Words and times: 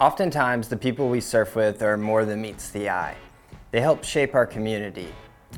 Oftentimes, 0.00 0.66
the 0.68 0.76
people 0.76 1.08
we 1.08 1.20
surf 1.20 1.54
with 1.54 1.80
are 1.80 1.96
more 1.96 2.24
than 2.24 2.42
meets 2.42 2.70
the 2.70 2.90
eye. 2.90 3.14
They 3.70 3.80
help 3.80 4.02
shape 4.02 4.34
our 4.34 4.44
community. 4.44 5.06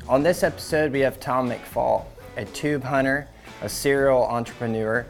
On 0.07 0.21
this 0.21 0.43
episode, 0.43 0.91
we 0.91 0.99
have 0.99 1.19
Tom 1.19 1.49
McFall, 1.49 2.05
a 2.35 2.45
tube 2.45 2.83
hunter, 2.83 3.27
a 3.63 3.69
serial 3.69 4.23
entrepreneur, 4.23 5.07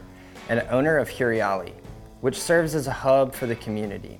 and 0.48 0.66
owner 0.70 0.96
of 0.96 1.10
Huriyali, 1.10 1.74
which 2.22 2.40
serves 2.40 2.74
as 2.74 2.86
a 2.86 2.90
hub 2.90 3.34
for 3.34 3.46
the 3.46 3.56
community. 3.56 4.18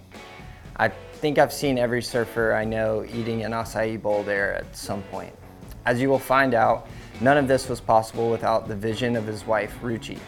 I 0.77 0.89
think 0.89 1.39
I've 1.39 1.55
seen 1.55 1.79
every 1.79 2.03
surfer 2.03 2.53
I 2.53 2.67
know 2.67 3.03
eating 3.11 3.45
an 3.45 3.53
acai 3.53 4.01
bowl 4.01 4.23
there 4.23 4.57
at 4.57 4.77
some 4.77 5.03
point. 5.05 5.35
As 5.87 6.03
you 6.03 6.11
will 6.11 6.19
find 6.19 6.53
out, 6.53 6.87
none 7.23 7.39
of 7.39 7.49
this 7.49 7.71
was 7.71 7.81
possible 7.81 8.31
without 8.31 8.69
the 8.69 8.77
vision 8.77 9.17
of 9.17 9.27
his 9.27 9.47
wife, 9.47 9.75
Ruchi. 9.81 10.19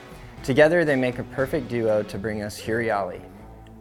Together, 0.42 0.86
they 0.86 0.96
make 0.96 1.18
a 1.18 1.24
perfect 1.24 1.68
duo 1.68 2.02
to 2.04 2.16
bring 2.16 2.40
us 2.40 2.58
Huriyali. 2.58 3.20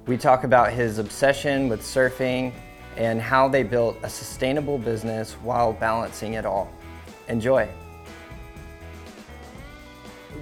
We 0.10 0.18
talk 0.18 0.44
about 0.44 0.74
his 0.74 0.98
obsession 0.98 1.70
with 1.70 1.82
surfing 1.82 2.52
and 2.98 3.22
how 3.22 3.48
they 3.48 3.62
built 3.62 3.96
a 4.02 4.10
sustainable 4.10 4.80
business 4.80 5.34
while 5.34 5.72
balancing 5.72 6.34
it 6.34 6.48
all. 6.48 6.74
Enjoy. 7.28 7.70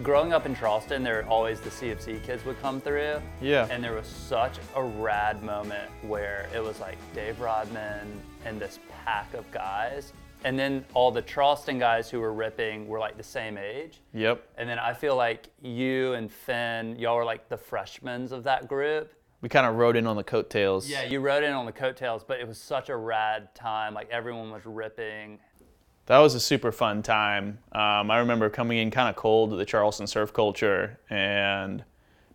growing 0.03 0.31
up 0.31 0.45
in 0.45 0.55
Charleston, 0.55 1.03
there 1.03 1.27
always 1.27 1.59
the 1.59 1.69
CFC 1.69 2.23
kids 2.23 2.45
would 2.45 2.57
come 2.61 2.79
through. 2.79 3.19
Yeah. 3.41 3.67
And 3.69 3.83
there 3.83 3.91
was 3.91 4.07
such 4.07 4.57
a 4.75 4.81
rad 4.81 5.43
moment 5.43 5.91
where 6.01 6.47
it 6.55 6.63
was 6.63 6.79
like 6.79 6.97
Dave 7.13 7.41
Rodman 7.41 8.07
and 8.45 8.61
this 8.61 8.79
pack 9.03 9.33
of 9.33 9.51
guys. 9.51 10.13
And 10.45 10.57
then 10.57 10.85
all 10.93 11.11
the 11.11 11.23
Charleston 11.23 11.77
guys 11.77 12.09
who 12.09 12.21
were 12.21 12.31
ripping 12.31 12.87
were 12.87 12.99
like 12.99 13.17
the 13.17 13.23
same 13.23 13.57
age. 13.57 13.99
Yep. 14.13 14.47
And 14.57 14.69
then 14.69 14.79
I 14.79 14.93
feel 14.93 15.17
like 15.17 15.49
you 15.61 16.13
and 16.13 16.31
Finn, 16.31 16.95
y'all 16.97 17.17
were 17.17 17.25
like 17.25 17.49
the 17.49 17.57
freshmen 17.57 18.31
of 18.31 18.43
that 18.45 18.69
group. 18.69 19.11
We 19.41 19.49
kind 19.49 19.67
of 19.67 19.75
rode 19.75 19.95
in 19.95 20.07
on 20.07 20.15
the 20.15 20.23
coattails. 20.23 20.89
Yeah, 20.89 21.03
you 21.03 21.19
rode 21.19 21.43
in 21.43 21.53
on 21.53 21.65
the 21.65 21.71
coattails, 21.71 22.23
but 22.23 22.39
it 22.39 22.47
was 22.47 22.57
such 22.57 22.89
a 22.89 22.95
rad 22.95 23.53
time. 23.53 23.93
Like 23.93 24.09
everyone 24.09 24.51
was 24.51 24.65
ripping. 24.65 25.39
That 26.07 26.19
was 26.19 26.35
a 26.35 26.39
super 26.39 26.71
fun 26.71 27.03
time. 27.03 27.59
Um, 27.73 28.09
I 28.09 28.19
remember 28.19 28.49
coming 28.49 28.77
in 28.79 28.89
kind 28.89 29.09
of 29.09 29.15
cold 29.15 29.51
to 29.51 29.55
the 29.57 29.65
Charleston 29.65 30.07
surf 30.07 30.33
culture 30.33 30.97
and 31.09 31.83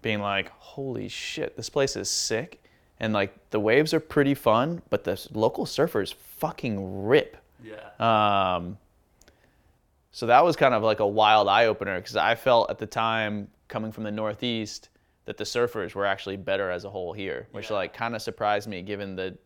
being 0.02 0.20
like, 0.20 0.50
holy 0.58 1.08
shit, 1.08 1.56
this 1.56 1.70
place 1.70 1.96
is 1.96 2.10
sick. 2.10 2.62
And 3.00 3.12
like 3.12 3.34
the 3.50 3.58
waves 3.58 3.94
are 3.94 4.00
pretty 4.00 4.34
fun, 4.34 4.82
but 4.90 5.05
the 5.05 5.20
local 5.32 5.64
surfers 5.64 6.14
fucking 6.14 7.05
rip. 7.05 7.36
Yeah. 7.64 8.55
Um, 8.56 8.78
so 10.12 10.27
that 10.27 10.44
was 10.44 10.55
kind 10.55 10.74
of 10.74 10.82
like 10.82 11.00
a 11.00 11.06
wild 11.06 11.48
eye 11.48 11.66
opener 11.66 11.98
because 11.98 12.14
I 12.16 12.34
felt 12.34 12.70
at 12.70 12.78
the 12.78 12.86
time 12.86 13.48
coming 13.68 13.90
from 13.90 14.05
the 14.05 14.10
Northeast 14.10 14.90
that 15.24 15.36
the 15.36 15.44
surfers 15.44 15.94
were 15.94 16.04
actually 16.06 16.36
better 16.36 16.70
as 16.70 16.84
a 16.84 16.90
whole 16.90 17.12
here, 17.12 17.48
which 17.52 17.70
Yeah. 17.70 17.76
like 17.76 17.92
kind 17.94 18.14
of 18.14 18.22
surprised 18.22 18.68
me 18.68 18.82
given 18.82 19.14
the 19.16 19.36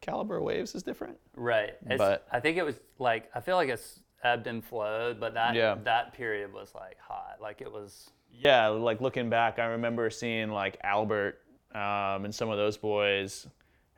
caliber 0.00 0.38
of 0.38 0.42
waves 0.42 0.74
is 0.74 0.82
different. 0.82 1.18
Right. 1.36 1.74
It's, 1.86 1.98
But- 1.98 2.26
I 2.32 2.40
think 2.40 2.56
it 2.56 2.64
was 2.64 2.80
like 2.98 3.30
I 3.34 3.40
feel 3.40 3.56
like 3.56 3.68
it's 3.68 4.00
ebbed 4.24 4.46
and 4.46 4.64
flowed, 4.64 5.20
but 5.20 5.34
that 5.34 5.54
Yeah. 5.54 5.76
that 5.84 6.12
period 6.12 6.52
was 6.52 6.74
like 6.74 6.98
hot. 6.98 7.38
Like 7.40 7.60
it 7.60 7.70
was 7.70 8.10
Yeah, 8.34 8.68
like 8.68 9.00
looking 9.02 9.28
back, 9.28 9.58
I 9.58 9.66
remember 9.66 10.08
seeing 10.10 10.50
like 10.50 10.78
Albert 10.82 11.38
um, 11.74 12.24
and 12.24 12.34
some 12.34 12.48
of 12.50 12.56
those 12.58 12.76
boys, 12.78 13.46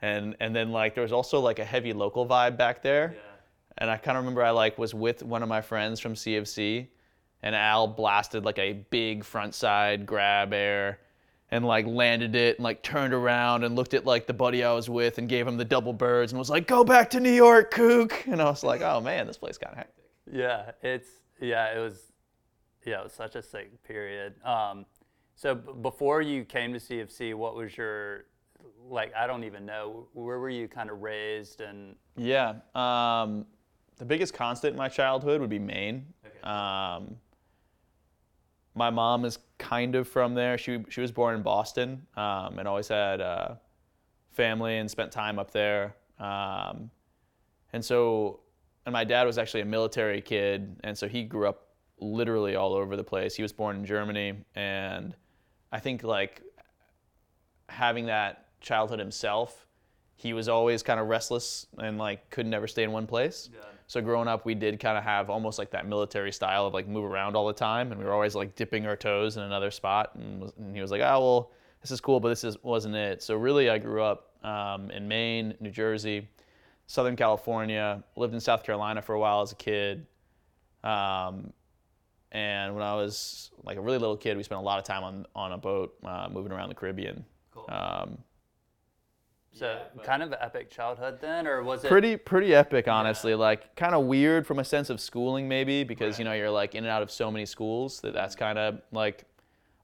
and 0.02 0.36
and 0.40 0.54
then 0.54 0.72
like 0.72 0.94
there 0.94 1.02
was 1.02 1.12
also 1.12 1.40
like 1.40 1.58
a 1.60 1.64
heavy 1.64 1.92
local 1.92 2.26
vibe 2.26 2.56
back 2.56 2.82
there. 2.82 3.14
And 3.78 3.90
I 3.90 3.96
kind 3.96 4.16
of 4.16 4.22
remember 4.22 4.42
I 4.42 4.50
like 4.50 4.78
was 4.78 4.94
with 4.94 5.22
one 5.24 5.42
of 5.42 5.48
my 5.48 5.60
friends 5.60 5.98
from 5.98 6.14
CFC, 6.14 6.88
and 7.44 7.54
Al 7.54 7.86
blasted 7.86 8.42
like 8.44 8.58
a 8.58 8.72
big 8.88 9.22
front 9.22 9.54
side 9.54 10.06
grab 10.06 10.54
air, 10.54 10.98
and 11.50 11.64
like 11.64 11.86
landed 11.86 12.34
it 12.34 12.56
and 12.56 12.64
like 12.64 12.82
turned 12.82 13.12
around 13.12 13.64
and 13.64 13.76
looked 13.76 13.92
at 13.92 14.06
like 14.06 14.26
the 14.26 14.32
buddy 14.32 14.64
I 14.64 14.72
was 14.72 14.88
with 14.88 15.18
and 15.18 15.28
gave 15.28 15.46
him 15.46 15.58
the 15.58 15.64
double 15.64 15.92
birds 15.92 16.32
and 16.32 16.38
was 16.38 16.48
like, 16.48 16.66
"Go 16.66 16.82
back 16.84 17.10
to 17.10 17.20
New 17.20 17.30
York, 17.30 17.70
kook." 17.70 18.26
And 18.26 18.40
I 18.40 18.46
was 18.46 18.64
like, 18.64 18.80
"Oh 18.80 19.00
man, 19.02 19.26
this 19.26 19.36
place 19.36 19.58
got 19.58 19.76
hectic." 19.76 20.06
Yeah, 20.32 20.70
it's 20.82 21.08
yeah, 21.38 21.76
it 21.76 21.80
was 21.80 22.12
yeah, 22.86 23.00
it 23.00 23.04
was 23.04 23.12
such 23.12 23.36
a 23.36 23.42
sick 23.42 23.82
period. 23.84 24.34
Um, 24.42 24.86
so 25.36 25.54
b- 25.54 25.72
before 25.82 26.22
you 26.22 26.44
came 26.46 26.72
to 26.72 26.78
CFC, 26.78 27.34
what 27.34 27.54
was 27.54 27.76
your 27.76 28.24
like? 28.88 29.12
I 29.14 29.26
don't 29.26 29.44
even 29.44 29.66
know. 29.66 30.08
Where 30.14 30.38
were 30.38 30.48
you 30.48 30.66
kind 30.66 30.88
of 30.88 31.02
raised 31.02 31.60
and 31.60 31.94
Yeah. 32.16 32.54
Um, 32.74 33.44
the 33.98 34.06
biggest 34.06 34.32
constant 34.32 34.72
in 34.72 34.78
my 34.78 34.88
childhood 34.88 35.42
would 35.42 35.50
be 35.50 35.58
Maine. 35.58 36.06
Um, 36.42 37.16
my 38.74 38.90
mom 38.90 39.24
is 39.24 39.38
kind 39.58 39.94
of 39.94 40.08
from 40.08 40.34
there. 40.34 40.58
She 40.58 40.84
she 40.88 41.00
was 41.00 41.12
born 41.12 41.36
in 41.36 41.42
Boston 41.42 42.06
um, 42.16 42.58
and 42.58 42.66
always 42.66 42.88
had 42.88 43.20
uh, 43.20 43.54
family 44.32 44.78
and 44.78 44.90
spent 44.90 45.12
time 45.12 45.38
up 45.38 45.50
there. 45.52 45.96
Um, 46.18 46.90
and 47.72 47.84
so, 47.84 48.40
and 48.86 48.92
my 48.92 49.04
dad 49.04 49.24
was 49.24 49.38
actually 49.38 49.62
a 49.62 49.66
military 49.66 50.20
kid, 50.20 50.76
and 50.84 50.96
so 50.96 51.08
he 51.08 51.24
grew 51.24 51.48
up 51.48 51.68
literally 51.98 52.56
all 52.56 52.74
over 52.74 52.96
the 52.96 53.04
place. 53.04 53.34
He 53.34 53.42
was 53.42 53.52
born 53.52 53.76
in 53.76 53.84
Germany, 53.84 54.34
and 54.54 55.14
I 55.72 55.80
think 55.80 56.02
like 56.02 56.42
having 57.68 58.06
that 58.06 58.46
childhood 58.60 58.98
himself, 58.98 59.66
he 60.16 60.32
was 60.32 60.48
always 60.48 60.82
kind 60.82 60.98
of 61.00 61.08
restless 61.08 61.66
and 61.78 61.98
like 61.98 62.30
could 62.30 62.46
never 62.46 62.66
stay 62.66 62.82
in 62.82 62.92
one 62.92 63.06
place. 63.06 63.50
So 63.86 64.00
growing 64.00 64.28
up, 64.28 64.46
we 64.46 64.54
did 64.54 64.80
kind 64.80 64.96
of 64.96 65.04
have 65.04 65.28
almost 65.28 65.58
like 65.58 65.70
that 65.72 65.86
military 65.86 66.32
style 66.32 66.66
of 66.66 66.74
like 66.74 66.88
move 66.88 67.04
around 67.04 67.36
all 67.36 67.46
the 67.46 67.52
time, 67.52 67.92
and 67.92 68.00
we 68.00 68.06
were 68.06 68.12
always 68.12 68.34
like 68.34 68.56
dipping 68.56 68.86
our 68.86 68.96
toes 68.96 69.36
in 69.36 69.42
another 69.42 69.70
spot. 69.70 70.14
And, 70.14 70.40
was, 70.40 70.52
and 70.58 70.74
he 70.74 70.80
was 70.80 70.90
like, 70.90 71.02
"Oh 71.02 71.20
well, 71.20 71.50
this 71.82 71.90
is 71.90 72.00
cool, 72.00 72.18
but 72.18 72.30
this 72.30 72.44
is, 72.44 72.56
wasn't 72.62 72.94
it." 72.94 73.22
So 73.22 73.36
really, 73.36 73.68
I 73.68 73.78
grew 73.78 74.02
up 74.02 74.32
um, 74.44 74.90
in 74.90 75.06
Maine, 75.06 75.54
New 75.60 75.70
Jersey, 75.70 76.28
Southern 76.86 77.14
California. 77.16 78.02
Lived 78.16 78.34
in 78.34 78.40
South 78.40 78.64
Carolina 78.64 79.02
for 79.02 79.14
a 79.14 79.20
while 79.20 79.42
as 79.42 79.52
a 79.52 79.56
kid. 79.56 80.06
Um, 80.82 81.52
and 82.32 82.74
when 82.74 82.82
I 82.82 82.94
was 82.94 83.50
like 83.64 83.76
a 83.76 83.80
really 83.80 83.98
little 83.98 84.16
kid, 84.16 84.36
we 84.36 84.42
spent 84.42 84.60
a 84.60 84.64
lot 84.64 84.78
of 84.78 84.84
time 84.84 85.04
on 85.04 85.26
on 85.34 85.52
a 85.52 85.58
boat 85.58 85.94
uh, 86.04 86.28
moving 86.32 86.52
around 86.52 86.70
the 86.70 86.74
Caribbean. 86.74 87.24
Um, 87.68 88.18
so 89.54 89.80
kind 90.02 90.22
of 90.22 90.34
epic 90.40 90.68
childhood 90.68 91.18
then, 91.20 91.46
or 91.46 91.62
was 91.62 91.84
it 91.84 91.88
pretty 91.88 92.16
pretty 92.16 92.54
epic 92.54 92.88
honestly. 92.88 93.34
Like 93.34 93.74
kind 93.76 93.94
of 93.94 94.04
weird 94.06 94.46
from 94.46 94.58
a 94.58 94.64
sense 94.64 94.90
of 94.90 95.00
schooling 95.00 95.48
maybe 95.48 95.84
because 95.84 96.18
you 96.18 96.24
know 96.24 96.32
you're 96.32 96.50
like 96.50 96.74
in 96.74 96.84
and 96.84 96.90
out 96.90 97.02
of 97.02 97.10
so 97.10 97.30
many 97.30 97.46
schools 97.46 98.00
that 98.00 98.12
that's 98.12 98.34
kind 98.34 98.58
of 98.58 98.80
like 98.92 99.24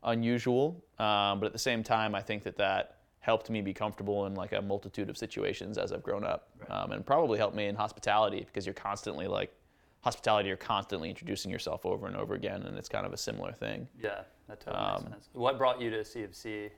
unusual. 0.02 0.82
Um, 0.98 1.40
but 1.40 1.46
at 1.46 1.52
the 1.52 1.58
same 1.58 1.82
time 1.82 2.14
i 2.14 2.20
think 2.20 2.42
that 2.42 2.56
that 2.58 2.96
helped 3.20 3.48
me 3.50 3.60
be 3.62 3.72
comfortable 3.72 4.26
in 4.26 4.34
like 4.34 4.52
a 4.52 4.60
multitude 4.62 5.08
of 5.10 5.16
situations 5.16 5.78
as 5.78 5.92
i've 5.92 6.02
grown 6.02 6.24
up. 6.24 6.48
Um, 6.68 6.92
and 6.92 7.04
probably 7.06 7.38
helped 7.38 7.56
me 7.56 7.66
in 7.66 7.74
hospitality 7.74 8.40
because 8.40 8.66
you're 8.66 8.74
constantly 8.74 9.26
like 9.26 9.52
hospitality 10.00 10.48
you're 10.48 10.56
constantly 10.56 11.08
introducing 11.10 11.50
yourself 11.50 11.84
over 11.86 12.06
and 12.06 12.16
over 12.16 12.34
again 12.34 12.62
and 12.62 12.76
it's 12.76 12.88
kind 12.88 13.06
of 13.06 13.12
a 13.12 13.16
similar 13.16 13.52
thing. 13.52 13.86
Yeah, 14.02 14.22
that 14.48 14.60
totally 14.60 14.82
Um, 14.82 15.02
makes 15.04 15.12
sense. 15.12 15.28
What 15.34 15.58
brought 15.58 15.80
you 15.80 15.90
to 15.90 15.98
CFC? 15.98 16.70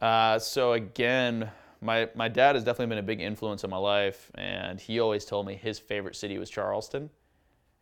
Uh, 0.00 0.38
so 0.38 0.74
again, 0.74 1.50
my 1.80 2.08
my 2.14 2.28
dad 2.28 2.54
has 2.54 2.64
definitely 2.64 2.94
been 2.94 3.04
a 3.04 3.06
big 3.06 3.20
influence 3.20 3.64
in 3.64 3.70
my 3.70 3.76
life, 3.76 4.30
and 4.34 4.80
he 4.80 5.00
always 5.00 5.24
told 5.24 5.46
me 5.46 5.54
his 5.54 5.78
favorite 5.78 6.16
city 6.16 6.38
was 6.38 6.50
Charleston, 6.50 7.10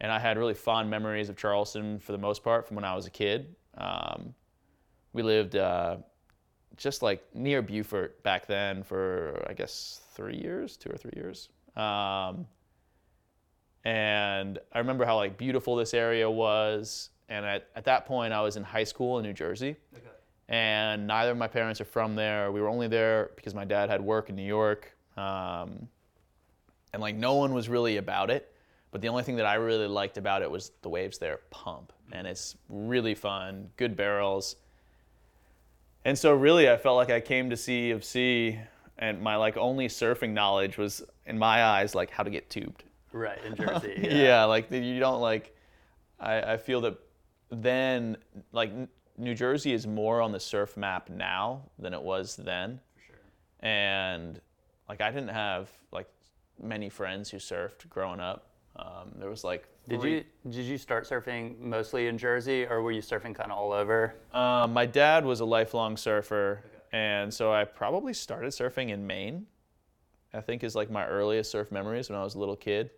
and 0.01 0.11
I 0.13 0.19
had 0.19 0.39
really 0.39 0.55
fond 0.55 0.91
memories 0.91 1.29
of 1.29 1.37
Charleston 1.37 1.99
for 1.99 2.13
the 2.13 2.19
most 2.19 2.43
part 2.43 2.67
from 2.67 2.77
when 2.77 2.85
I 2.85 2.95
was 2.95 3.07
a 3.07 3.11
kid. 3.11 3.55
Um, 3.77 4.35
we 5.13 5.23
lived 5.23 5.57
uh, 5.57 5.97
just 6.77 7.03
like 7.03 7.25
near 7.35 7.63
Beaufort 7.63 8.23
back 8.23 8.47
then 8.47 8.83
for 8.83 9.45
I 9.49 9.53
guess 9.53 10.03
three 10.15 10.37
years, 10.37 10.77
two 10.77 10.91
or 10.91 10.97
three 10.97 11.13
years. 11.15 11.49
Um, 11.77 12.47
and 13.85 14.59
I 14.73 14.79
remember 14.79 15.05
how 15.05 15.17
like 15.17 15.37
beautiful 15.37 15.77
this 15.77 15.95
area 15.95 16.31
was. 16.31 17.11
And 17.29 17.45
at, 17.47 17.69
at 17.75 17.85
that 17.85 18.07
point, 18.07 18.33
I 18.33 18.41
was 18.43 18.57
in 18.57 18.63
high 18.63 18.85
school 18.85 19.19
in 19.19 19.25
New 19.25 19.33
Jersey 19.33 19.77
and 20.49 21.07
neither 21.07 21.31
of 21.31 21.37
my 21.39 21.49
parents 21.49 21.81
are 21.81 21.87
from 21.87 22.15
there. 22.15 22.53
We 22.53 22.61
were 22.61 22.69
only 22.69 22.89
there 22.89 23.31
because 23.37 23.55
my 23.55 23.65
dad 23.65 23.89
had 23.89 24.01
work 24.01 24.29
in 24.29 24.37
New 24.37 24.47
York, 24.47 24.97
um, 25.17 25.89
and 26.93 27.01
like 27.01 27.17
no 27.17 27.35
one 27.35 27.55
was 27.55 27.69
really 27.69 27.97
about 27.97 28.31
it. 28.31 28.51
But 28.91 29.01
the 29.01 29.09
only 29.09 29.25
thing 29.25 29.37
that 29.37 29.47
I 29.47 29.55
really 29.55 29.89
liked 29.89 30.19
about 30.19 30.43
it 30.43 30.51
was 30.51 30.71
the 30.83 30.89
waves 30.89 31.19
there 31.19 31.41
pump, 31.51 31.93
and 32.13 32.27
it's 32.27 32.57
really 32.69 33.15
fun, 33.15 33.71
good 33.77 33.97
barrels. 33.97 34.57
And 36.05 36.19
so 36.19 36.35
really, 36.35 36.71
I 36.71 36.77
felt 36.77 36.97
like 36.97 37.11
I 37.11 37.21
came 37.21 37.51
to 37.51 37.57
CFC, 37.57 38.61
and 38.99 39.21
my 39.21 39.37
like 39.37 39.57
only 39.57 39.89
surfing 39.89 40.31
knowledge 40.31 40.77
was, 40.77 41.03
in 41.27 41.39
my 41.39 41.65
eyes, 41.65 41.95
like 41.95 42.11
how 42.11 42.23
to 42.23 42.31
get 42.31 42.51
tubed. 42.51 42.85
Right 43.13 43.39
in 43.45 43.57
Jersey. 43.57 43.95
Yeah, 44.11 44.45
like 44.45 44.71
you 44.71 45.01
don't 45.01 45.21
like. 45.21 45.57
I, 46.21 46.53
I 46.53 46.57
feel 46.57 46.83
that 46.83 46.99
then 47.51 48.17
like 48.53 48.71
New 49.17 49.35
Jersey 49.35 49.73
is 49.73 49.87
more 49.87 50.21
on 50.21 50.33
the 50.33 50.41
surf 50.41 50.77
map 50.77 51.09
now 51.09 51.63
than 51.79 51.95
it 51.95 52.03
was 52.03 52.37
then. 52.37 52.81
For 52.95 53.13
sure. 53.13 53.17
And 53.61 54.41
like 54.89 55.01
I 55.01 55.11
didn't 55.11 55.29
have 55.29 55.71
like 55.93 56.09
many 56.61 56.89
friends 56.89 57.31
who 57.31 57.39
surfed 57.39 57.89
growing 57.89 58.21
up. 58.21 58.51
Um, 58.77 59.13
there 59.17 59.31
was 59.31 59.45
like 59.45 59.69
Did 59.89 60.03
you 60.03 60.25
did 60.49 60.65
you 60.65 60.79
start 60.79 61.07
surfing 61.09 61.59
mostly 61.61 62.09
in 62.09 62.19
Jersey, 62.19 62.67
or 62.67 62.83
were 62.83 62.91
you 62.91 63.03
surfing 63.03 63.35
kind 63.35 63.53
of 63.53 63.59
all 63.59 63.73
over? 63.73 64.17
Um, 64.33 64.73
my 64.73 64.87
dad 64.87 65.25
was 65.25 65.41
a 65.41 65.45
lifelong 65.45 65.97
surfer, 65.97 66.65
and 66.93 67.33
so 67.33 67.53
I 67.53 67.65
probably 67.65 68.13
started 68.15 68.51
surfing 68.51 68.91
in 68.91 69.07
Maine. 69.07 69.47
I 70.33 70.41
think 70.41 70.65
is 70.65 70.75
like 70.75 70.91
my 70.91 71.07
earliest 71.07 71.53
surf 71.53 71.71
memories 71.71 72.11
when 72.11 72.19
I 72.19 72.25
was 72.25 72.35
a 72.35 72.41
little 72.41 72.57
kid. 72.57 72.91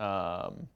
Um, 0.00 0.66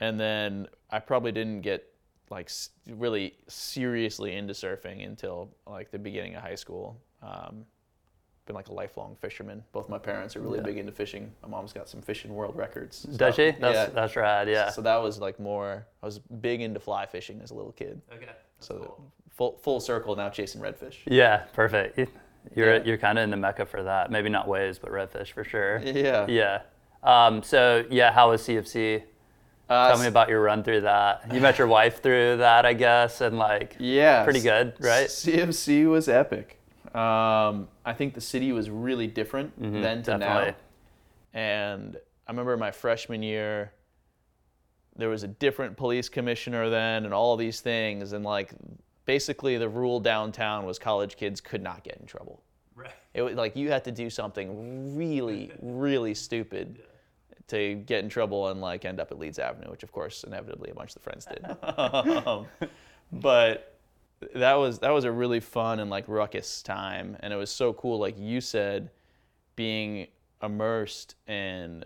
and 0.00 0.18
then 0.18 0.66
I 0.90 0.98
probably 0.98 1.30
didn't 1.30 1.60
get 1.60 1.93
like 2.30 2.50
really 2.88 3.34
seriously 3.48 4.34
into 4.36 4.52
surfing 4.54 5.04
until 5.04 5.50
like 5.66 5.90
the 5.90 5.98
beginning 5.98 6.34
of 6.34 6.42
high 6.42 6.54
school. 6.54 7.00
Um, 7.22 7.64
been 8.46 8.54
like 8.56 8.68
a 8.68 8.74
lifelong 8.74 9.16
fisherman. 9.22 9.64
Both 9.72 9.88
my 9.88 9.96
parents 9.98 10.36
are 10.36 10.40
really 10.40 10.58
Yeah. 10.58 10.64
big 10.64 10.76
into 10.76 10.92
fishing. 10.92 11.32
My 11.42 11.48
mom's 11.48 11.72
got 11.72 11.88
some 11.88 12.02
fishing 12.02 12.34
world 12.34 12.54
records. 12.56 13.02
Does 13.04 13.14
stuff. 13.14 13.36
she? 13.36 13.50
That's 13.52 13.74
yeah. 13.74 13.86
that's 13.86 14.16
rad. 14.16 14.48
Yeah. 14.50 14.68
So 14.68 14.82
that 14.82 14.96
was 15.02 15.18
like 15.18 15.40
more. 15.40 15.86
I 16.02 16.06
was 16.06 16.18
big 16.18 16.60
into 16.60 16.78
fly 16.78 17.06
fishing 17.06 17.40
as 17.42 17.52
a 17.52 17.54
little 17.54 17.72
kid. 17.72 18.02
okay. 18.12 18.28
So 18.60 19.00
full 19.30 19.56
full 19.62 19.80
circle 19.80 20.14
now 20.14 20.28
chasing 20.28 20.60
redfish. 20.60 20.96
Yeah, 21.06 21.44
perfect. 21.54 21.98
You- 21.98 22.06
You're 22.54 22.76
Yeah. 22.76 22.82
you're 22.84 22.98
kind 22.98 23.18
of 23.18 23.24
in 23.24 23.30
the 23.30 23.38
mecca 23.38 23.64
for 23.64 23.82
that. 23.82 24.10
Maybe 24.10 24.28
not 24.28 24.46
waves, 24.46 24.78
but 24.78 24.90
redfish 24.90 25.28
for 25.32 25.44
sure. 25.44 25.78
Yeah. 25.78 26.26
Yeah. 26.28 26.60
Um, 27.02 27.42
so 27.42 27.86
yeah, 27.88 28.12
how 28.12 28.28
was 28.30 28.42
CFC? 28.42 29.02
Uh, 29.68 29.88
Tell 29.88 29.98
me 30.00 30.06
about 30.06 30.28
your 30.28 30.42
run 30.42 30.62
through 30.62 30.82
that. 30.82 31.32
You 31.32 31.40
met 31.40 31.56
your 31.58 31.66
wife 31.66 32.02
through 32.02 32.36
that, 32.38 32.66
I 32.66 32.74
guess, 32.74 33.20
and 33.22 33.38
like 33.38 33.76
Yeah. 33.78 34.22
pretty 34.24 34.40
good, 34.40 34.74
right? 34.78 35.08
CFC 35.08 35.86
was 35.90 36.08
epic. 36.08 36.60
Um, 36.94 37.68
I 37.84 37.92
think 37.94 38.14
the 38.14 38.20
city 38.20 38.52
was 38.52 38.68
really 38.70 39.06
different 39.06 39.52
then 39.58 40.02
to 40.02 40.10
Mm-hmm. 40.12 40.20
definitely. 40.20 40.50
now. 40.50 40.56
And 41.40 41.96
I 42.28 42.30
remember 42.30 42.56
my 42.56 42.70
freshman 42.70 43.22
year, 43.22 43.72
there 44.96 45.08
was 45.08 45.22
a 45.24 45.28
different 45.28 45.76
police 45.76 46.08
commissioner 46.08 46.70
then, 46.70 47.04
and 47.04 47.12
all 47.14 47.36
these 47.36 47.60
things, 47.60 48.12
and 48.12 48.24
like 48.24 48.52
basically 49.06 49.56
the 49.58 49.68
rule 49.68 49.98
downtown 49.98 50.64
was 50.66 50.78
college 50.78 51.16
kids 51.16 51.40
could 51.40 51.62
not 51.62 51.82
get 51.82 51.96
in 51.96 52.06
trouble. 52.06 52.42
Right. 52.76 52.92
It 53.14 53.22
was 53.22 53.34
like 53.34 53.56
you 53.56 53.70
had 53.70 53.82
to 53.84 53.92
do 53.92 54.08
something 54.10 54.96
really, 54.96 55.50
really 55.60 56.14
stupid 56.14 56.80
to 57.48 57.74
get 57.74 58.02
in 58.02 58.08
trouble 58.08 58.48
and 58.48 58.60
like 58.60 58.84
end 58.84 59.00
up 59.00 59.10
at 59.10 59.18
Leeds 59.18 59.38
Avenue, 59.38 59.70
which 59.70 59.82
of 59.82 59.92
course 59.92 60.24
inevitably 60.24 60.70
a 60.70 60.74
bunch 60.74 60.90
of 60.90 60.94
the 60.94 61.00
friends 61.00 61.26
did. 61.26 61.44
um, 62.26 62.46
but 63.12 63.78
that 64.34 64.54
was 64.54 64.78
that 64.78 64.90
was 64.90 65.04
a 65.04 65.12
really 65.12 65.40
fun 65.40 65.80
and 65.80 65.90
like 65.90 66.04
ruckus 66.08 66.62
time, 66.62 67.16
and 67.20 67.32
it 67.32 67.36
was 67.36 67.50
so 67.50 67.72
cool. 67.74 67.98
Like 67.98 68.18
you 68.18 68.40
said, 68.40 68.90
being 69.56 70.06
immersed 70.42 71.16
in 71.26 71.84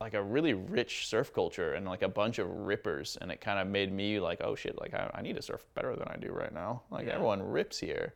like 0.00 0.12
a 0.14 0.22
really 0.22 0.52
rich 0.52 1.06
surf 1.08 1.32
culture 1.32 1.72
and 1.72 1.86
like 1.86 2.02
a 2.02 2.08
bunch 2.08 2.38
of 2.38 2.48
rippers, 2.48 3.16
and 3.20 3.32
it 3.32 3.40
kind 3.40 3.58
of 3.58 3.66
made 3.66 3.90
me 3.92 4.20
like, 4.20 4.40
oh 4.44 4.54
shit, 4.54 4.78
like 4.78 4.92
I, 4.94 5.10
I 5.14 5.22
need 5.22 5.36
to 5.36 5.42
surf 5.42 5.64
better 5.74 5.96
than 5.96 6.06
I 6.08 6.16
do 6.16 6.30
right 6.32 6.52
now. 6.52 6.82
Like 6.90 7.06
Yeah. 7.06 7.14
everyone 7.14 7.42
rips 7.42 7.78
here. 7.78 8.12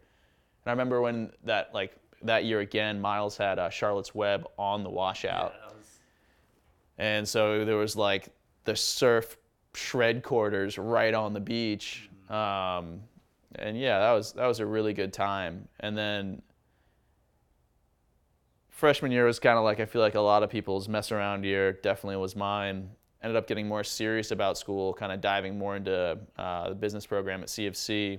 And 0.64 0.66
I 0.66 0.70
remember 0.72 1.00
when 1.00 1.32
that 1.44 1.72
like 1.74 1.96
that 2.22 2.44
year 2.44 2.60
again, 2.60 3.00
Miles 3.00 3.36
had 3.38 3.58
uh, 3.58 3.70
Charlotte's 3.70 4.14
Web 4.14 4.46
on 4.58 4.84
the 4.84 4.90
washout, 4.90 5.54
and 7.00 7.26
so 7.26 7.64
there 7.64 7.78
was 7.78 7.96
like 7.96 8.28
the 8.64 8.76
surf 8.76 9.38
shred 9.72 10.22
quarters 10.22 10.76
right 10.76 11.14
on 11.14 11.32
the 11.32 11.40
beach. 11.40 12.10
Um, 12.28 13.00
and 13.54 13.78
yeah, 13.78 13.98
that 14.00 14.12
was 14.12 14.32
that 14.34 14.46
was 14.46 14.60
a 14.60 14.66
really 14.66 14.92
good 14.92 15.10
time. 15.10 15.66
And 15.80 15.96
then 15.96 16.42
freshman 18.68 19.12
year 19.12 19.24
was 19.24 19.40
kind 19.40 19.56
of 19.56 19.64
like 19.64 19.80
I 19.80 19.86
feel 19.86 20.02
like 20.02 20.14
a 20.14 20.20
lot 20.20 20.42
of 20.42 20.50
people's 20.50 20.90
mess 20.90 21.10
around 21.10 21.44
year. 21.44 21.72
Definitely 21.72 22.16
was 22.16 22.36
mine. 22.36 22.90
Ended 23.22 23.36
up 23.36 23.46
getting 23.46 23.66
more 23.66 23.82
serious 23.82 24.30
about 24.30 24.58
school, 24.58 24.92
kind 24.92 25.10
of 25.10 25.22
diving 25.22 25.56
more 25.56 25.76
into 25.76 26.18
uh, 26.36 26.68
the 26.68 26.74
business 26.74 27.06
program 27.06 27.40
at 27.40 27.48
CFC. 27.48 28.18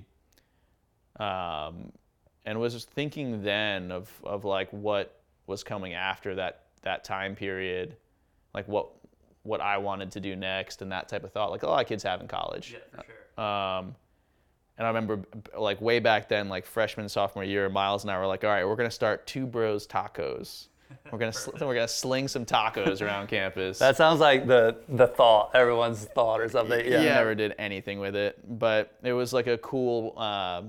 Um, 1.19 1.91
and 2.45 2.59
was 2.59 2.83
thinking 2.85 3.43
then 3.43 3.91
of 3.91 4.11
of 4.23 4.43
like 4.43 4.71
what 4.71 5.21
was 5.45 5.63
coming 5.63 5.93
after 5.93 6.33
that 6.33 6.63
that 6.81 7.03
time 7.03 7.35
period, 7.35 7.95
like 8.53 8.68
what 8.68 8.89
what 9.44 9.62
I 9.62 9.77
wanted 9.77 10.12
to 10.12 10.19
do 10.19 10.36
next 10.36 10.81
and 10.81 10.92
that 10.92 11.09
type 11.09 11.24
of 11.24 11.31
thought, 11.31 11.51
like 11.51 11.63
a 11.63 11.68
lot 11.68 11.81
of 11.81 11.88
kids 11.88 12.03
have 12.03 12.21
in 12.21 12.27
college. 12.27 12.74
Yeah, 12.74 13.00
for 13.00 13.06
sure. 13.06 13.44
Um, 13.44 13.95
and 14.77 14.86
I 14.86 14.89
remember 14.89 15.21
like 15.57 15.81
way 15.81 16.00
back 16.00 16.30
then, 16.30 16.50
like 16.50 16.65
freshman 16.65 17.09
sophomore 17.09 17.44
year, 17.44 17.69
Miles 17.69 18.03
and 18.03 18.12
I 18.12 18.18
were 18.19 18.27
like, 18.27 18.44
all 18.44 18.50
right, 18.50 18.68
we're 18.68 18.75
gonna 18.75 18.92
start 18.92 19.25
Two 19.27 19.45
Bros 19.45 19.88
Tacos. 19.88 20.68
We're 21.12 21.19
gonna 21.19 21.33
sl- 21.33 21.51
we're 21.62 21.74
gonna 21.74 21.88
sling 21.88 22.27
some 22.27 22.45
tacos 22.45 23.01
around 23.01 23.27
campus. 23.27 23.80
That 23.80 23.95
sounds 23.98 24.19
like 24.19 24.45
the 24.48 24.77
the 24.89 25.07
thought, 25.07 25.51
everyone's 25.53 26.06
thought 26.06 26.42
or 26.42 26.50
something. 26.50 26.80
Yeah. 26.86 27.01
Yeah. 27.01 27.15
Never 27.15 27.36
did 27.36 27.56
anything 27.57 28.00
with 28.00 28.15
it, 28.15 28.39
but 28.59 28.98
it 29.03 29.13
was 29.13 29.33
like 29.33 29.48
a 29.48 29.57
cool 29.59 30.13
uh, 30.18 30.63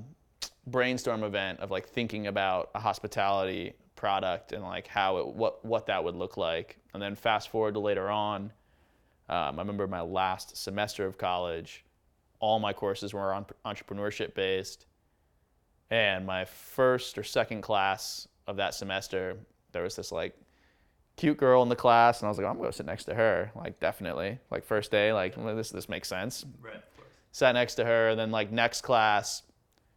brainstorm 0.66 1.24
event 1.24 1.60
of 1.60 1.70
like 1.70 1.88
thinking 1.88 2.28
about 2.28 2.70
a 2.74 2.80
hospitality 2.80 3.74
product 3.96 4.52
and 4.52 4.62
like 4.62 4.86
how 4.86 5.18
it 5.18 5.26
what 5.26 5.64
what 5.64 5.86
that 5.86 6.02
would 6.02 6.14
look 6.14 6.36
like. 6.36 6.78
And 6.94 7.02
then 7.02 7.14
fast 7.14 7.48
forward 7.48 7.74
to 7.74 7.80
later 7.80 8.10
on, 8.10 8.52
um, 9.28 9.58
I 9.58 9.62
remember 9.62 9.86
my 9.86 10.02
last 10.02 10.56
semester 10.56 11.06
of 11.06 11.16
college, 11.16 11.84
all 12.38 12.58
my 12.58 12.72
courses 12.72 13.14
were 13.14 13.32
on 13.32 13.46
entrepreneurship 13.64 14.34
based, 14.34 14.86
and 15.90 16.26
my 16.26 16.44
first 16.44 17.16
or 17.16 17.22
second 17.22 17.62
class 17.62 18.28
of 18.46 18.56
that 18.56 18.74
semester, 18.74 19.36
there 19.72 19.82
was 19.82 19.96
this 19.96 20.10
like 20.12 20.34
cute 21.16 21.36
girl 21.36 21.62
in 21.62 21.68
the 21.68 21.76
class, 21.76 22.20
and 22.20 22.26
I 22.26 22.30
was 22.30 22.38
like, 22.38 22.46
I'm 22.46 22.58
gonna 22.58 22.72
sit 22.72 22.86
next 22.86 23.04
to 23.04 23.14
her, 23.14 23.50
like 23.54 23.78
definitely, 23.78 24.38
like 24.50 24.64
first 24.64 24.90
day, 24.90 25.12
like 25.12 25.34
this 25.36 25.70
this 25.70 25.88
makes 25.88 26.08
sense. 26.08 26.44
Right. 26.60 26.82
Sat 27.30 27.52
next 27.52 27.76
to 27.76 27.84
her, 27.84 28.10
and 28.10 28.18
then 28.18 28.30
like 28.30 28.50
next 28.50 28.82
class, 28.82 29.42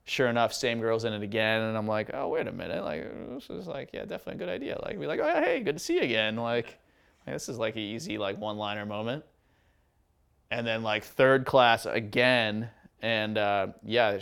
sure 0.06 0.28
enough, 0.28 0.54
same 0.54 0.80
girl's 0.80 1.04
in 1.04 1.14
it 1.14 1.24
again, 1.24 1.62
and 1.62 1.78
I'm 1.78 1.88
like, 1.88 2.12
oh 2.14 2.28
wait 2.30 2.48
a 2.48 2.52
minute, 2.52 2.84
like 2.84 3.04
this 3.34 3.50
is 3.50 3.68
like 3.68 3.90
yeah, 3.92 4.06
definitely 4.06 4.36
a 4.36 4.46
good 4.48 4.54
idea. 4.54 4.80
Like 4.84 5.00
be 5.00 5.08
like, 5.08 5.20
oh 5.20 5.42
hey, 5.44 5.62
good 5.62 5.78
to 5.78 5.84
see 5.84 5.96
you 5.96 6.02
again. 6.02 6.36
Like, 6.36 6.78
like, 7.26 7.36
this 7.36 7.50
is 7.50 7.58
like 7.58 7.76
an 7.76 7.82
easy 7.82 8.18
like 8.18 8.38
one 8.40 8.58
liner 8.58 8.86
moment. 8.86 9.24
And 10.52 10.66
then 10.66 10.84
like 10.84 11.04
third 11.04 11.46
class 11.46 11.86
again, 11.86 12.70
and 13.02 13.38
uh, 13.38 13.68
yeah, 13.84 14.20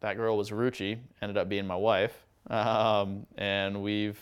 that 0.00 0.16
girl 0.16 0.36
was 0.36 0.50
Ruchi, 0.50 0.98
ended 1.20 1.36
up 1.36 1.48
being 1.48 1.66
my 1.66 1.76
wife, 1.76 2.26
um, 2.48 3.26
and 3.36 3.82
we've 3.82 4.18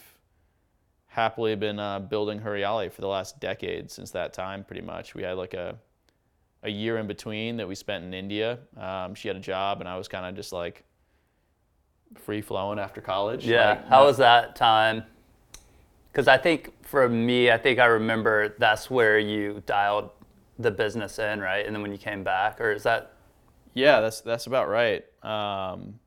happily 1.06 1.54
been 1.54 1.78
uh, 1.78 2.00
building 2.00 2.40
Huriyali 2.40 2.92
for 2.92 3.00
the 3.00 3.06
last 3.06 3.40
decade 3.40 3.90
since 3.90 4.10
that 4.10 4.32
time. 4.32 4.64
Pretty 4.64 4.82
much, 4.82 5.14
we 5.14 5.22
had 5.22 5.36
like 5.36 5.54
a 5.54 5.78
a 6.62 6.68
year 6.68 6.98
in 6.98 7.06
between 7.06 7.56
that 7.58 7.68
we 7.68 7.76
spent 7.76 8.04
in 8.04 8.12
India. 8.12 8.58
Um, 8.76 9.14
she 9.14 9.28
had 9.28 9.36
a 9.36 9.40
job, 9.40 9.80
and 9.80 9.88
I 9.88 9.96
was 9.96 10.08
kind 10.08 10.26
of 10.26 10.34
just 10.34 10.52
like 10.52 10.84
free 12.16 12.40
flowing 12.40 12.78
after 12.78 13.00
college. 13.00 13.46
Yeah. 13.46 13.70
Like, 13.70 13.88
How 13.88 14.04
was 14.04 14.16
that 14.18 14.56
time? 14.56 15.04
Because 16.16 16.28
I 16.28 16.38
think 16.38 16.72
for 16.82 17.10
me, 17.10 17.50
I 17.50 17.58
think 17.58 17.78
I 17.78 17.84
remember 17.84 18.54
that's 18.58 18.88
where 18.88 19.18
you 19.18 19.62
dialed 19.66 20.08
the 20.58 20.70
business 20.70 21.18
in, 21.18 21.40
right? 21.40 21.66
And 21.66 21.74
then 21.74 21.82
when 21.82 21.92
you 21.92 21.98
came 21.98 22.24
back, 22.24 22.58
or 22.58 22.72
is 22.72 22.84
that? 22.84 23.12
Yeah, 23.74 24.00
that's 24.00 24.22
that's 24.22 24.46
about 24.46 24.70
right. 24.70 25.04
Um, 25.22 26.00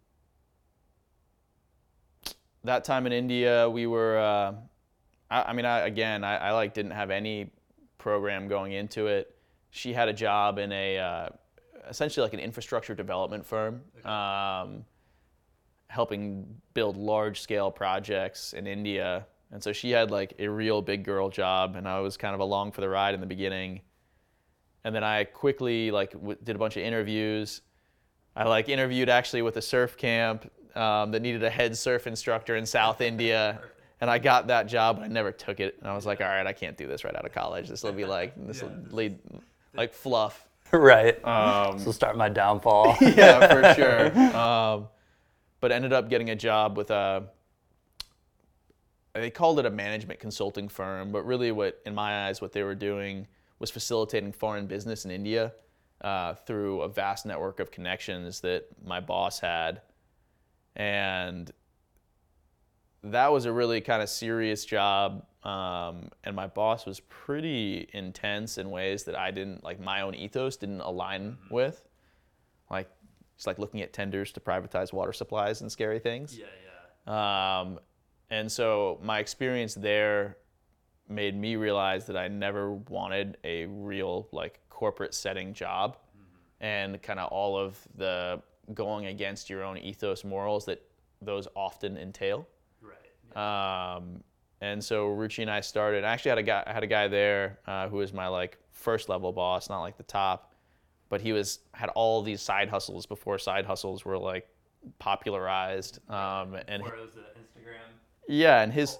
that 2.64 2.86
time 2.86 3.06
in 3.06 3.14
India, 3.14 3.70
we 3.70 3.86
were. 3.86 4.18
Uh, 4.18 4.54
I, 5.30 5.44
I 5.44 5.54
mean, 5.54 5.66
I, 5.66 5.82
again, 5.82 6.24
I, 6.24 6.38
I 6.38 6.52
like 6.54 6.74
didn't 6.74 6.94
have 6.94 7.12
any 7.12 7.52
program 8.00 8.48
going 8.48 8.72
into 8.72 9.06
it. 9.06 9.36
She 9.70 9.94
had 9.94 10.08
a 10.10 10.14
job 10.14 10.58
in 10.58 10.72
a 10.72 10.98
uh, 10.98 11.30
essentially 11.88 12.24
like 12.24 12.34
an 12.34 12.40
infrastructure 12.40 12.96
development 12.96 13.46
firm, 13.46 13.84
um, 14.06 14.86
helping 15.86 16.48
build 16.74 16.98
large 16.98 17.42
scale 17.42 17.70
projects 17.70 18.54
in 18.54 18.66
India. 18.66 19.28
And 19.52 19.64
so 19.64 19.74
she 19.74 19.92
had 19.92 20.12
like 20.12 20.36
a 20.40 20.48
real 20.48 20.82
big 20.82 21.04
girl 21.04 21.30
job, 21.30 21.76
and 21.76 21.88
I 21.88 22.00
was 22.00 22.18
kind 22.18 22.36
of 22.36 22.40
along 22.40 22.72
for 22.74 22.82
the 22.82 22.90
ride 22.90 23.14
in 23.14 23.20
the 23.20 23.28
beginning 23.28 23.82
and 24.84 24.96
then 24.96 25.04
I 25.04 25.24
quickly 25.24 25.92
like 25.92 26.12
w- 26.14 26.38
did 26.44 26.56
a 26.56 26.60
bunch 26.60 26.78
of 26.78 26.84
interviews. 26.84 27.62
I 28.36 28.46
like 28.46 28.70
interviewed 28.70 29.10
actually 29.10 29.42
with 29.42 29.58
a 29.58 29.62
surf 29.62 29.98
camp 29.98 30.50
um, 30.76 31.12
that 31.12 31.22
needed 31.22 31.44
a 31.44 31.50
head 31.50 31.78
surf 31.78 32.08
instructor 32.08 32.56
in 32.56 32.66
South 32.66 33.02
India, 33.02 33.60
and 34.02 34.10
I 34.10 34.20
got 34.20 34.48
that 34.48 34.68
job, 34.68 34.98
but 34.98 35.06
I 35.06 35.08
never 35.08 35.32
took 35.32 35.60
it. 35.60 35.78
And 35.80 35.90
I 35.90 35.96
was 35.96 36.06
like, 36.06 36.22
all 36.22 36.28
right, 36.28 36.48
I 36.48 36.54
can't 36.54 36.78
do 36.78 36.88
this 36.88 37.04
right 37.04 37.16
out 37.16 37.26
of 37.26 37.34
college. 37.34 37.68
This 37.68 37.84
will 37.84 37.92
be 37.92 38.06
like 38.06 38.34
this 38.48 38.62
will 38.62 38.72
lead 38.92 39.20
like 39.74 39.94
fluff. 39.94 40.48
right. 40.72 41.24
Um, 41.26 41.78
this 41.78 41.86
will 41.86 41.94
start 41.94 42.16
my 42.16 42.30
downfall. 42.30 42.96
yeah, 43.02 43.48
for 43.48 43.74
sure. 43.74 44.38
Um, 44.38 44.88
but 45.62 45.72
ended 45.72 45.92
up 45.92 46.10
getting 46.10 46.30
a 46.30 46.36
job 46.36 46.78
with 46.78 46.92
a. 46.92 47.26
They 49.22 49.30
called 49.30 49.60
it 49.60 49.66
a 49.66 49.70
management 49.70 50.20
consulting 50.20 50.70
firm, 50.70 51.12
but 51.12 51.26
really, 51.26 51.52
what 51.52 51.82
in 51.86 51.96
my 51.96 52.28
eyes, 52.28 52.42
what 52.42 52.52
they 52.52 52.64
were 52.64 52.76
doing 52.76 53.28
was 53.60 53.70
facilitating 53.72 54.32
foreign 54.32 54.68
business 54.68 55.06
in 55.06 55.12
India 55.12 55.54
uh, 56.02 56.34
through 56.34 56.82
a 56.82 56.90
vast 56.90 57.26
network 57.26 57.60
of 57.60 57.72
connections 57.72 58.42
that 58.42 58.66
my 58.84 59.00
boss 59.00 59.40
had, 59.40 59.82
and 60.76 61.52
that 63.04 63.32
was 63.32 63.46
a 63.46 63.52
really 63.52 63.82
kind 63.82 64.02
of 64.02 64.10
serious 64.10 64.66
job. 64.66 65.26
Um, 65.44 66.10
and 66.26 66.36
my 66.36 66.48
boss 66.48 66.86
was 66.86 67.00
pretty 67.00 67.90
intense 67.94 68.58
in 68.58 68.70
ways 68.70 69.06
that 69.06 69.18
I 69.18 69.32
didn't 69.32 69.64
like. 69.64 69.80
My 69.80 70.02
own 70.02 70.14
ethos 70.14 70.58
didn't 70.58 70.82
align 70.82 71.38
with 71.50 71.88
like 72.70 72.90
just 73.38 73.48
like 73.48 73.58
looking 73.58 73.82
at 73.82 73.94
tenders 73.94 74.32
to 74.34 74.40
privatize 74.40 74.92
water 74.92 75.14
supplies 75.14 75.62
and 75.62 75.72
scary 75.72 76.00
things. 76.00 76.38
Yeah, 76.38 76.46
yeah. 77.08 77.60
Um, 77.62 77.80
and 78.30 78.52
so 78.52 79.00
my 79.02 79.20
experience 79.20 79.74
there 79.74 80.38
made 81.08 81.36
me 81.36 81.56
realize 81.56 82.06
that 82.06 82.16
I 82.16 82.28
never 82.28 82.74
wanted 82.74 83.38
a 83.44 83.66
real 83.66 84.28
like 84.32 84.60
corporate 84.70 85.14
setting 85.14 85.54
job 85.54 85.98
and 86.62 87.02
kind 87.02 87.20
of 87.20 87.32
all 87.32 87.58
of 87.58 87.78
the 87.96 88.42
going 88.74 89.08
against 89.08 89.50
your 89.50 89.64
own 89.64 89.78
ethos 89.78 90.24
morals 90.24 90.66
that 90.66 90.82
those 91.22 91.48
often 91.56 91.98
entail. 91.98 92.48
Right. 92.82 93.96
Um, 93.96 94.24
and 94.62 94.84
so 94.84 95.08
Ruchi 95.08 95.42
and 95.42 95.50
I 95.50 95.62
started. 95.62 96.04
I 96.04 96.12
actually 96.12 96.30
had 96.30 96.38
a 96.38 96.44
guy. 96.44 96.64
I 96.68 96.74
had 96.74 96.84
a 96.84 96.88
guy 96.88 97.08
there 97.08 97.60
uh, 97.66 97.88
who 97.88 97.98
was 97.98 98.14
my 98.14 98.28
like 98.28 98.58
first 98.72 99.10
level 99.10 99.32
boss, 99.32 99.70
not 99.70 99.82
like 99.82 99.98
the 99.98 100.04
top, 100.04 100.54
but 101.08 101.22
he 101.22 101.32
was 101.32 101.60
had 101.74 101.90
all 101.90 102.22
these 102.22 102.42
side 102.42 102.70
hustles 102.70 103.06
before 103.06 103.40
side 103.40 103.66
hustles 103.66 104.04
were 104.04 104.18
like 104.18 104.48
popularized. 105.00 106.00
Um, 106.10 106.56
and 106.68 106.84
it 106.84 107.02
was 107.02 107.14
the 107.14 107.22
Instagram 107.22 107.90
yeah, 108.30 108.62
and 108.62 108.72
his 108.72 109.00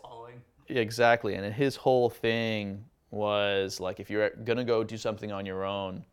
exactly, 0.68 1.36
and 1.36 1.54
his 1.54 1.76
whole 1.76 2.10
thing 2.10 2.84
was 3.12 3.80
like, 3.80 4.00
if 4.00 4.10
you're 4.10 4.32
gonna 4.44 4.64
go 4.64 4.84
do 4.84 4.98
something 4.98 5.32
on 5.32 5.46
your 5.46 5.64
own, 5.64 6.04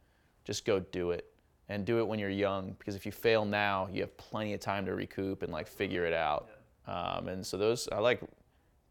just 0.45 0.65
go 0.65 0.81
do 0.81 1.11
it, 1.11 1.27
and 1.69 1.85
do 1.85 1.99
it 1.99 2.07
when 2.07 2.19
you're 2.19 2.31
young, 2.31 2.75
because 2.79 2.95
if 2.95 3.05
you 3.05 3.13
fail 3.13 3.45
now, 3.45 3.89
you 3.91 4.03
have 4.03 4.17
plenty 4.17 4.53
of 4.55 4.61
time 4.61 4.85
to 4.87 4.95
recoup 4.95 5.43
and 5.43 5.53
like 5.53 5.67
figure 5.67 6.05
it 6.07 6.15
out. 6.15 6.49
Um, 6.87 7.29
and 7.29 7.45
so 7.45 7.57
those, 7.57 7.89
I 7.91 7.99
like, 7.99 8.21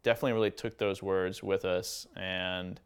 definitely 0.02 0.34
really 0.34 0.50
took 0.50 0.76
those 0.76 1.02
words 1.02 1.42
with 1.42 1.64
us, 1.64 2.06
and 2.16 2.80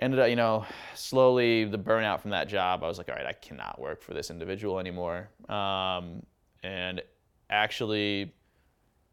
ended 0.00 0.18
up, 0.18 0.28
you 0.28 0.36
know, 0.36 0.66
slowly 0.94 1.64
the 1.64 1.78
burnout 1.78 2.20
from 2.20 2.32
that 2.32 2.48
job. 2.48 2.82
I 2.82 2.88
was 2.88 2.98
like, 2.98 3.08
all 3.08 3.14
right, 3.14 3.26
I 3.26 3.32
cannot 3.32 3.80
work 3.80 4.02
for 4.02 4.12
this 4.12 4.30
individual 4.30 4.78
anymore, 4.78 5.28
um, 5.48 6.22
and 6.62 7.00
actually 7.50 8.34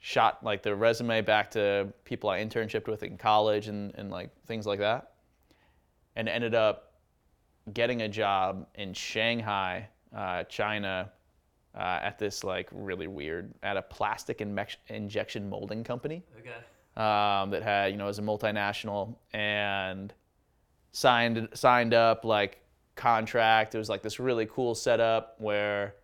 shot 0.03 0.43
like 0.43 0.63
the 0.63 0.75
resume 0.75 1.21
back 1.21 1.51
to 1.51 1.87
people 2.03 2.29
I 2.29 2.43
internshiped 2.43 2.87
with 2.87 3.03
in 3.03 3.17
college 3.17 3.67
and, 3.67 3.93
and 3.95 4.09
like 4.09 4.31
things 4.47 4.65
like 4.65 4.79
that. 4.79 5.11
And 6.15 6.27
ended 6.27 6.55
up 6.55 6.93
getting 7.73 8.01
a 8.01 8.09
job 8.09 8.67
in 8.75 8.93
Shanghai, 8.93 9.87
uh, 10.15 10.43
China, 10.45 11.11
uh, 11.75 11.99
at 12.01 12.17
this 12.17 12.43
like 12.43 12.67
really 12.71 13.07
weird, 13.07 13.53
at 13.61 13.77
a 13.77 13.81
plastic 13.81 14.39
inmec- 14.39 14.75
injection 14.87 15.47
molding 15.47 15.83
company 15.83 16.23
Okay. 16.39 17.01
um, 17.01 17.51
that 17.51 17.61
had, 17.61 17.91
you 17.91 17.97
know, 17.97 18.07
as 18.07 18.17
a 18.17 18.23
multinational 18.23 19.15
and 19.33 20.13
signed 20.93 21.47
signed 21.53 21.93
up 21.93 22.25
like 22.25 22.59
contract. 22.95 23.75
It 23.75 23.77
was 23.77 23.87
like 23.87 24.01
this 24.01 24.19
really 24.19 24.47
cool 24.47 24.73
setup 24.73 25.35
where 25.39 25.95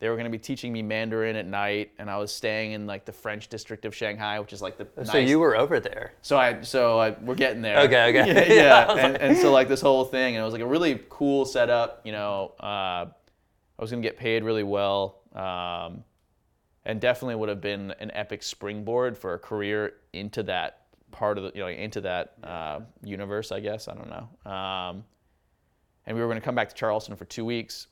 they 0.00 0.08
were 0.08 0.16
going 0.16 0.24
to 0.24 0.30
be 0.30 0.38
teaching 0.38 0.72
me 0.72 0.82
Mandarin 0.82 1.36
at 1.36 1.46
night, 1.46 1.92
and 1.98 2.10
I 2.10 2.16
was 2.18 2.32
staying 2.34 2.72
in 2.72 2.86
like 2.86 3.04
the 3.04 3.12
French 3.12 3.48
district 3.48 3.84
of 3.84 3.94
Shanghai, 3.94 4.38
which 4.40 4.52
is 4.52 4.60
like 4.60 4.76
the 4.76 4.86
So 5.04 5.12
nice- 5.14 5.28
you 5.28 5.38
were 5.38 5.56
over 5.56 5.80
there. 5.80 6.12
so 6.20 6.36
I 6.36 6.60
so 6.62 6.98
I, 6.98 7.10
we're 7.22 7.34
getting 7.36 7.62
there. 7.62 7.78
Okay, 7.80 8.08
okay. 8.20 8.48
Yeah, 8.48 8.54
Yeah, 8.54 8.62
yeah. 8.62 8.90
And, 9.04 9.12
like- 9.12 9.22
and 9.22 9.36
so 9.38 9.52
like 9.52 9.68
this 9.68 9.80
whole 9.80 10.04
thing, 10.04 10.34
and 10.34 10.42
it 10.42 10.44
was 10.44 10.52
like 10.52 10.62
a 10.62 10.66
really 10.66 11.00
cool 11.08 11.44
setup. 11.44 12.00
You 12.04 12.12
know, 12.12 12.52
uh, 12.60 13.06
I 13.06 13.12
was 13.78 13.90
gonna 13.90 14.02
get 14.02 14.16
paid 14.16 14.42
really 14.44 14.62
well, 14.64 15.20
um, 15.34 16.04
and 16.84 17.00
definitely 17.00 17.36
would 17.36 17.48
have 17.48 17.60
been 17.60 17.92
an 18.00 18.10
epic 18.14 18.42
springboard 18.42 19.16
for 19.16 19.34
a 19.34 19.38
career 19.38 19.94
into 20.12 20.42
that 20.44 20.80
part 21.12 21.38
of 21.38 21.44
the 21.44 21.52
you 21.54 21.60
know 21.60 21.68
into 21.68 22.00
that 22.02 22.34
uh, 22.42 22.80
universe. 23.04 23.52
I 23.52 23.60
guess 23.60 23.86
I 23.88 23.94
don't 23.94 24.10
know. 24.10 24.52
Um, 24.52 25.04
and 26.06 26.16
we 26.16 26.20
were 26.22 26.28
gonna 26.28 26.40
come 26.40 26.56
back 26.56 26.68
to 26.68 26.74
Charleston 26.74 27.14
for 27.16 27.24
two 27.24 27.44
weeks 27.44 27.86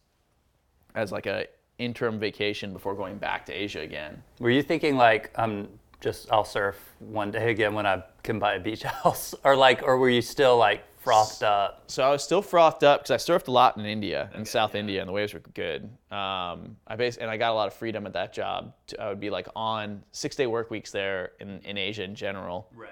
as 0.95 1.11
like 1.13 1.25
a 1.27 1.47
interim 1.83 2.19
vacation 2.19 2.73
before 2.73 2.95
going 2.95 3.19
back 3.19 3.45
to 3.47 3.53
Asia 3.53 3.81
again. 3.81 4.23
Were 4.39 4.51
you 4.51 4.63
thinking 4.63 4.97
like 4.97 5.31
I'm 5.37 5.69
just 6.01 6.31
I'll 6.33 6.45
surf 6.45 6.77
one 6.99 7.31
day 7.31 7.51
again 7.51 7.75
when 7.75 7.87
I 7.87 8.03
can 8.23 8.39
buy 8.39 8.55
a 8.55 8.61
beach 8.61 8.83
house, 9.03 9.35
or 9.45 9.57
like, 9.57 9.83
or 9.83 9.99
were 9.99 10.11
you 10.11 10.23
still 10.23 10.57
like 10.57 10.83
frothed 10.99 11.43
up? 11.43 11.85
So 11.89 12.03
I 12.03 12.11
was 12.11 12.23
still 12.23 12.43
frothed 12.43 12.85
up 12.85 13.03
because 13.05 13.29
I 13.29 13.33
surfed 13.33 13.49
a 13.49 13.53
lot 13.53 13.77
in 13.77 13.85
India, 13.85 14.31
in 14.35 14.41
Okay, 14.43 14.51
South 14.51 14.75
yeah. 14.75 14.81
India, 14.81 15.01
and 15.01 15.09
the 15.09 15.13
waves 15.13 15.33
were 15.35 15.41
good. 15.55 15.85
Um, 16.11 16.77
I 16.87 16.97
bas- 16.97 17.17
and 17.19 17.31
I 17.31 17.37
got 17.37 17.51
a 17.53 17.55
lot 17.55 17.69
of 17.69 17.75
freedom 17.75 18.07
at 18.07 18.13
that 18.15 18.33
job. 18.33 18.73
To, 18.89 19.01
I 19.03 19.09
would 19.09 19.21
be 19.21 19.31
like 19.31 19.49
on 19.57 20.03
six 20.13 20.37
day 20.37 20.47
work 20.47 20.71
weeks 20.71 20.91
there 20.91 21.33
in, 21.41 21.61
in 21.65 21.77
Asia 21.79 22.03
in 22.05 22.15
general. 22.15 22.69
Right. 22.75 22.91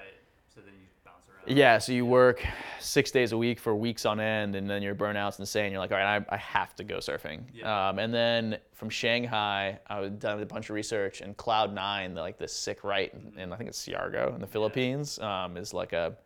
So 0.54 0.60
then 0.60 0.74
you 0.74 0.86
bounce 1.04 1.28
around. 1.28 1.38
Yeah, 1.50 1.78
so 1.78 1.92
you 1.92 2.06
work 2.06 2.46
six 2.78 3.10
days 3.10 3.32
a 3.32 3.38
week 3.38 3.58
for 3.58 3.74
weeks 3.74 4.06
on 4.06 4.20
end, 4.20 4.54
and 4.54 4.70
then 4.70 4.82
your 4.82 4.94
burnout's 4.94 5.38
insane. 5.38 5.72
You're 5.72 5.80
like, 5.80 5.90
all 5.90 5.98
right, 5.98 6.22
I, 6.30 6.34
I 6.34 6.36
have 6.36 6.76
to 6.76 6.84
go 6.84 6.98
surfing. 6.98 7.42
Yeah. 7.52 7.88
Um, 7.88 7.98
and 7.98 8.14
then 8.14 8.58
from 8.72 8.88
Shanghai, 8.88 9.80
I 9.88 10.00
was 10.00 10.12
done 10.12 10.40
a 10.40 10.46
bunch 10.46 10.70
of 10.70 10.74
research, 10.74 11.20
and 11.20 11.36
Cloud 11.36 11.74
Nine, 11.74 12.14
like 12.14 12.38
the 12.38 12.46
sick 12.46 12.84
right, 12.84 13.12
and 13.36 13.52
I 13.52 13.56
think 13.56 13.68
it's 13.68 13.84
Siargao 13.84 14.34
in 14.34 14.40
the 14.40 14.46
Philippines, 14.46 15.18
um, 15.18 15.56
is 15.56 15.74
like 15.74 15.92
a 15.92 16.16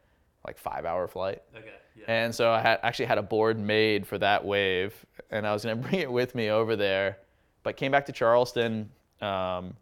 like 0.47 0.59
five 0.59 0.85
hour 0.85 1.09
flight. 1.09 1.43
Okay. 1.57 1.69
Yeah. 1.97 2.05
And 2.09 2.35
so 2.35 2.51
I 2.51 2.61
had 2.61 2.81
actually 2.83 3.07
had 3.07 3.19
a 3.19 3.23
board 3.23 3.59
made 3.59 4.07
for 4.07 4.19
that 4.19 4.45
wave, 4.45 4.95
and 5.31 5.47
I 5.47 5.53
was 5.53 5.65
gonna 5.65 5.77
bring 5.89 6.01
it 6.01 6.13
with 6.13 6.35
me 6.35 6.51
over 6.51 6.77
there, 6.77 7.19
but 7.63 7.77
came 7.77 7.91
back 7.93 8.07
to 8.07 8.13
Charleston. 8.13 8.91
Um, 9.23 9.75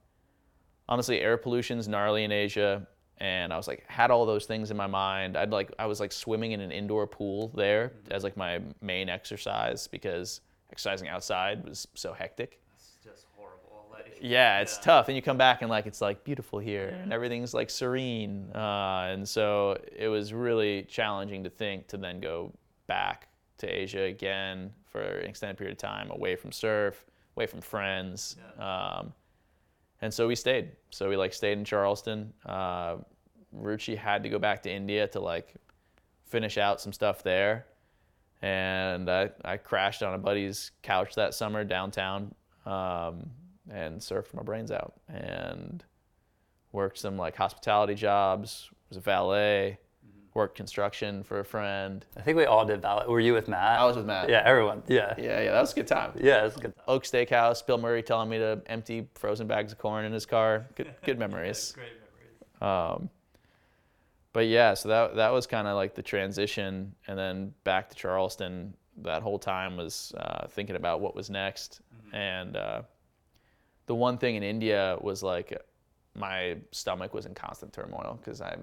honestly, 0.89 1.21
air 1.21 1.37
pollution's 1.37 1.89
gnarly 1.89 2.23
in 2.23 2.31
Asia, 2.31 2.87
and 3.23 3.53
I 3.53 3.57
was 3.57 3.69
like 3.69 3.85
had 3.87 4.11
all 4.11 4.27
those 4.27 4.47
things 4.47 4.73
in 4.73 4.77
my 4.77 4.89
mind. 4.89 5.37
I'd 5.37 5.51
like 5.51 5.71
I 5.79 5.87
was 5.87 6.01
like 6.01 6.11
swimming 6.11 6.53
in 6.53 6.61
an 6.61 6.73
indoor 6.73 7.07
pool 7.07 7.53
there 7.55 7.93
as 8.11 8.25
like 8.25 8.37
my 8.37 8.61
main 8.81 9.09
exercise 9.09 9.87
because 9.87 10.41
exercising 10.73 11.07
outside 11.07 11.65
was 11.65 11.87
so 11.95 12.13
hectic. 12.13 12.61
It's 12.75 12.97
just 13.05 13.27
horrible. 13.37 13.87
Like. 13.93 14.19
Yeah, 14.21 14.59
it's 14.61 14.77
tough. 14.77 15.07
And 15.07 15.15
you 15.15 15.23
come 15.23 15.39
back 15.39 15.63
and 15.63 15.71
like 15.71 15.87
it's 15.87 16.01
like 16.01 16.25
beautiful 16.25 16.59
here 16.59 16.99
and 17.01 17.13
everything's 17.13 17.55
like 17.55 17.71
serene. 17.71 18.51
Uh, 18.57 19.11
and 19.13 19.29
so 19.29 19.79
it 19.97 20.09
was 20.09 20.35
really 20.35 20.83
challenging 20.89 21.45
to 21.45 21.51
think 21.51 21.87
to 21.89 21.97
then 21.99 22.19
go 22.19 22.53
back 22.89 23.29
to 23.59 23.69
Asia 23.69 24.03
again 24.03 24.73
for 24.91 25.01
an 25.01 25.27
extended 25.27 25.57
period 25.57 25.75
of 25.75 25.79
time, 25.79 26.11
away 26.11 26.35
from 26.35 26.51
surf, 26.51 27.05
away 27.37 27.47
from 27.47 27.61
friends. 27.61 28.35
Um, 28.59 29.13
and 30.01 30.13
so 30.13 30.27
we 30.27 30.35
stayed. 30.35 30.73
So 30.91 31.09
we 31.09 31.17
like 31.17 31.33
stayed 31.33 31.57
in 31.57 31.65
Charleston. 31.65 32.33
Uh, 32.45 32.97
Ruchi 33.57 33.97
had 33.97 34.23
to 34.23 34.29
go 34.29 34.39
back 34.39 34.63
to 34.65 34.71
India 34.71 35.07
to 35.09 35.21
like 35.21 35.55
finish 36.27 36.59
out 36.59 36.81
some 36.81 36.93
stuff 36.93 37.23
there. 37.23 37.67
And 38.41 39.09
I, 39.11 39.31
I 39.45 39.57
crashed 39.57 40.03
on 40.03 40.15
a 40.15 40.19
buddy's 40.19 40.73
couch 40.83 41.15
that 41.15 41.33
summer 41.35 41.63
downtown 41.65 42.35
um, 42.67 43.31
and 43.71 44.01
surfed 44.01 44.35
my 44.35 44.43
brains 44.43 44.73
out 44.73 44.95
and 45.09 45.85
worked 46.73 46.99
some 46.99 47.17
like 47.17 47.37
hospitality 47.37 47.95
jobs, 47.95 48.71
was 48.89 48.97
a 48.97 49.01
valet, 49.01 49.79
worked 50.35 50.57
construction 50.57 51.23
for 51.23 51.39
a 51.41 51.45
friend. 51.45 52.05
I 52.17 52.23
think 52.23 52.37
we 52.37 52.47
all 52.47 52.65
did 52.65 52.83
valet. 52.83 53.07
Were 53.07 53.21
you 53.21 53.35
with 53.35 53.47
Matt? 53.47 53.79
I 53.79 53.85
was 53.85 53.97
with 53.97 54.07
Matt. 54.07 54.29
Yeah, 54.29 54.43
everyone. 54.45 54.83
Yeah. 54.89 55.15
Yeah, 55.19 55.25
Yeah, 55.25 55.41
yeah, 55.43 55.53
that 55.53 55.61
was 55.61 55.73
a 55.73 55.77
good 55.77 55.87
time. 55.87 56.13
Yeah 56.21 56.47
it's 56.47 56.57
a 56.57 56.61
good. 56.61 56.75
time. 56.75 56.85
Oak 56.89 57.05
Steakhouse, 57.05 57.65
Bill 57.65 57.79
Murray 57.79 58.03
telling 58.03 58.29
me 58.29 58.39
to 58.39 58.61
empty 58.67 59.07
frozen 59.15 59.47
bags 59.47 59.71
of 59.73 59.79
corn 59.79 60.05
in 60.05 60.13
his 60.13 60.27
car. 60.27 60.67
Good, 60.75 60.93
good 61.05 61.19
memories. 61.19 61.73
Great 61.77 61.91
memories. 62.61 62.97
Um, 63.01 63.11
but 64.33 64.47
yeah, 64.47 64.75
so 64.75 64.89
that 64.89 65.17
that 65.17 65.33
was 65.33 65.47
kind 65.47 65.69
of 65.69 65.77
like 65.77 65.95
the 65.95 66.03
transition, 66.03 66.95
and 67.07 67.19
then 67.19 67.55
back 67.65 67.89
to 67.91 67.97
Charleston. 67.97 68.75
That 68.99 69.23
whole 69.23 69.39
time 69.39 69.77
was 69.77 70.13
uh, 70.19 70.47
thinking 70.49 70.77
about 70.77 71.01
what 71.01 71.15
was 71.15 71.31
next, 71.31 71.81
and 72.13 72.57
uh, 72.57 72.83
the 73.87 73.95
one 73.95 74.19
thing 74.19 74.37
in 74.37 74.43
India 74.43 74.97
was 75.01 75.23
like 75.23 75.61
my 76.15 76.57
stomach 76.73 77.15
was 77.15 77.27
in 77.27 77.35
constant 77.35 77.73
turmoil 77.73 78.19
because 78.23 78.41
I 78.41 78.57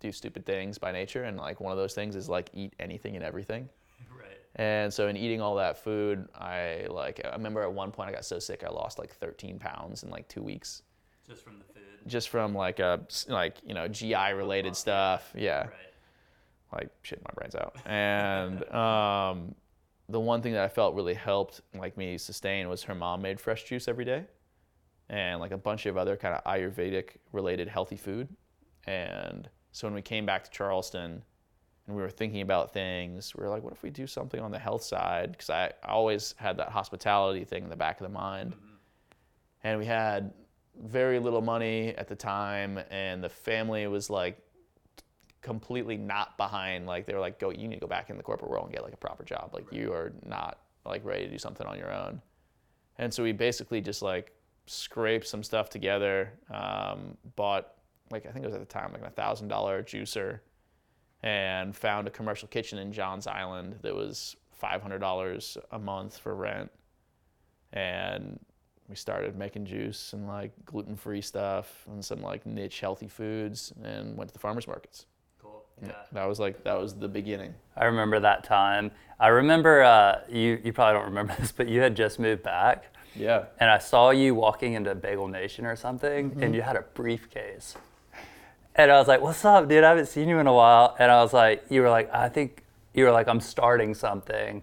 do 0.00 0.12
stupid 0.12 0.46
things 0.46 0.78
by 0.78 0.92
nature, 0.92 1.24
and 1.24 1.36
like 1.36 1.60
one 1.60 1.72
of 1.72 1.78
those 1.78 1.94
things 1.94 2.16
is 2.16 2.28
like 2.28 2.50
eat 2.54 2.74
anything 2.78 3.16
and 3.16 3.24
everything. 3.24 3.68
Right. 4.18 4.38
And 4.56 4.92
so 4.92 5.08
in 5.08 5.16
eating 5.16 5.42
all 5.42 5.54
that 5.56 5.76
food, 5.76 6.26
I 6.34 6.86
like 6.88 7.20
I 7.24 7.32
remember 7.32 7.62
at 7.62 7.72
one 7.72 7.90
point 7.90 8.08
I 8.08 8.12
got 8.12 8.24
so 8.24 8.38
sick 8.38 8.64
I 8.64 8.70
lost 8.70 8.98
like 8.98 9.12
13 9.12 9.58
pounds 9.58 10.02
in 10.02 10.10
like 10.10 10.26
two 10.28 10.42
weeks 10.42 10.82
Just 11.28 11.44
from 11.44 11.58
the 11.58 11.64
food. 11.64 11.82
Just 12.06 12.28
from 12.28 12.54
like 12.54 12.78
a 12.78 13.00
like 13.28 13.56
you 13.64 13.74
know 13.74 13.88
GI 13.88 14.32
related 14.34 14.76
stuff. 14.76 15.32
Yeah, 15.36 15.60
Right. 15.66 15.70
like 16.80 16.90
shit 17.02 17.22
my 17.24 17.30
brains 17.34 17.54
out. 17.54 17.76
And 17.86 18.62
um, 18.74 19.54
the 20.08 20.20
one 20.20 20.42
thing 20.42 20.52
that 20.52 20.62
I 20.62 20.68
felt 20.68 20.94
really 20.94 21.14
helped 21.14 21.60
like 21.78 21.96
me 21.96 22.16
sustain 22.18 22.68
was 22.68 22.82
her 22.84 22.94
mom 22.94 23.22
made 23.22 23.40
fresh 23.40 23.64
juice 23.64 23.88
every 23.88 24.04
day, 24.04 24.24
and 25.08 25.40
like 25.40 25.50
a 25.52 25.58
bunch 25.58 25.86
of 25.86 25.96
other 25.96 26.16
kind 26.16 26.34
of 26.34 26.44
Ayurvedic 26.44 27.16
related 27.32 27.68
healthy 27.68 27.96
food. 27.96 28.28
And 28.86 29.48
so 29.72 29.86
when 29.86 29.94
we 29.94 30.02
came 30.02 30.24
back 30.26 30.44
to 30.44 30.50
Charleston. 30.50 31.22
And 31.88 31.94
we 31.94 32.02
were 32.02 32.10
thinking 32.10 32.40
about 32.40 32.72
things. 32.72 33.32
We 33.36 33.44
were 33.44 33.48
like, 33.48 33.62
what 33.62 33.72
if 33.72 33.80
we 33.84 33.90
do 33.90 34.08
something 34.08 34.40
on 34.40 34.50
the 34.50 34.58
health 34.58 34.82
side? 34.82 35.30
Because 35.30 35.50
I, 35.50 35.66
I 35.84 35.90
always 35.92 36.34
had 36.36 36.56
that 36.56 36.70
hospitality 36.70 37.44
thing 37.44 37.62
in 37.62 37.70
the 37.70 37.76
back 37.76 38.00
of 38.00 38.04
the 38.08 38.12
mind. 38.12 38.56
And 39.62 39.78
we 39.78 39.86
had 39.86 40.32
very 40.82 41.18
little 41.18 41.42
money 41.42 41.94
at 41.96 42.08
the 42.08 42.16
time, 42.16 42.78
and 42.90 43.22
the 43.22 43.28
family 43.28 43.86
was 43.86 44.10
like 44.10 44.38
completely 45.42 45.96
not 45.96 46.36
behind. 46.36 46.86
Like 46.86 47.06
they 47.06 47.14
were 47.14 47.20
like, 47.20 47.38
"Go, 47.38 47.50
you 47.50 47.68
need 47.68 47.76
to 47.76 47.80
go 47.80 47.86
back 47.86 48.10
in 48.10 48.16
the 48.16 48.22
corporate 48.22 48.50
world 48.50 48.66
and 48.66 48.74
get 48.74 48.82
like 48.82 48.94
a 48.94 48.98
proper 48.98 49.24
job. 49.24 49.50
Like 49.52 49.72
you 49.72 49.92
are 49.92 50.12
not 50.24 50.58
like 50.84 51.04
ready 51.04 51.24
to 51.24 51.30
do 51.30 51.38
something 51.38 51.66
on 51.66 51.78
your 51.78 51.92
own." 51.92 52.20
and 52.98 53.12
so 53.12 53.22
we 53.22 53.32
basically 53.32 53.80
just 53.80 54.02
like 54.02 54.32
scraped 54.66 55.26
some 55.26 55.42
stuff 55.42 55.70
together, 55.70 56.32
um, 56.50 57.16
bought 57.36 57.74
like 58.10 58.26
I 58.26 58.30
think 58.30 58.44
it 58.44 58.48
was 58.48 58.54
at 58.54 58.60
the 58.60 58.66
time 58.66 58.92
like 58.92 59.02
a 59.02 59.10
thousand 59.10 59.48
dollar 59.48 59.82
juicer, 59.82 60.40
and 61.22 61.74
found 61.74 62.08
a 62.08 62.10
commercial 62.10 62.48
kitchen 62.48 62.78
in 62.78 62.92
Johns 62.92 63.26
Island 63.26 63.76
that 63.82 63.94
was 63.94 64.36
five 64.52 64.82
hundred 64.82 65.00
dollars 65.00 65.58
a 65.72 65.78
month 65.78 66.18
for 66.18 66.34
rent, 66.34 66.70
and 67.72 68.38
we 68.88 68.94
started 68.96 69.36
making 69.36 69.66
juice 69.66 70.12
and 70.12 70.26
like 70.28 70.52
gluten 70.64 70.96
free 70.96 71.20
stuff 71.20 71.84
and 71.88 72.04
some 72.04 72.22
like 72.22 72.46
niche 72.46 72.80
healthy 72.80 73.08
foods, 73.08 73.72
and 73.82 74.16
went 74.16 74.28
to 74.28 74.32
the 74.32 74.38
farmers 74.38 74.66
markets. 74.66 75.06
Cool. 75.42 75.64
Yeah. 75.82 75.92
That 76.12 76.26
was 76.28 76.38
like 76.38 76.62
that 76.64 76.78
was 76.80 76.94
the 76.94 77.08
beginning. 77.08 77.54
I 77.76 77.86
remember 77.86 78.20
that 78.20 78.44
time. 78.44 78.90
I 79.18 79.28
remember 79.28 79.82
uh, 79.82 80.20
you. 80.28 80.60
You 80.62 80.72
probably 80.72 80.94
don't 80.98 81.08
remember 81.08 81.34
this, 81.38 81.52
but 81.52 81.68
you 81.68 81.80
had 81.80 81.96
just 81.96 82.18
moved 82.18 82.42
back, 82.42 82.84
Yeah. 83.16 83.44
and 83.60 83.70
I 83.70 83.78
saw 83.78 84.10
you 84.10 84.34
walking 84.34 84.74
into 84.74 84.94
Bagel 84.94 85.28
Nation 85.28 85.66
or 85.66 85.74
something, 85.76 86.30
Mm-hmm. 86.30 86.42
and 86.42 86.54
you 86.54 86.62
had 86.62 86.76
a 86.76 86.82
briefcase. 86.94 87.76
And 88.78 88.92
I 88.92 88.98
was 88.98 89.08
like, 89.08 89.22
"What's 89.22 89.42
up, 89.44 89.68
dude? 89.68 89.84
I 89.84 89.88
haven't 89.88 90.06
seen 90.06 90.28
you 90.28 90.38
in 90.38 90.46
a 90.46 90.52
while." 90.52 90.94
And 90.98 91.10
I 91.10 91.22
was 91.22 91.32
like, 91.32 91.64
"You 91.70 91.80
were 91.82 91.88
like, 91.90 92.12
I 92.14 92.28
think 92.28 92.62
you 92.92 93.04
were 93.04 93.10
like, 93.10 93.26
I'm 93.26 93.40
starting 93.40 93.94
something," 93.94 94.62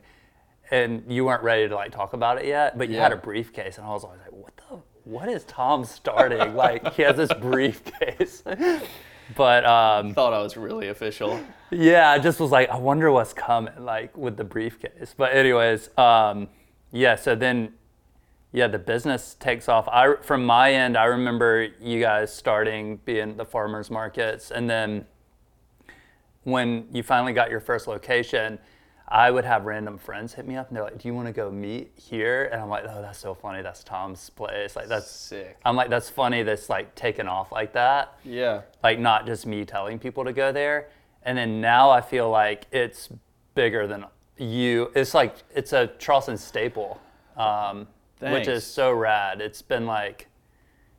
and 0.74 1.04
you 1.08 1.24
weren't 1.26 1.44
ready 1.44 1.70
to 1.70 1.76
like 1.76 1.92
talk 1.92 2.14
about 2.14 2.40
it 2.40 2.46
yet, 2.46 2.78
but 2.80 2.90
you 2.90 2.98
had 2.98 3.12
a 3.12 3.16
briefcase, 3.16 3.78
and 3.78 3.86
I 3.86 3.92
was 3.92 4.04
always 4.04 4.20
like, 4.22 4.32
"What 4.32 4.58
the? 4.58 4.80
What 5.04 5.30
is 5.30 5.44
Tom 5.44 5.86
starting? 5.86 6.56
like, 6.56 6.94
he 6.96 7.04
has 7.04 7.16
this 7.16 7.32
briefcase." 7.32 8.42
but 9.36 9.66
um, 9.66 10.16
Thought 10.16 10.34
I 10.34 10.42
was 10.42 10.58
really 10.58 10.88
official. 10.88 11.40
yeah, 11.70 12.10
I 12.10 12.18
just 12.18 12.40
was 12.40 12.50
like, 12.50 12.70
I 12.70 12.78
wonder 12.78 13.12
what's 13.12 13.34
coming, 13.34 13.74
like 13.78 14.18
with 14.18 14.36
the 14.36 14.44
briefcase. 14.44 15.14
But 15.16 15.36
anyways, 15.36 15.96
um, 15.96 16.50
yeah. 16.92 17.18
So 17.18 17.36
then, 17.36 17.74
yeah, 18.52 18.66
the 18.66 18.80
business 18.80 19.36
takes 19.40 19.70
off. 19.70 19.88
I 19.88 20.16
from 20.22 20.44
my 20.44 20.74
end, 20.74 20.98
I 20.98 21.06
remember 21.06 21.68
you 21.80 22.02
guys 22.02 22.34
starting 22.34 22.98
being 23.06 23.38
the 23.38 23.46
farmers 23.46 23.92
markets, 23.92 24.50
and 24.50 24.68
then 24.68 25.06
when 26.46 26.88
you 26.92 27.04
finally 27.04 27.34
got 27.34 27.52
your 27.52 27.60
first 27.60 27.88
location. 27.88 28.58
I 29.08 29.30
would 29.32 29.46
have 29.46 29.66
random 29.66 29.98
friends 29.98 30.34
hit 30.34 30.48
me 30.48 30.56
up 30.56 30.70
and 30.70 30.78
they're 30.78 30.84
like, 30.84 30.98
"Do 30.98 31.08
you 31.08 31.14
want 31.14 31.28
to 31.28 31.34
go 31.34 31.52
meet 31.52 31.92
here?" 31.96 32.46
And 32.52 32.62
I'm 32.62 32.70
like, 32.70 32.86
"Oh, 32.88 33.02
that's 33.02 33.20
so 33.20 33.34
funny. 33.34 33.62
That's 33.62 33.84
Tom's 33.84 34.30
place. 34.30 34.76
Like 34.76 34.88
that's 34.88 35.10
Sick. 35.12 35.58
I'm 35.66 35.76
like, 35.76 35.90
that's 35.90 36.10
funny. 36.10 36.42
That's 36.44 36.70
like 36.70 36.96
taken 36.96 37.28
off 37.28 37.52
like 37.52 37.74
that 37.74 38.18
Yeah. 38.24 38.62
like 38.82 39.00
not 39.00 39.26
just 39.26 39.46
me 39.46 39.66
telling 39.66 40.00
people 40.00 40.24
to 40.24 40.34
go 40.34 40.52
there 40.52 40.90
and 41.26 41.38
then 41.38 41.62
now 41.62 41.90
i 41.90 42.02
feel 42.02 42.30
like 42.30 42.66
it's 42.72 43.08
bigger 43.56 43.88
than 43.88 44.04
you 44.38 44.92
it's 44.94 45.14
like 45.14 45.36
it's 45.56 45.72
a 45.72 45.88
charleston 45.98 46.38
staple 46.38 47.00
um, 47.38 47.88
which 48.20 48.48
is 48.50 48.66
so 48.66 48.92
rad 48.92 49.40
it's 49.40 49.62
been 49.62 49.86
like 49.86 50.28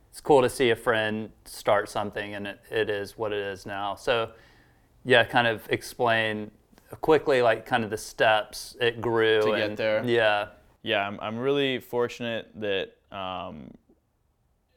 it's 0.09 0.19
cool 0.21 0.41
to 0.41 0.49
see 0.49 0.71
a 0.71 0.75
friend 0.75 1.29
start 1.45 1.89
something 1.89 2.33
and 2.33 2.47
it, 2.47 2.59
it 2.71 2.89
is 2.89 3.17
what 3.19 3.31
it 3.31 3.37
is 3.39 3.65
now 3.67 3.93
so 3.93 4.31
yeah 5.03 5.23
kind 5.23 5.45
of 5.45 5.67
explain 5.69 6.49
quickly 7.01 7.41
like 7.41 7.65
kind 7.65 7.83
of 7.83 7.89
the 7.89 7.97
steps 7.97 8.75
it 8.79 9.01
grew 9.01 9.41
To 9.41 9.57
get 9.57 9.77
there. 9.77 10.03
yeah 10.05 10.47
Yeah, 10.83 11.07
I'm, 11.07 11.19
I'm 11.19 11.37
really 11.39 11.79
fortunate 11.79 12.51
that 12.55 12.95
um, 13.11 13.71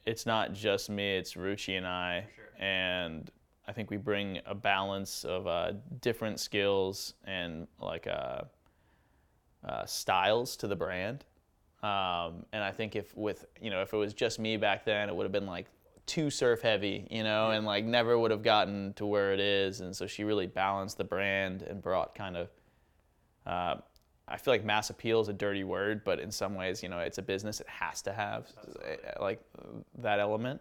it's 0.07 0.25
not 0.25 0.55
just 0.55 0.89
me, 0.89 1.17
it's 1.17 1.35
Ruchi 1.35 1.77
and 1.77 1.87
I. 1.87 2.27
And 2.59 3.31
I 3.67 3.73
think 3.73 3.91
we 3.91 3.99
bring 3.99 4.41
a 4.47 4.55
balance 4.55 5.25
of 5.25 5.47
uh, 5.47 5.73
different 6.01 6.41
skills 6.41 7.13
and 7.25 7.69
like 7.81 8.07
uh, 8.07 8.43
uh, 9.69 9.85
styles 9.85 10.57
to 10.57 10.67
the 10.67 10.77
brand. 10.77 11.27
Um, 11.83 12.47
and 12.53 12.65
I 12.65 12.73
think 12.73 12.97
if 12.97 13.15
with 13.17 13.45
you 13.61 13.71
know 13.71 13.83
if 13.83 13.93
it 13.93 13.97
was 13.97 14.15
just 14.15 14.39
me 14.39 14.57
back 14.57 14.85
then, 14.85 15.09
it 15.09 15.15
would 15.15 15.25
have 15.25 15.33
been 15.33 15.47
like 15.47 15.67
too 16.09 16.31
surf 16.31 16.63
heavy, 16.63 17.07
you 17.11 17.23
know, 17.23 17.51
and 17.53 17.65
like 17.65 17.85
never 17.85 18.19
would 18.19 18.33
have 18.33 18.43
gotten 18.43 18.93
to 18.95 19.07
where 19.07 19.33
it 19.33 19.41
is. 19.41 19.81
And 19.81 19.95
so 19.95 20.07
she 20.07 20.25
really 20.25 20.47
balanced 20.47 20.99
the 20.99 21.05
brand 21.05 21.63
and 21.63 21.81
brought 21.81 22.15
kind 22.15 22.37
of 22.37 22.49
uh, 23.47 23.77
I 24.31 24.37
feel 24.37 24.53
like 24.53 24.65
mass 24.65 24.91
appeal 24.91 25.21
is 25.21 25.29
a 25.29 25.33
dirty 25.33 25.65
word, 25.65 26.05
but 26.05 26.21
in 26.21 26.31
some 26.31 26.55
ways, 26.55 26.83
you 26.83 26.89
know, 26.89 26.99
it's 26.99 27.19
a 27.19 27.23
business. 27.23 27.61
It 27.61 27.69
has 27.69 28.03
to 28.03 28.13
have 28.13 28.47
uh, 28.59 29.23
like 29.23 29.41
that 29.99 30.21
element. 30.21 30.61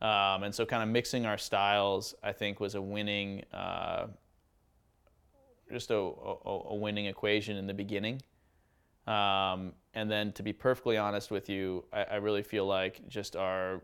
Um, 0.00 0.44
and 0.44 0.54
so, 0.54 0.64
kind 0.64 0.82
of 0.82 0.88
mixing 0.88 1.26
our 1.26 1.36
styles, 1.36 2.14
I 2.22 2.32
think, 2.32 2.58
was 2.58 2.74
a 2.74 2.80
winning, 2.80 3.44
uh, 3.52 4.06
just 5.70 5.90
a, 5.90 5.96
a, 5.96 6.60
a 6.70 6.74
winning 6.74 7.04
equation 7.04 7.58
in 7.58 7.66
the 7.66 7.74
beginning. 7.74 8.22
Um, 9.06 9.72
and 9.92 10.10
then, 10.10 10.32
to 10.32 10.42
be 10.42 10.54
perfectly 10.54 10.96
honest 10.96 11.30
with 11.30 11.50
you, 11.50 11.84
I, 11.92 12.04
I 12.04 12.14
really 12.16 12.42
feel 12.42 12.64
like 12.64 13.06
just 13.08 13.36
our 13.36 13.82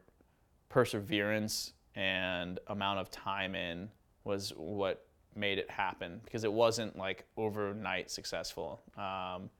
perseverance 0.68 1.72
and 1.94 2.58
amount 2.68 2.98
of 2.98 3.10
time 3.10 3.54
in 3.54 3.88
was 4.24 4.52
what 4.56 5.06
made 5.34 5.58
it 5.58 5.70
happen 5.70 6.20
because 6.24 6.44
it 6.44 6.52
wasn't 6.52 6.96
like 6.96 7.24
overnight 7.36 8.10
successful. 8.10 8.82
Um, 8.96 9.50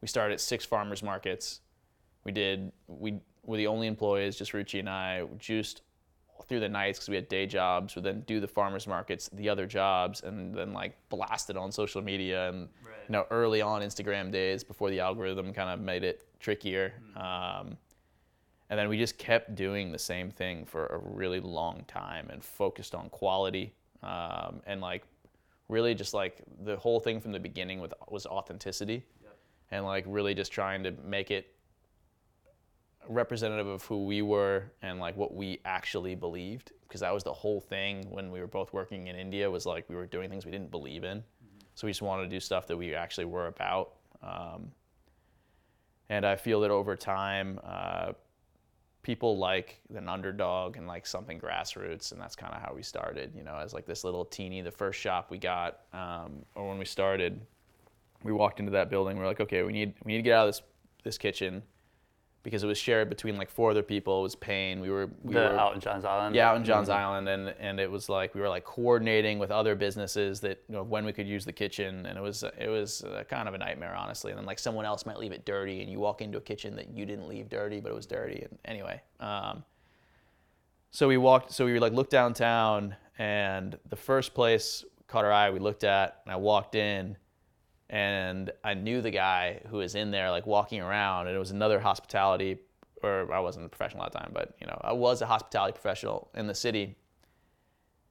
we 0.00 0.08
started 0.08 0.34
at 0.34 0.40
six 0.40 0.64
farmers 0.64 1.02
markets. 1.02 1.60
We 2.24 2.32
did 2.32 2.72
we 2.86 3.20
were 3.44 3.56
the 3.56 3.66
only 3.66 3.86
employees, 3.86 4.36
just 4.36 4.52
Ruchi 4.52 4.80
and 4.80 4.88
I, 4.88 5.24
juiced 5.38 5.82
through 6.48 6.60
the 6.60 6.68
nights 6.68 6.98
because 6.98 7.08
we 7.08 7.14
had 7.14 7.28
day 7.28 7.46
jobs. 7.46 7.94
Would 7.94 8.04
then 8.04 8.20
do 8.26 8.40
the 8.40 8.48
farmers 8.48 8.86
markets, 8.86 9.30
the 9.32 9.48
other 9.48 9.66
jobs, 9.66 10.22
and 10.22 10.54
then 10.54 10.72
like 10.72 10.96
blasted 11.08 11.56
on 11.56 11.72
social 11.72 12.02
media 12.02 12.48
and 12.48 12.68
you 13.08 13.12
know 13.12 13.26
early 13.30 13.62
on 13.62 13.82
Instagram 13.82 14.30
days 14.30 14.64
before 14.64 14.90
the 14.90 15.00
algorithm 15.00 15.52
kind 15.52 15.70
of 15.70 15.80
made 15.80 16.04
it 16.04 16.26
trickier. 16.40 16.94
Um, 17.16 17.76
and 18.70 18.78
then 18.78 18.88
we 18.88 18.98
just 18.98 19.18
kept 19.18 19.54
doing 19.54 19.92
the 19.92 19.98
same 19.98 20.30
thing 20.30 20.64
for 20.64 20.86
a 20.86 20.98
really 20.98 21.40
long 21.40 21.84
time 21.86 22.28
and 22.30 22.42
focused 22.42 22.94
on 22.94 23.08
quality 23.10 23.72
um, 24.02 24.60
and 24.66 24.80
like 24.80 25.04
really 25.68 25.94
just 25.94 26.14
like 26.14 26.42
the 26.64 26.76
whole 26.76 27.00
thing 27.00 27.20
from 27.20 27.32
the 27.32 27.40
beginning 27.40 27.80
with 27.80 27.92
was 28.08 28.26
authenticity 28.26 29.04
and 29.70 29.84
like 29.84 30.04
really 30.06 30.34
just 30.34 30.52
trying 30.52 30.82
to 30.82 30.92
make 31.04 31.30
it 31.30 31.52
representative 33.08 33.66
of 33.66 33.84
who 33.84 34.04
we 34.04 34.22
were 34.22 34.64
and 34.82 34.98
like 34.98 35.16
what 35.16 35.34
we 35.34 35.60
actually 35.64 36.14
believed. 36.14 36.72
Because 36.86 37.00
that 37.00 37.12
was 37.12 37.24
the 37.24 37.32
whole 37.32 37.60
thing 37.60 38.08
when 38.10 38.30
we 38.30 38.40
were 38.40 38.46
both 38.46 38.72
working 38.72 39.08
in 39.08 39.16
India 39.16 39.50
was 39.50 39.66
like 39.66 39.88
we 39.88 39.96
were 39.96 40.06
doing 40.06 40.30
things 40.30 40.44
we 40.44 40.52
didn't 40.52 40.70
believe 40.70 41.04
in. 41.04 41.22
So 41.74 41.86
we 41.86 41.90
just 41.90 42.02
wanted 42.02 42.24
to 42.24 42.28
do 42.28 42.40
stuff 42.40 42.66
that 42.68 42.76
we 42.76 42.94
actually 42.94 43.26
were 43.26 43.48
about 43.48 43.94
um, 44.22 44.70
and 46.08 46.24
I 46.24 46.36
feel 46.36 46.60
that 46.60 46.70
over 46.70 46.96
time 46.96 47.58
uh, 47.64 48.12
people 49.06 49.38
like 49.38 49.78
an 49.94 50.08
underdog 50.08 50.76
and 50.76 50.88
like 50.88 51.06
something 51.06 51.38
grassroots 51.38 52.10
and 52.10 52.20
that's 52.20 52.34
kind 52.34 52.52
of 52.52 52.60
how 52.60 52.72
we 52.74 52.82
started 52.82 53.32
you 53.36 53.44
know 53.44 53.56
as 53.56 53.72
like 53.72 53.86
this 53.86 54.02
little 54.02 54.24
teeny 54.24 54.60
the 54.62 54.70
first 54.70 54.98
shop 54.98 55.30
we 55.30 55.38
got 55.38 55.82
um, 55.92 56.44
or 56.56 56.68
when 56.68 56.76
we 56.76 56.84
started 56.84 57.40
we 58.24 58.32
walked 58.32 58.58
into 58.58 58.72
that 58.72 58.90
building 58.90 59.16
we're 59.16 59.24
like 59.24 59.40
okay 59.40 59.62
we 59.62 59.72
need 59.72 59.94
we 60.04 60.10
need 60.10 60.18
to 60.18 60.22
get 60.22 60.32
out 60.32 60.48
of 60.48 60.52
this 60.52 60.62
this 61.04 61.18
kitchen 61.18 61.62
because 62.46 62.62
it 62.62 62.66
was 62.68 62.78
shared 62.78 63.08
between 63.08 63.36
like 63.36 63.50
four 63.50 63.72
other 63.72 63.82
people 63.82 64.20
it 64.20 64.22
was 64.22 64.36
pain 64.36 64.80
we 64.80 64.88
were 64.88 65.10
we 65.24 65.34
the 65.34 65.40
were 65.40 65.58
out 65.58 65.74
in 65.74 65.80
john's 65.80 66.04
island 66.04 66.36
yeah, 66.36 66.50
out 66.50 66.56
in 66.56 66.64
Johns 66.64 66.88
Island, 66.88 67.28
and 67.28 67.54
and 67.58 67.80
it 67.80 67.90
was 67.90 68.08
like 68.08 68.34
we 68.34 68.40
were 68.40 68.48
like 68.48 68.64
coordinating 68.64 69.38
with 69.38 69.50
other 69.50 69.74
businesses 69.74 70.40
that 70.40 70.62
you 70.68 70.74
know 70.74 70.82
when 70.82 71.04
we 71.04 71.12
could 71.12 71.26
use 71.26 71.44
the 71.44 71.52
kitchen, 71.52 72.06
and 72.06 72.18
it 72.18 72.20
was 72.20 72.44
it 72.58 72.68
was 72.68 73.02
uh, 73.04 73.24
kind 73.28 73.48
of 73.48 73.54
a 73.54 73.58
nightmare, 73.58 73.94
honestly. 73.94 74.32
And 74.32 74.38
then 74.38 74.46
like 74.46 74.58
someone 74.58 74.84
else 74.84 75.06
might 75.06 75.18
leave 75.18 75.32
it 75.32 75.44
dirty, 75.44 75.82
and 75.82 75.90
you 75.90 75.98
walk 75.98 76.20
into 76.20 76.38
a 76.38 76.40
kitchen 76.40 76.76
that 76.76 76.88
you 76.88 77.06
didn't 77.06 77.28
leave 77.28 77.48
dirty, 77.48 77.80
but 77.80 77.90
it 77.90 77.94
was 77.94 78.06
dirty. 78.06 78.42
And 78.42 78.58
anyway, 78.64 79.00
um, 79.20 79.64
so 80.90 81.08
we 81.08 81.16
walked, 81.16 81.52
so 81.52 81.64
we 81.64 81.78
like 81.78 81.92
looked 81.92 82.10
downtown, 82.10 82.94
and 83.18 83.78
the 83.88 83.96
first 83.96 84.34
place 84.34 84.84
caught 85.08 85.24
our 85.24 85.32
eye. 85.32 85.50
We 85.50 85.58
looked 85.58 85.84
at, 85.84 86.20
and 86.24 86.32
I 86.32 86.36
walked 86.36 86.74
in, 86.74 87.16
and 87.88 88.50
I 88.64 88.74
knew 88.74 89.00
the 89.00 89.10
guy 89.10 89.60
who 89.68 89.78
was 89.78 89.94
in 89.94 90.10
there, 90.10 90.30
like 90.30 90.46
walking 90.46 90.80
around, 90.80 91.28
and 91.28 91.36
it 91.36 91.38
was 91.38 91.52
another 91.52 91.78
hospitality, 91.78 92.58
or 93.02 93.32
I 93.32 93.40
wasn't 93.40 93.66
a 93.66 93.68
professional 93.68 94.04
at 94.04 94.12
the 94.12 94.18
time, 94.18 94.30
but 94.32 94.56
you 94.60 94.66
know, 94.66 94.78
I 94.82 94.92
was 94.92 95.22
a 95.22 95.26
hospitality 95.26 95.72
professional 95.72 96.30
in 96.34 96.46
the 96.46 96.54
city. 96.54 96.96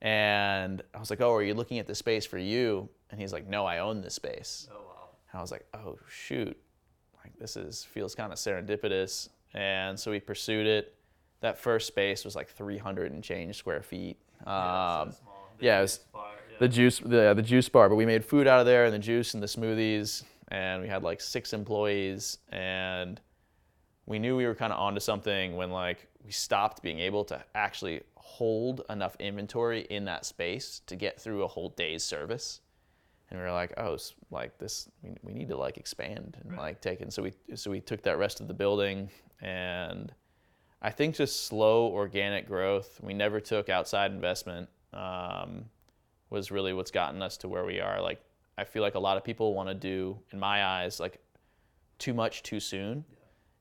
And 0.01 0.83
I 0.93 0.99
was 0.99 1.09
like, 1.09 1.21
"Oh, 1.21 1.33
are 1.33 1.41
you 1.43 1.53
looking 1.53 1.79
at 1.79 1.88
the 1.88 1.95
space 1.95 2.25
for 2.25 2.38
you?" 2.38 2.89
And 3.09 3.19
he's 3.19 3.33
like, 3.33 3.47
"No, 3.47 3.65
I 3.65 3.79
own 3.79 4.01
this 4.01 4.13
space." 4.13 4.67
oh 4.71 4.75
wow 4.75 5.09
And 5.31 5.39
I 5.39 5.41
was 5.41 5.51
like, 5.51 5.65
"Oh 5.73 5.97
shoot, 6.09 6.55
like 7.23 7.38
this 7.39 7.57
is 7.57 7.83
feels 7.83 8.13
kind 8.13 8.31
of 8.31 8.38
serendipitous." 8.38 9.29
And 9.53 9.99
so 9.99 10.11
we 10.11 10.19
pursued 10.19 10.67
it. 10.67 10.95
That 11.41 11.57
first 11.57 11.88
space 11.88 12.23
was 12.25 12.35
like 12.35 12.49
300 12.49 13.11
and 13.13 13.23
change 13.23 13.55
square 13.57 13.81
feet. 13.81 14.17
Um, 14.45 15.13
yeah, 15.59 15.79
it 15.79 15.81
was 15.81 15.99
the 16.60 16.68
juice 16.68 17.00
the 17.00 17.34
the 17.34 17.41
juice 17.41 17.70
bar 17.70 17.89
but 17.89 17.96
we 17.96 18.06
made 18.06 18.24
food 18.24 18.48
out 18.48 18.60
of 18.60 18.65
there 18.65 18.86
and 18.86 18.94
the 18.94 19.00
juice 19.00 19.34
and 19.34 19.44
the 19.44 19.48
smoothies 19.48 20.24
and 20.50 20.82
we 20.82 20.88
had 20.88 21.04
like 21.04 21.20
six 21.22 21.54
employees 21.54 22.38
and 22.50 23.20
we 24.06 24.20
knew 24.20 24.36
we 24.36 24.46
were 24.46 24.56
kind 24.56 24.72
of 24.72 24.80
onto 24.80 25.00
something 25.00 25.56
when 25.56 25.72
like 25.72 26.08
we 26.24 26.32
stopped 26.32 26.82
being 26.82 27.00
able 27.00 27.24
to 27.26 27.44
actually 27.56 28.02
hold 28.15 28.82
enough 28.89 29.15
inventory 29.20 29.82
in 29.89 30.06
that 30.06 30.26
space 30.26 30.82
to 30.86 30.96
get 30.96 31.20
through 31.20 31.44
a 31.44 31.48
whole 31.48 31.70
day's 31.70 32.04
service 32.04 32.62
and 33.30 33.39
we 33.39 33.46
were 33.46 33.52
like, 33.52 33.74
oh, 33.78 33.98
like 34.30 34.58
this, 34.58 34.88
we, 35.02 35.15
we 35.24 35.34
need 35.34 35.50
to 35.50 35.58
like 35.58 35.78
expand 35.78 36.38
and 36.44 36.58
like 36.58 36.82
take 36.82 37.02
it. 37.02 37.04
And 37.04 37.13
so 37.13 37.24
we 37.24 37.34
so 37.56 37.72
we 37.72 37.82
took 37.82 38.04
that 38.04 38.18
rest 38.18 38.39
of 38.39 38.48
the 38.48 38.54
building, 38.54 39.10
and 39.41 40.13
I 40.82 40.91
think 40.91 41.15
just 41.15 41.48
slow 41.48 41.88
organic 41.88 42.48
growth. 42.48 43.00
We 43.02 43.13
never 43.13 43.39
took 43.39 43.70
outside 43.70 44.12
investment. 44.12 44.70
Um, 44.94 45.65
was 46.36 46.52
really 46.52 46.74
what's 46.74 46.91
gotten 46.91 47.24
us 47.24 47.38
to 47.38 47.48
where 47.48 47.65
we 47.65 47.80
are. 47.80 48.00
Like 48.02 48.21
I 48.58 48.63
feel 48.65 48.84
like 48.84 48.93
a 48.95 49.00
lot 49.00 49.17
of 49.17 49.24
people 49.24 49.54
want 49.56 49.69
to 49.69 49.74
do, 49.76 50.19
in 50.32 50.39
my 50.39 50.63
eyes, 50.63 51.00
like 51.00 51.19
too 51.98 52.13
much 52.13 52.43
too 52.43 52.60
soon. 52.60 53.04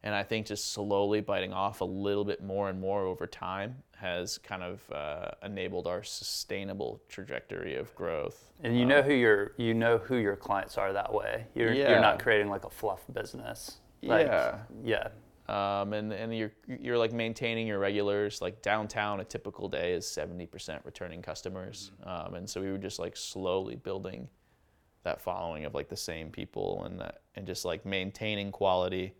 And 0.02 0.14
I 0.14 0.22
think 0.22 0.44
just 0.44 0.72
slowly 0.72 1.22
biting 1.22 1.54
off 1.54 1.80
a 1.80 1.84
little 1.86 2.26
bit 2.26 2.42
more 2.42 2.68
and 2.68 2.78
more 2.78 3.02
over 3.06 3.26
time 3.26 3.76
has 3.96 4.36
kind 4.36 4.62
of 4.62 4.82
uh, 4.92 5.30
enabled 5.42 5.86
our 5.86 6.02
sustainable 6.02 7.00
trajectory 7.08 7.76
of 7.76 7.94
growth. 7.94 8.50
And 8.62 8.78
you 8.78 8.84
know 8.84 9.00
who 9.00 9.14
your 9.14 9.52
you 9.56 9.72
know 9.72 9.96
who 9.96 10.16
your 10.16 10.36
clients 10.36 10.76
are 10.76 10.92
that 10.92 11.14
way. 11.14 11.46
You're 11.54 11.72
Yeah. 11.72 11.90
you're 11.92 12.00
not 12.00 12.18
creating 12.22 12.50
like 12.50 12.64
a 12.64 12.70
fluff 12.70 13.02
business. 13.12 13.78
Like, 14.02 14.26
Yeah. 14.26 14.58
Yeah. 14.84 15.08
Um, 15.48 15.92
and, 15.92 16.12
and 16.12 16.34
you're 16.34 16.52
you're 16.66 16.96
like 16.96 17.12
maintaining 17.12 17.66
your 17.66 17.78
regulars. 17.78 18.40
Like 18.40 18.62
downtown, 18.62 19.20
a 19.20 19.24
typical 19.24 19.68
day 19.68 19.92
is 19.92 20.06
70% 20.06 20.84
returning 20.84 21.20
customers. 21.20 21.90
Um, 22.04 22.34
and 22.34 22.48
so 22.48 22.60
we 22.60 22.70
were 22.70 22.78
just 22.78 22.98
like 22.98 23.16
slowly 23.16 23.76
building 23.76 24.28
that 25.02 25.20
following 25.20 25.66
of 25.66 25.74
like 25.74 25.88
the 25.88 25.96
same 25.96 26.30
people 26.30 26.84
and 26.84 26.98
that, 26.98 27.20
and 27.36 27.46
just 27.46 27.66
like 27.66 27.84
maintaining 27.84 28.50
quality 28.50 29.12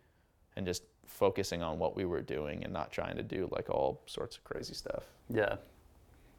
and 0.55 0.65
just 0.65 0.83
focusing 1.05 1.61
on 1.61 1.77
what 1.77 1.95
we 1.95 2.05
were 2.05 2.21
doing 2.21 2.63
and 2.63 2.73
not 2.73 2.91
trying 2.91 3.15
to 3.15 3.23
do 3.23 3.47
like 3.51 3.69
all 3.69 4.01
sorts 4.07 4.35
of 4.35 4.43
crazy 4.43 4.73
stuff. 4.73 5.03
Yeah, 5.29 5.57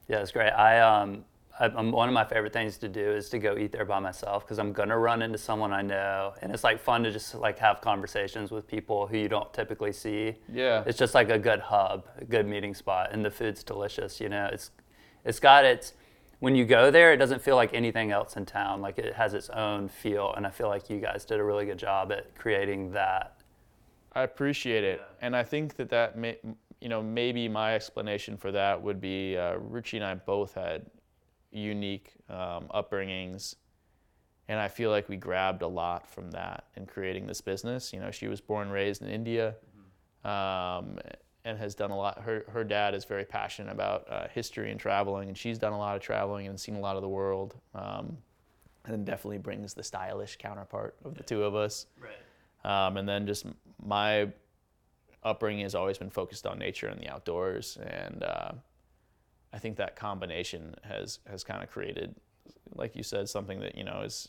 yeah, 0.09 0.19
it's 0.19 0.33
great. 0.33 0.51
I 0.51 0.81
um, 0.81 1.25
I, 1.59 1.67
I'm, 1.67 1.91
one 1.91 2.09
of 2.09 2.15
my 2.15 2.25
favorite 2.25 2.53
things 2.53 2.77
to 2.79 2.89
do 2.89 3.13
is 3.13 3.29
to 3.31 3.39
go 3.39 3.57
eat 3.57 3.73
there 3.73 3.85
by 3.85 3.99
myself 3.99 4.45
because 4.45 4.59
I'm 4.59 4.73
gonna 4.73 4.99
run 4.99 5.23
into 5.23 5.39
someone 5.39 5.73
I 5.73 5.83
know, 5.83 6.35
and 6.43 6.53
it's 6.53 6.65
like 6.65 6.81
fun 6.81 7.03
to 7.05 7.11
just 7.11 7.35
like 7.35 7.59
have 7.59 7.81
conversations 7.81 8.51
with 8.51 8.67
people 8.67 9.07
who 9.07 9.17
you 9.17 9.29
don't 9.29 9.53
typically 9.53 9.93
see. 9.93 10.35
Yeah. 10.53 10.85
it's 10.87 10.99
just 10.99 11.15
like 11.15 11.31
a 11.31 11.39
good 11.39 11.61
hub, 11.61 12.07
a 12.19 12.25
good 12.25 12.47
meeting 12.47 12.75
spot, 12.75 13.11
and 13.13 13.25
the 13.25 13.31
food's 13.31 13.63
delicious. 13.63 14.21
You 14.21 14.29
know, 14.29 14.49
it's 14.53 14.71
it's 15.25 15.41
got 15.41 15.65
its 15.65 15.95
when 16.41 16.55
you 16.55 16.67
go 16.67 16.91
there, 16.91 17.13
it 17.13 17.17
doesn't 17.17 17.41
feel 17.41 17.57
like 17.57 17.73
anything 17.73 18.11
else 18.11 18.37
in 18.37 18.45
town. 18.45 18.83
Like 18.83 18.99
it 18.99 19.15
has 19.15 19.33
its 19.33 19.49
own 19.51 19.89
feel, 19.89 20.35
and 20.35 20.47
I 20.47 20.51
feel 20.51 20.69
like 20.69 20.91
you 20.91 21.01
guys 21.01 21.25
did 21.25 21.41
a 21.41 21.45
really 21.45 21.65
good 21.65 21.79
job 21.79 22.13
at 22.13 22.35
creating 22.37 22.93
that. 22.93 23.41
I 24.13 24.23
appreciate 24.23 24.85
it, 24.85 25.01
and 25.23 25.35
I 25.35 25.43
think 25.43 25.77
that 25.77 25.89
that 25.91 26.17
may, 26.19 26.37
you 26.81 26.89
know 26.89 27.03
maybe 27.03 27.49
my 27.49 27.75
explanation 27.75 28.37
for 28.37 28.53
that 28.53 28.81
would 28.81 29.01
be 29.01 29.37
uh, 29.37 29.55
Ruchi 29.55 29.95
and 29.95 30.05
I 30.05 30.15
both 30.15 30.55
had 30.55 30.85
unique 31.61 32.13
um, 32.29 32.69
upbringings, 32.75 33.57
and 34.49 34.61
I 34.61 34.69
feel 34.69 34.91
like 34.91 35.09
we 35.09 35.17
grabbed 35.17 35.63
a 35.63 35.67
lot 35.67 36.09
from 36.09 36.31
that 36.33 36.65
in 36.77 36.87
creating 36.87 37.27
this 37.27 37.41
business. 37.41 37.93
You 37.93 38.01
know, 38.01 38.11
she 38.11 38.29
was 38.29 38.41
born 38.41 38.69
and 38.69 38.73
raised 38.73 39.03
in 39.03 39.09
India, 39.09 39.55
um, 40.25 40.99
and 41.45 41.59
has 41.59 41.75
done 41.75 41.91
a 41.91 41.97
lot. 41.97 42.21
Her 42.21 42.45
her 42.49 42.65
dad 42.65 42.95
is 42.95 43.05
very 43.05 43.25
passionate 43.25 43.73
about 43.73 44.07
uh, 44.11 44.29
history 44.29 44.71
and 44.71 44.79
traveling, 44.79 45.29
and 45.29 45.37
she's 45.37 45.59
done 45.59 45.73
a 45.73 45.79
lot 45.79 45.97
of 45.97 46.03
traveling 46.03 46.47
and 46.47 46.59
seen 46.59 46.77
a 46.77 46.81
lot 46.81 46.97
of 46.97 47.03
the 47.03 47.09
world. 47.09 47.55
Um, 47.75 48.19
and 48.85 48.93
then 48.93 49.05
definitely 49.05 49.39
brings 49.39 49.75
the 49.75 49.83
stylish 49.83 50.37
counterpart 50.37 50.95
of 51.05 51.17
the 51.17 51.25
two 51.25 51.43
of 51.43 51.57
us. 51.57 51.87
Right. 52.01 52.87
Um, 52.87 52.97
and 52.97 53.09
then 53.09 53.27
just 53.27 53.47
my 53.85 54.29
upbringing 55.25 55.65
has 55.65 55.75
always 55.75 55.99
been 55.99 56.11
focused 56.11 56.47
on 56.47 56.59
nature 56.59 56.87
and 56.87 57.01
the 57.01 57.09
outdoors, 57.09 57.79
and 57.79 58.23
uh, 58.23 58.53
I 59.57 59.59
think 59.59 59.79
that 59.79 59.97
combination 59.97 60.75
has 60.83 61.19
has 61.27 61.43
kind 61.43 61.63
of 61.63 61.71
created, 61.71 62.15
like 62.75 62.95
you 62.95 63.03
said, 63.03 63.27
something 63.27 63.61
that 63.61 63.75
you 63.75 63.85
know 63.85 64.03
is 64.03 64.29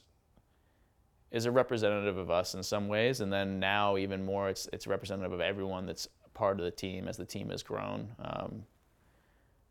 is 1.31 1.45
a 1.45 1.51
representative 1.51 2.17
of 2.17 2.31
us 2.31 2.55
in 2.55 2.63
some 2.63 2.87
ways, 2.87 3.19
and 3.19 3.31
then 3.31 3.59
now 3.59 3.97
even 3.97 4.23
more, 4.23 4.47
it's 4.47 4.69
it's 4.71 4.87
representative 4.87 5.33
of 5.33 5.41
everyone 5.41 5.85
that's 5.85 6.07
part 6.33 6.59
of 6.59 6.63
the 6.63 6.71
team 6.71 7.09
as 7.09 7.17
the 7.17 7.25
team 7.25 7.49
has 7.49 7.61
grown. 7.61 8.07
Um, 8.19 8.63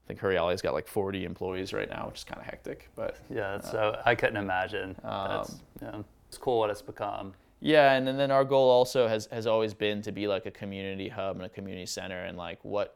I 0.05 0.09
think 0.09 0.21
Huriyali's 0.21 0.61
got 0.61 0.75
like 0.75 0.87
40 0.87 1.25
employees 1.25 1.73
right 1.73 1.89
now, 1.89 2.07
which 2.07 2.19
is 2.19 2.25
kind 2.25 2.39
of 2.39 2.47
hectic, 2.47 2.91
but 2.95 3.17
Yeah, 3.31 3.59
so 3.61 3.99
I 4.05 4.15
couldn't 4.15 4.37
imagine. 4.37 4.95
That's, 5.03 5.51
Um, 5.51 5.61
yeah, 5.81 6.03
it's 6.29 6.37
cool 6.37 6.59
what 6.59 6.69
it's 6.69 6.83
become. 6.83 7.33
Yeah, 7.61 7.95
and 7.95 8.07
then, 8.07 8.19
then 8.19 8.31
our 8.31 8.45
goal 8.45 8.69
also 8.69 9.09
has, 9.09 9.27
has 9.33 9.47
always 9.47 9.73
been 9.73 10.03
to 10.03 10.13
be 10.13 10.29
like 10.29 10.45
a 10.45 10.51
community 10.51 11.09
hub 11.09 11.37
and 11.37 11.47
a 11.47 11.49
community 11.49 11.87
center, 11.87 12.25
and 12.25 12.37
like 12.37 12.63
what 12.63 12.96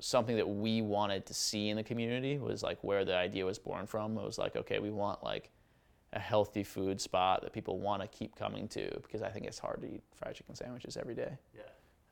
something 0.00 0.36
that 0.36 0.48
we 0.48 0.82
wanted 0.82 1.26
to 1.26 1.34
see 1.34 1.68
in 1.68 1.76
the 1.76 1.82
community 1.82 2.38
was 2.38 2.62
like 2.62 2.82
where 2.82 3.04
the 3.04 3.14
idea 3.14 3.44
was 3.44 3.58
born 3.58 3.86
from. 3.86 4.16
It 4.16 4.24
was 4.24 4.38
like, 4.38 4.56
okay, 4.56 4.78
we 4.78 4.90
want 4.90 5.22
like 5.22 5.50
a 6.12 6.18
healthy 6.18 6.64
food 6.64 7.00
spot 7.00 7.42
that 7.42 7.52
people 7.52 7.78
want 7.78 8.02
to 8.02 8.08
keep 8.08 8.34
coming 8.34 8.66
to 8.68 8.90
because 9.02 9.22
I 9.22 9.28
think 9.28 9.46
it's 9.46 9.58
hard 9.58 9.80
to 9.82 9.86
eat 9.86 10.02
fried 10.14 10.34
chicken 10.34 10.54
sandwiches 10.54 10.96
every 10.96 11.14
day. 11.14 11.38
Yeah. 11.54 11.62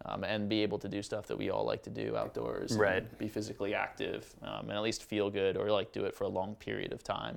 Um, 0.05 0.23
and 0.23 0.49
be 0.49 0.63
able 0.63 0.79
to 0.79 0.89
do 0.89 1.03
stuff 1.03 1.27
that 1.27 1.37
we 1.37 1.51
all 1.51 1.65
like 1.65 1.83
to 1.83 1.91
do 1.91 2.17
outdoors, 2.17 2.71
and 2.71 2.81
Right. 2.81 3.19
Be 3.19 3.27
physically 3.27 3.75
active, 3.75 4.33
um, 4.43 4.69
and 4.69 4.73
at 4.73 4.83
least 4.83 5.03
feel 5.03 5.29
good, 5.29 5.57
or 5.57 5.73
like 5.73 5.91
do 5.91 6.05
it 6.05 6.15
for 6.15 6.23
a 6.23 6.29
long 6.29 6.55
period 6.55 6.93
of 6.93 7.03
time. 7.03 7.37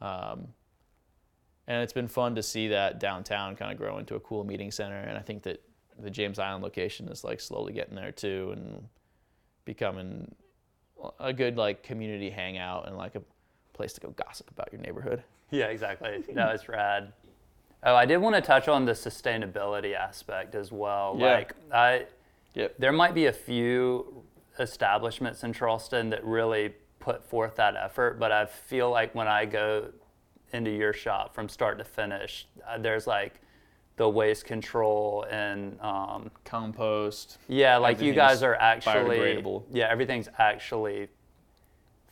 Um, 0.00 0.48
and 1.66 1.82
it's 1.82 1.92
been 1.92 2.08
fun 2.08 2.34
to 2.36 2.42
see 2.42 2.68
that 2.68 2.98
downtown 2.98 3.56
kind 3.56 3.72
of 3.72 3.76
grow 3.76 3.98
into 3.98 4.14
a 4.14 4.20
cool 4.20 4.42
meeting 4.42 4.70
center. 4.70 4.96
And 4.96 5.18
I 5.18 5.20
think 5.20 5.42
that 5.42 5.62
the 5.98 6.10
James 6.10 6.38
Island 6.38 6.62
location 6.62 7.08
is 7.08 7.24
like 7.24 7.40
slowly 7.40 7.74
getting 7.74 7.94
there 7.94 8.12
too, 8.12 8.52
and 8.56 8.88
becoming 9.66 10.34
a 11.20 11.32
good 11.34 11.58
like 11.58 11.82
community 11.82 12.30
hangout 12.30 12.88
and 12.88 12.96
like 12.96 13.14
a 13.14 13.22
place 13.74 13.92
to 13.92 14.00
go 14.00 14.08
gossip 14.10 14.50
about 14.50 14.72
your 14.72 14.80
neighborhood. 14.80 15.22
Yeah, 15.50 15.66
exactly. 15.66 16.24
That 16.32 16.50
was 16.52 16.66
rad. 16.68 17.12
Oh, 17.82 17.94
I 17.94 18.06
did 18.06 18.16
want 18.16 18.34
to 18.34 18.40
touch 18.40 18.66
on 18.68 18.86
the 18.86 18.92
sustainability 18.92 19.94
aspect 19.94 20.54
as 20.54 20.72
well. 20.72 21.14
Yeah. 21.18 21.34
Like 21.34 21.52
I 21.70 22.06
Yep. 22.54 22.76
there 22.78 22.92
might 22.92 23.12
be 23.14 23.26
a 23.26 23.32
few 23.32 24.24
establishments 24.58 25.44
in 25.44 25.52
Charleston 25.52 26.08
that 26.10 26.24
really 26.24 26.72
put 27.00 27.22
forth 27.22 27.56
that 27.56 27.76
effort, 27.76 28.18
but 28.18 28.32
I 28.32 28.46
feel 28.46 28.90
like 28.90 29.14
when 29.14 29.28
I 29.28 29.44
go 29.44 29.90
into 30.52 30.70
your 30.70 30.94
shop 30.94 31.34
from 31.34 31.50
start 31.50 31.76
to 31.78 31.84
finish, 31.84 32.48
uh, 32.66 32.78
there's 32.78 33.06
like 33.06 33.42
the 33.96 34.08
waste 34.08 34.44
control 34.44 35.24
and 35.30 35.80
um, 35.80 36.30
Compost. 36.44 37.38
yeah, 37.48 37.76
like 37.78 38.00
you 38.00 38.12
guys 38.12 38.42
are 38.42 38.54
actually 38.54 39.16
biodegradable. 39.18 39.64
yeah, 39.72 39.88
everything's 39.90 40.28
actually 40.38 41.08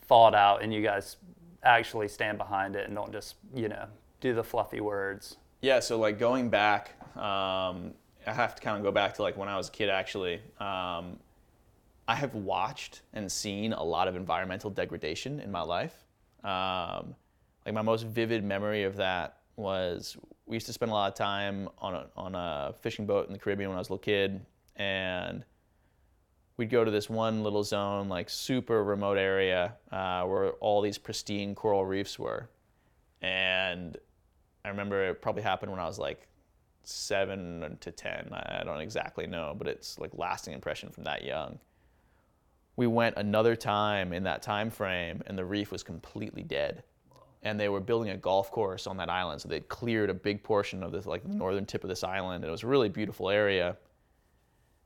thought 0.06 0.34
out, 0.34 0.62
and 0.62 0.72
you 0.72 0.82
guys 0.82 1.16
actually 1.62 2.08
stand 2.08 2.38
behind 2.38 2.76
it 2.76 2.86
and 2.86 2.94
don't 2.94 3.12
just 3.12 3.36
you 3.54 3.68
know 3.68 3.86
do 4.20 4.34
the 4.34 4.44
fluffy 4.44 4.80
words. 4.80 5.36
Yeah, 5.60 5.80
so 5.80 5.98
like 5.98 6.18
going 6.18 6.48
back, 6.50 6.92
um, 7.16 7.92
I 8.26 8.32
have 8.32 8.54
to 8.54 8.62
kind 8.62 8.76
of 8.76 8.82
go 8.82 8.90
back 8.90 9.14
to 9.14 9.22
like 9.22 9.36
when 9.36 9.48
I 9.48 9.56
was 9.56 9.68
a 9.68 9.72
kid 9.72 9.88
actually. 9.88 10.40
Um, 10.58 11.18
I 12.06 12.14
have 12.14 12.34
watched 12.34 13.00
and 13.14 13.30
seen 13.32 13.72
a 13.72 13.82
lot 13.82 14.08
of 14.08 14.16
environmental 14.16 14.68
degradation 14.68 15.40
in 15.40 15.50
my 15.50 15.62
life. 15.62 15.94
Um, 16.42 17.14
like 17.64 17.74
my 17.74 17.80
most 17.80 18.06
vivid 18.06 18.44
memory 18.44 18.82
of 18.82 18.96
that 18.96 19.38
was 19.56 20.16
we 20.46 20.56
used 20.56 20.66
to 20.66 20.72
spend 20.72 20.90
a 20.90 20.94
lot 20.94 21.08
of 21.10 21.16
time 21.16 21.68
on 21.78 21.94
a, 21.94 22.06
on 22.16 22.34
a 22.34 22.74
fishing 22.80 23.06
boat 23.06 23.26
in 23.26 23.32
the 23.32 23.38
Caribbean 23.38 23.70
when 23.70 23.76
I 23.76 23.80
was 23.80 23.88
a 23.88 23.92
little 23.92 24.04
kid, 24.04 24.44
and 24.76 25.44
we'd 26.56 26.70
go 26.70 26.84
to 26.84 26.90
this 26.90 27.08
one 27.08 27.42
little 27.42 27.64
zone, 27.64 28.08
like 28.08 28.28
super 28.28 28.84
remote 28.84 29.18
area, 29.18 29.74
uh, 29.90 30.24
where 30.24 30.50
all 30.52 30.82
these 30.82 30.98
pristine 30.98 31.54
coral 31.54 31.84
reefs 31.84 32.18
were, 32.18 32.50
and 33.22 33.96
I 34.64 34.68
remember 34.68 35.08
it 35.08 35.22
probably 35.22 35.42
happened 35.42 35.70
when 35.70 35.80
I 35.80 35.86
was 35.86 35.98
like 35.98 36.26
seven 36.82 37.78
to 37.80 37.90
ten. 37.90 38.28
I 38.32 38.60
I 38.60 38.64
don't 38.64 38.80
exactly 38.80 39.26
know, 39.26 39.54
but 39.56 39.66
it's 39.66 39.98
like 39.98 40.10
lasting 40.14 40.52
impression 40.54 40.90
from 40.90 41.04
that 41.04 41.24
young. 41.24 41.58
We 42.76 42.86
went 42.86 43.16
another 43.16 43.56
time 43.56 44.12
in 44.12 44.24
that 44.24 44.42
time 44.42 44.70
frame, 44.70 45.22
and 45.26 45.38
the 45.38 45.44
reef 45.44 45.70
was 45.70 45.82
completely 45.82 46.42
dead. 46.42 46.82
And 47.44 47.60
they 47.60 47.68
were 47.68 47.80
building 47.80 48.10
a 48.10 48.16
golf 48.16 48.50
course 48.50 48.86
on 48.86 48.96
that 48.96 49.10
island, 49.10 49.40
so 49.40 49.48
they'd 49.48 49.68
cleared 49.68 50.10
a 50.10 50.14
big 50.14 50.42
portion 50.42 50.82
of 50.82 50.92
this, 50.92 51.06
like 51.06 51.22
the 51.22 51.34
northern 51.34 51.66
tip 51.66 51.84
of 51.84 51.88
this 51.88 52.02
island. 52.02 52.42
And 52.42 52.48
it 52.48 52.50
was 52.50 52.62
a 52.62 52.66
really 52.66 52.88
beautiful 52.88 53.30
area. 53.30 53.76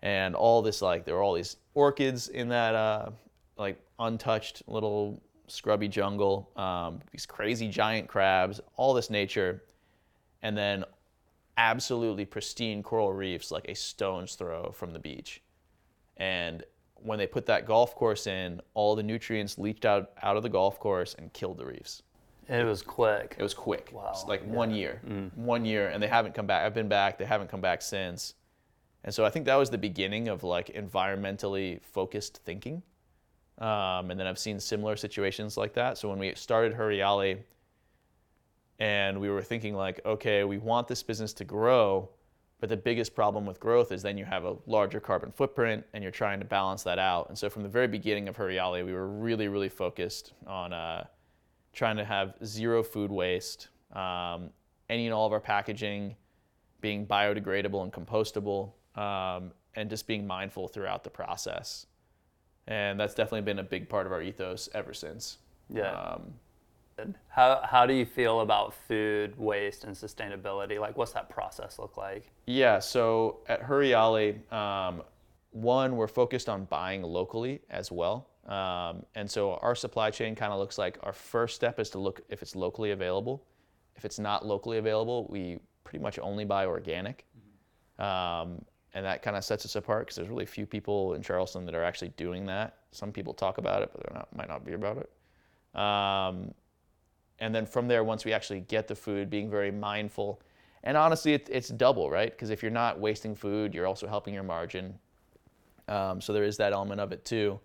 And 0.02 0.34
all 0.34 0.60
this, 0.60 0.82
like, 0.82 1.04
there 1.04 1.14
were 1.14 1.22
all 1.22 1.34
these 1.34 1.56
orchids 1.74 2.28
in 2.28 2.48
that, 2.48 2.74
uh, 2.74 3.10
like, 3.56 3.80
untouched 3.98 4.62
little 4.66 5.22
scrubby 5.46 5.88
jungle. 5.88 6.50
Um, 6.56 7.00
these 7.12 7.26
crazy 7.26 7.68
giant 7.68 8.08
crabs, 8.08 8.60
all 8.76 8.92
this 8.92 9.08
nature 9.08 9.62
and 10.42 10.56
then 10.56 10.84
absolutely 11.56 12.24
pristine 12.24 12.82
coral 12.82 13.12
reefs 13.12 13.50
like 13.50 13.64
a 13.68 13.74
stone's 13.74 14.34
throw 14.34 14.70
from 14.70 14.92
the 14.92 14.98
beach. 14.98 15.42
And 16.16 16.62
when 16.94 17.18
they 17.18 17.26
put 17.26 17.46
that 17.46 17.66
golf 17.66 17.94
course 17.94 18.26
in, 18.26 18.60
all 18.74 18.94
the 18.94 19.02
nutrients 19.02 19.58
leached 19.58 19.84
out 19.84 20.12
out 20.22 20.36
of 20.36 20.42
the 20.42 20.48
golf 20.48 20.78
course 20.78 21.14
and 21.14 21.32
killed 21.32 21.58
the 21.58 21.66
reefs. 21.66 22.02
It 22.48 22.64
was 22.64 22.82
quick. 22.82 23.36
It 23.38 23.42
was 23.42 23.54
quick. 23.54 23.90
Wow, 23.92 24.10
It's 24.10 24.24
like 24.24 24.40
yeah. 24.40 24.52
one 24.52 24.70
year. 24.70 25.02
One 25.34 25.64
year 25.64 25.88
and 25.88 26.02
they 26.02 26.06
haven't 26.08 26.34
come 26.34 26.46
back. 26.46 26.64
I've 26.64 26.74
been 26.74 26.88
back, 26.88 27.18
they 27.18 27.24
haven't 27.24 27.50
come 27.50 27.60
back 27.60 27.82
since. 27.82 28.34
And 29.04 29.14
so 29.14 29.24
I 29.24 29.30
think 29.30 29.44
that 29.46 29.56
was 29.56 29.70
the 29.70 29.78
beginning 29.78 30.28
of 30.28 30.42
like 30.42 30.68
environmentally 30.68 31.80
focused 31.82 32.40
thinking. 32.44 32.82
Um, 33.58 34.10
and 34.10 34.18
then 34.18 34.26
I've 34.26 34.38
seen 34.38 34.60
similar 34.60 34.96
situations 34.96 35.56
like 35.56 35.74
that. 35.74 35.98
So 35.98 36.08
when 36.08 36.18
we 36.18 36.34
started 36.34 36.76
Huriyali, 36.76 37.38
and 38.78 39.20
we 39.20 39.28
were 39.28 39.42
thinking 39.42 39.74
like, 39.74 40.00
okay, 40.06 40.44
we 40.44 40.58
want 40.58 40.86
this 40.86 41.02
business 41.02 41.32
to 41.34 41.44
grow, 41.44 42.08
but 42.60 42.68
the 42.68 42.76
biggest 42.76 43.14
problem 43.14 43.44
with 43.44 43.58
growth 43.60 43.92
is 43.92 44.02
then 44.02 44.16
you 44.16 44.24
have 44.24 44.44
a 44.44 44.56
larger 44.66 45.00
carbon 45.00 45.32
footprint 45.32 45.84
and 45.92 46.02
you're 46.02 46.12
trying 46.12 46.38
to 46.38 46.44
balance 46.44 46.82
that 46.84 46.98
out. 46.98 47.28
And 47.28 47.36
so 47.36 47.50
from 47.50 47.62
the 47.62 47.68
very 47.68 47.88
beginning 47.88 48.28
of 48.28 48.36
Huriyali, 48.36 48.84
we 48.84 48.92
were 48.92 49.08
really, 49.08 49.48
really 49.48 49.68
focused 49.68 50.32
on 50.46 50.72
uh, 50.72 51.04
trying 51.78 51.96
to 51.96 52.04
have 52.04 52.34
zero 52.44 52.82
food 52.82 53.10
waste, 53.10 53.68
um, 53.92 54.50
any 54.90 55.06
and 55.06 55.14
all 55.14 55.26
of 55.26 55.32
our 55.32 55.40
packaging 55.40 56.16
being 56.80 57.06
biodegradable 57.06 57.82
and 57.84 57.92
compostable, 57.92 58.72
um, 58.96 59.52
and 59.76 59.88
just 59.88 60.06
being 60.06 60.26
mindful 60.26 60.66
throughout 60.66 61.04
the 61.04 61.10
process. 61.10 61.86
And 62.66 62.98
that's 62.98 63.14
definitely 63.14 63.42
been 63.42 63.60
a 63.60 63.68
big 63.76 63.88
part 63.88 64.06
of 64.06 64.12
our 64.12 64.20
ethos 64.20 64.68
ever 64.74 64.92
since. 64.92 65.38
Yeah. 65.72 65.92
Um, 65.92 66.34
How, 67.28 67.60
how 67.62 67.86
do 67.86 67.94
you 67.94 68.04
feel 68.04 68.40
about 68.40 68.74
food 68.74 69.38
waste 69.38 69.84
and 69.84 69.94
sustainability? 69.94 70.80
Like, 70.80 70.98
what's 70.98 71.12
that 71.12 71.30
process 71.30 71.78
look 71.78 71.96
like? 71.96 72.32
Yeah, 72.46 72.80
so 72.80 73.38
at 73.46 73.62
Huriyali, 73.62 74.52
um, 74.52 75.02
one, 75.52 75.94
we're 75.96 76.08
focused 76.08 76.48
on 76.48 76.64
buying 76.64 77.02
locally 77.02 77.60
as 77.70 77.92
well. 77.92 78.26
Um, 78.48 79.04
and 79.14 79.30
so 79.30 79.54
our 79.56 79.74
supply 79.74 80.10
chain 80.10 80.34
kind 80.34 80.52
of 80.52 80.58
looks 80.58 80.78
like 80.78 80.98
our 81.02 81.12
first 81.12 81.54
step 81.54 81.78
is 81.78 81.90
to 81.90 81.98
look 81.98 82.22
if 82.30 82.42
it's 82.42 82.56
locally 82.56 82.92
available. 82.92 83.44
If 83.94 84.04
it's 84.04 84.18
not 84.18 84.46
locally 84.46 84.78
available, 84.78 85.26
we 85.28 85.58
pretty 85.84 86.02
much 86.02 86.18
only 86.18 86.44
buy 86.44 86.66
organic. 86.66 87.26
Um, 87.98 88.64
and 88.94 89.04
that 89.04 89.22
kind 89.22 89.36
of 89.36 89.44
sets 89.44 89.64
us 89.64 89.76
apart 89.76 90.06
because 90.06 90.16
there's 90.16 90.28
really 90.28 90.46
few 90.46 90.64
people 90.64 91.14
in 91.14 91.22
Charleston 91.22 91.66
that 91.66 91.74
are 91.74 91.84
actually 91.84 92.08
doing 92.16 92.46
that. 92.46 92.76
Some 92.90 93.12
people 93.12 93.34
talk 93.34 93.58
about 93.58 93.82
it, 93.82 93.90
but 93.92 94.06
they 94.06 94.14
not, 94.14 94.34
might 94.34 94.48
not 94.48 94.64
be 94.64 94.72
about 94.72 94.96
it. 94.96 95.78
Um, 95.78 96.54
and 97.38 97.54
then 97.54 97.66
from 97.66 97.86
there, 97.86 98.02
once 98.02 98.24
we 98.24 98.32
actually 98.32 98.60
get 98.60 98.88
the 98.88 98.94
food, 98.94 99.28
being 99.28 99.50
very 99.50 99.70
mindful. 99.70 100.40
And 100.84 100.96
honestly, 100.96 101.34
it, 101.34 101.48
it's 101.50 101.68
double, 101.68 102.10
right? 102.10 102.30
Because 102.30 102.50
if 102.50 102.62
you're 102.62 102.70
not 102.70 102.98
wasting 102.98 103.34
food, 103.34 103.74
you're 103.74 103.86
also 103.86 104.06
helping 104.06 104.32
your 104.32 104.42
margin. 104.42 104.98
Um, 105.86 106.20
so 106.20 106.32
there 106.32 106.44
is 106.44 106.56
that 106.56 106.72
element 106.72 107.00
of 107.00 107.12
it 107.12 107.24
too. 107.24 107.60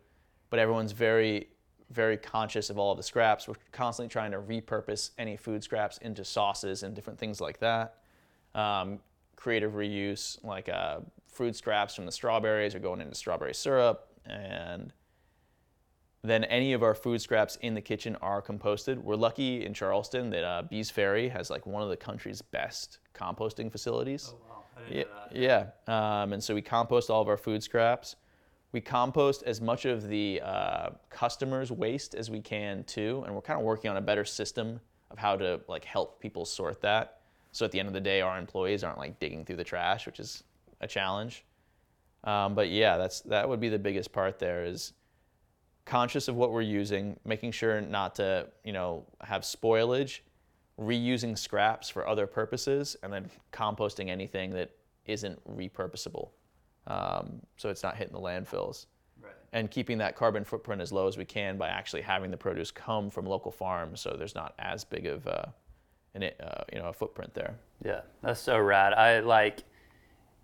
But 0.54 0.60
everyone's 0.60 0.92
very, 0.92 1.48
very 1.90 2.16
conscious 2.16 2.70
of 2.70 2.78
all 2.78 2.92
of 2.92 2.98
the 2.98 3.04
scraps. 3.04 3.48
We're 3.48 3.56
constantly 3.72 4.08
trying 4.08 4.30
to 4.34 4.38
repurpose 4.38 5.10
any 5.18 5.36
food 5.36 5.64
scraps 5.64 5.98
into 5.98 6.24
sauces 6.24 6.84
and 6.84 6.94
different 6.94 7.18
things 7.18 7.42
like 7.42 7.58
that. 7.62 7.96
Um, 8.54 9.00
creative 9.36 9.72
reuse, 9.72 10.38
like 10.46 10.70
uh, 10.70 11.00
fruit 11.26 11.56
scraps 11.56 11.96
from 11.96 12.06
the 12.06 12.12
strawberries 12.12 12.76
are 12.76 12.80
going 12.80 13.02
into 13.02 13.16
strawberry 13.16 13.56
syrup 13.56 14.10
and 14.28 14.94
then 16.22 16.44
any 16.44 16.74
of 16.74 16.84
our 16.84 16.94
food 16.94 17.20
scraps 17.20 17.56
in 17.62 17.74
the 17.74 17.82
kitchen 17.82 18.16
are 18.18 18.40
composted. 18.40 19.00
We're 19.00 19.16
lucky 19.16 19.66
in 19.66 19.74
Charleston 19.74 20.30
that 20.30 20.44
uh, 20.44 20.62
Bees 20.70 20.92
Ferry 20.92 21.30
has 21.30 21.50
like 21.50 21.66
one 21.66 21.82
of 21.82 21.90
the 21.90 21.98
country's 21.98 22.44
best 22.44 23.00
composting 23.16 23.72
facilities. 23.72 24.32
Oh, 24.32 24.38
wow. 24.48 24.64
Yeah, 24.88 25.04
yeah. 25.88 26.22
Um, 26.22 26.34
and 26.34 26.44
so 26.44 26.54
we 26.54 26.62
compost 26.62 27.10
all 27.10 27.24
of 27.24 27.28
our 27.28 27.38
food 27.38 27.64
scraps. 27.64 28.18
We 28.74 28.82
compost 28.82 29.44
as 29.44 29.62
much 29.62 29.86
of 29.86 30.08
the 30.08 30.42
uh, 30.44 30.90
customers' 31.10 31.72
waste 31.72 32.16
as 32.16 32.30
we 32.30 32.42
can 32.42 32.84
too, 32.84 33.24
and 33.26 33.34
we're 33.34 33.42
kind 33.42 33.60
of 33.60 33.66
working 33.66 33.90
on 33.90 33.98
a 33.98 34.02
better 34.02 34.26
system 34.26 34.82
of 35.12 35.20
how 35.20 35.38
to 35.38 35.62
like 35.68 35.86
help 35.86 36.20
people 36.20 36.44
sort 36.44 36.82
that. 36.82 37.22
So 37.52 37.66
at 37.66 37.72
the 37.72 37.80
end 37.80 37.88
of 37.88 37.94
the 37.94 38.02
day, 38.02 38.22
our 38.22 38.38
employees 38.38 38.84
aren't 38.84 38.98
like 38.98 39.20
digging 39.20 39.46
through 39.46 39.58
the 39.58 39.64
trash, 39.64 40.08
which 40.08 40.20
is 40.20 40.44
a 40.82 40.88
challenge. 40.88 41.46
Um, 42.24 42.56
but 42.56 42.70
yeah, 42.70 42.98
that's 42.98 43.22
that 43.22 43.48
would 43.48 43.60
be 43.60 43.70
the 43.70 43.78
biggest 43.78 44.12
part. 44.12 44.40
There 44.40 44.66
is 44.66 44.94
conscious 45.86 46.28
of 46.28 46.36
what 46.36 46.52
we're 46.52 46.62
using, 46.62 47.20
making 47.26 47.52
sure 47.52 47.80
not 47.80 48.16
to 48.16 48.48
you 48.64 48.74
know 48.74 49.06
have 49.22 49.44
spoilage, 49.44 50.22
reusing 50.80 51.38
scraps 51.38 51.90
for 51.90 52.08
other 52.08 52.26
purposes, 52.26 52.98
and 53.04 53.14
then 53.14 53.30
composting 53.52 54.10
anything 54.10 54.50
that 54.52 54.72
isn't 55.06 55.40
repurposable. 55.58 56.30
Um, 56.88 57.42
so 57.58 57.70
it's 57.70 57.84
not 57.84 57.96
hitting 57.96 58.14
the 58.14 58.20
landfills. 58.20 58.88
Right. 59.22 59.34
And 59.54 59.72
keeping 59.72 59.98
that 60.00 60.16
carbon 60.16 60.44
footprint 60.44 60.82
as 60.82 60.92
low 60.92 61.08
as 61.08 61.18
we 61.18 61.26
can 61.26 61.58
by 61.58 61.70
actually 61.70 62.02
having 62.02 62.32
the 62.32 62.38
produce 62.38 62.72
come 62.72 63.10
from 63.10 63.26
local 63.26 63.52
farms, 63.52 64.02
so 64.02 64.16
there's 64.18 64.36
not 64.36 64.54
as 64.60 64.84
big 64.84 65.06
of 65.06 65.26
uh, 65.28 65.46
an, 66.16 66.24
uh, 66.24 66.64
you 66.72 66.80
know 66.80 66.88
a 66.88 66.94
footprint 66.94 67.34
there. 67.34 67.56
Yeah, 67.84 68.02
that's 68.22 68.40
so 68.40 68.60
rad. 68.60 68.94
I 68.94 69.20
like 69.20 69.64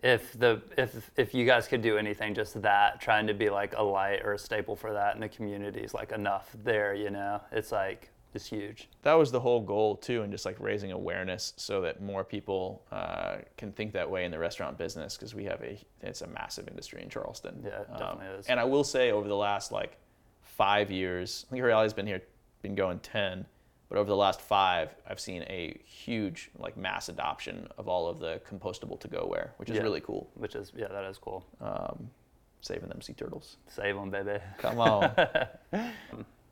if 0.02 0.38
the 0.40 0.62
if 0.78 1.12
if 1.18 1.34
you 1.34 1.46
guys 1.46 1.68
could 1.68 1.82
do 1.82 1.98
anything, 1.98 2.34
just 2.34 2.62
that, 2.62 3.02
trying 3.02 3.28
to 3.28 3.34
be 3.34 3.50
like 3.50 3.74
a 3.76 3.84
light 3.84 4.22
or 4.24 4.34
a 4.34 4.40
staple 4.40 4.76
for 4.76 4.94
that 4.94 5.16
in 5.16 5.22
the 5.22 5.30
community 5.30 5.82
is 5.82 5.94
like 5.94 6.12
enough 6.12 6.56
there. 6.64 6.94
You 6.94 7.10
know, 7.10 7.42
it's 7.52 7.72
like 7.72 8.10
it's 8.34 8.46
huge. 8.48 8.90
That 9.04 9.14
was 9.14 9.32
the 9.32 9.40
whole 9.40 9.62
goal 9.62 9.96
too, 9.96 10.22
and 10.22 10.32
just 10.32 10.46
like 10.46 10.60
raising 10.60 10.92
awareness 10.92 11.54
so 11.58 11.82
that 11.82 12.02
more 12.02 12.24
people 12.24 12.84
uh, 12.92 13.38
can 13.58 13.72
think 13.72 13.92
that 13.94 14.10
way 14.10 14.26
in 14.26 14.32
the 14.32 14.40
restaurant 14.40 14.78
business 14.78 15.16
because 15.18 15.34
we 15.34 15.46
have 15.46 15.62
a 15.62 15.80
it's 16.02 16.22
a 16.22 16.28
massive 16.28 16.68
industry 16.68 17.02
in 17.02 17.10
Charleston. 17.10 17.62
Yeah, 17.66 17.82
it 17.82 17.88
definitely 17.98 18.28
is. 18.38 18.48
And 18.48 18.60
I 18.60 18.64
will 18.66 18.84
say 18.84 19.12
over 19.12 19.28
the 19.28 19.36
last 19.36 19.72
like 19.72 19.98
five 20.44 20.92
years, 20.92 21.46
I 21.50 21.54
think 21.54 21.64
Huriyali's 21.64 21.94
been 21.94 22.08
here, 22.08 22.22
been 22.62 22.76
going 22.76 23.00
ten, 23.00 23.46
but 23.90 23.98
over 23.98 24.08
the 24.10 24.16
last 24.16 24.42
five, 24.42 24.94
I've 25.10 25.20
seen 25.20 25.42
a 25.44 25.80
huge 25.86 26.52
like 26.60 26.78
mass 26.78 27.10
adoption 27.10 27.68
of 27.80 27.88
all 27.88 28.08
of 28.08 28.20
the 28.20 28.40
compostable 28.48 29.00
to-go-ware, 29.00 29.54
which 29.58 29.70
is 29.72 29.78
Yeah. 29.78 29.82
really 29.84 30.02
cool. 30.02 30.30
Which 30.36 30.54
is 30.56 30.72
yeah, 30.76 30.88
that 30.90 31.06
is 31.06 31.18
cool. 31.18 31.46
Um, 31.62 32.10
saving 32.62 32.90
them 32.90 33.02
sea 33.02 33.14
turtles. 33.14 33.58
Save 33.68 33.96
them, 33.96 34.10
baby. 34.12 34.38
Come 34.60 34.80
on. 34.80 35.12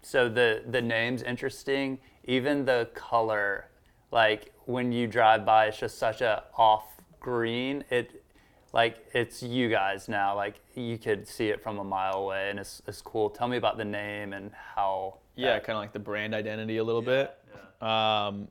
So 0.08 0.30
the 0.30 0.64
the 0.66 0.82
name's 0.82 1.22
interesting. 1.22 2.00
Even 2.24 2.64
the 2.64 2.88
color, 2.94 3.68
like 4.12 4.54
when 4.66 4.94
you 4.94 5.06
drive 5.06 5.46
by, 5.46 5.66
it's 5.66 5.80
just 5.80 5.98
such 5.98 6.22
a 6.22 6.46
off 6.58 6.86
green. 7.20 7.84
It 7.90 8.24
like 8.72 9.06
it's 9.14 9.44
you 9.44 9.68
guys 9.68 10.08
now. 10.08 10.34
Like 10.34 10.62
you 10.76 10.98
could 10.98 11.28
see 11.28 11.50
it 11.50 11.62
from 11.62 11.80
a 11.80 11.84
mile 11.84 12.14
away, 12.20 12.50
and 12.50 12.58
it's 12.58 12.82
it's 12.88 13.02
cool. 13.02 13.30
Tell 13.30 13.50
me 13.50 13.58
about 13.58 13.78
the 13.78 13.84
name 13.84 14.32
and 14.32 14.50
how. 14.54 15.18
Yeah, 15.36 15.56
that- 15.56 15.66
kind 15.66 15.76
of 15.76 15.82
like 15.82 15.92
the 15.92 16.00
brand 16.00 16.34
identity 16.34 16.78
a 16.78 16.84
little 16.86 17.02
bit. 17.02 17.38
Um, 17.82 18.48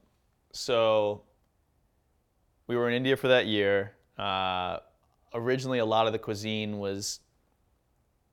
so 0.53 1.23
we 2.67 2.77
were 2.77 2.87
in 2.87 2.95
India 2.95 3.17
for 3.17 3.29
that 3.29 3.47
year. 3.47 3.93
Uh, 4.19 4.81
originally, 5.33 5.79
a 5.79 5.87
lot 5.87 6.07
of 6.07 6.13
the 6.13 6.19
cuisine 6.19 6.77
was 6.77 7.21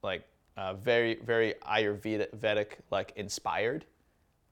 like 0.01 0.25
uh, 0.57 0.73
very, 0.75 1.15
very 1.15 1.55
Ayurvedic 1.67 2.73
like 2.91 3.13
inspired, 3.15 3.85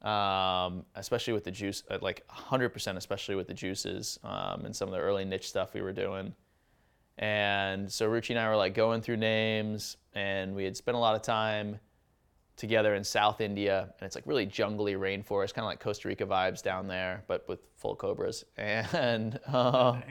um, 0.01 0.85
especially 0.95 1.33
with 1.33 1.43
the 1.43 1.51
juice, 1.51 1.83
uh, 1.89 1.97
like 2.01 2.25
100%, 2.27 2.97
especially 2.97 3.35
with 3.35 3.47
the 3.47 3.53
juices 3.53 4.19
um, 4.23 4.65
and 4.65 4.75
some 4.75 4.87
of 4.87 4.93
the 4.93 4.99
early 4.99 5.25
niche 5.25 5.49
stuff 5.49 5.73
we 5.73 5.81
were 5.81 5.93
doing. 5.93 6.33
And 7.17 7.91
so 7.91 8.09
Ruchi 8.09 8.31
and 8.31 8.39
I 8.39 8.49
were 8.49 8.55
like 8.55 8.73
going 8.73 9.01
through 9.01 9.17
names, 9.17 9.97
and 10.13 10.55
we 10.55 10.63
had 10.63 10.75
spent 10.75 10.95
a 10.95 10.99
lot 10.99 11.15
of 11.15 11.21
time 11.21 11.79
together 12.55 12.95
in 12.95 13.03
South 13.03 13.41
India, 13.41 13.93
and 13.99 14.05
it's 14.05 14.15
like 14.15 14.25
really 14.25 14.45
jungly 14.45 14.95
rainforest, 14.95 15.53
kind 15.53 15.65
of 15.65 15.65
like 15.65 15.79
Costa 15.79 16.07
Rica 16.07 16.25
vibes 16.25 16.61
down 16.61 16.87
there, 16.87 17.23
but 17.27 17.47
with 17.47 17.59
full 17.77 17.95
cobras. 17.95 18.43
And 18.57 19.39
um, 19.47 20.03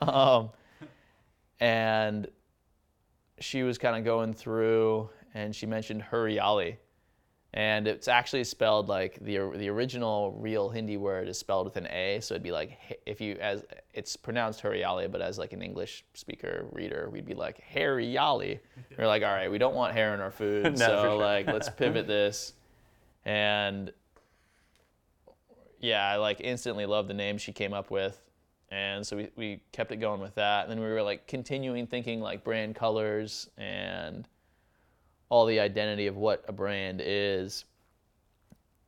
um, 0.00 0.50
and 1.60 2.28
she 3.40 3.62
was 3.62 3.78
kind 3.78 3.96
of 3.96 4.04
going 4.04 4.32
through, 4.32 5.10
and 5.34 5.54
she 5.54 5.66
mentioned 5.66 6.04
Huriyali, 6.10 6.76
and 7.52 7.86
it's 7.86 8.08
actually 8.08 8.44
spelled 8.44 8.88
like 8.88 9.18
the 9.20 9.38
the 9.56 9.68
original 9.68 10.32
real 10.32 10.70
Hindi 10.70 10.96
word 10.96 11.28
is 11.28 11.38
spelled 11.38 11.66
with 11.66 11.76
an 11.76 11.86
A, 11.88 12.20
so 12.20 12.34
it'd 12.34 12.42
be 12.42 12.52
like 12.52 12.78
if 13.04 13.20
you 13.20 13.36
as 13.40 13.64
it's 13.92 14.16
pronounced 14.16 14.62
Huriyali, 14.62 15.10
but 15.10 15.20
as 15.20 15.38
like 15.38 15.52
an 15.52 15.62
English 15.62 16.04
speaker 16.14 16.66
reader, 16.72 17.10
we'd 17.10 17.26
be 17.26 17.34
like 17.34 17.62
Hariali. 17.74 18.60
We're 18.98 19.06
like, 19.06 19.22
all 19.22 19.32
right, 19.32 19.50
we 19.50 19.58
don't 19.58 19.74
want 19.74 19.92
hair 19.92 20.14
in 20.14 20.20
our 20.20 20.30
food, 20.30 20.64
No, 20.78 20.86
so 20.86 21.02
sure. 21.02 21.16
like 21.16 21.46
let's 21.46 21.68
pivot 21.76 22.06
this, 22.06 22.54
and 23.24 23.92
yeah, 25.80 26.08
I 26.08 26.16
like 26.16 26.40
instantly 26.40 26.86
loved 26.86 27.08
the 27.08 27.14
name 27.14 27.36
she 27.36 27.52
came 27.52 27.74
up 27.74 27.90
with. 27.90 28.20
And 28.70 29.06
so 29.06 29.16
we, 29.16 29.28
we 29.36 29.60
kept 29.70 29.92
it 29.92 29.96
going 29.96 30.20
with 30.20 30.34
that. 30.34 30.62
And 30.62 30.70
then 30.72 30.80
we 30.80 30.90
were 30.90 31.02
like 31.02 31.28
continuing 31.28 31.86
thinking 31.86 32.20
like 32.20 32.42
brand 32.42 32.74
colors 32.74 33.48
and 33.56 34.26
all 35.34 35.46
the 35.46 35.58
identity 35.58 36.06
of 36.06 36.16
what 36.16 36.44
a 36.46 36.52
brand 36.52 37.02
is. 37.04 37.64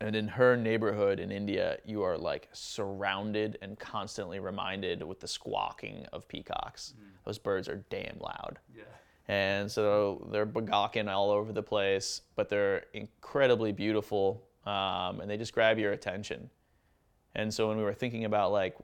And 0.00 0.14
in 0.14 0.28
her 0.28 0.56
neighborhood 0.56 1.18
in 1.18 1.32
India, 1.32 1.78
you 1.84 2.04
are 2.04 2.16
like 2.16 2.48
surrounded 2.52 3.58
and 3.62 3.76
constantly 3.80 4.38
reminded 4.38 5.02
with 5.02 5.18
the 5.18 5.26
squawking 5.26 6.06
of 6.12 6.28
peacocks. 6.28 6.94
Those 7.24 7.36
birds 7.36 7.68
are 7.68 7.82
damn 7.90 8.16
loud. 8.20 8.60
Yeah. 8.72 8.84
And 9.26 9.68
so 9.68 10.28
they're 10.30 10.46
begawking 10.46 11.08
all 11.08 11.32
over 11.32 11.52
the 11.52 11.64
place, 11.64 12.20
but 12.36 12.48
they're 12.48 12.84
incredibly 12.92 13.72
beautiful 13.72 14.40
um, 14.66 15.20
and 15.20 15.28
they 15.28 15.36
just 15.36 15.52
grab 15.52 15.80
your 15.80 15.94
attention. 15.94 16.48
And 17.34 17.52
so 17.52 17.66
when 17.66 17.76
we 17.76 17.82
were 17.82 17.92
thinking 17.92 18.24
about 18.24 18.52
like 18.52 18.76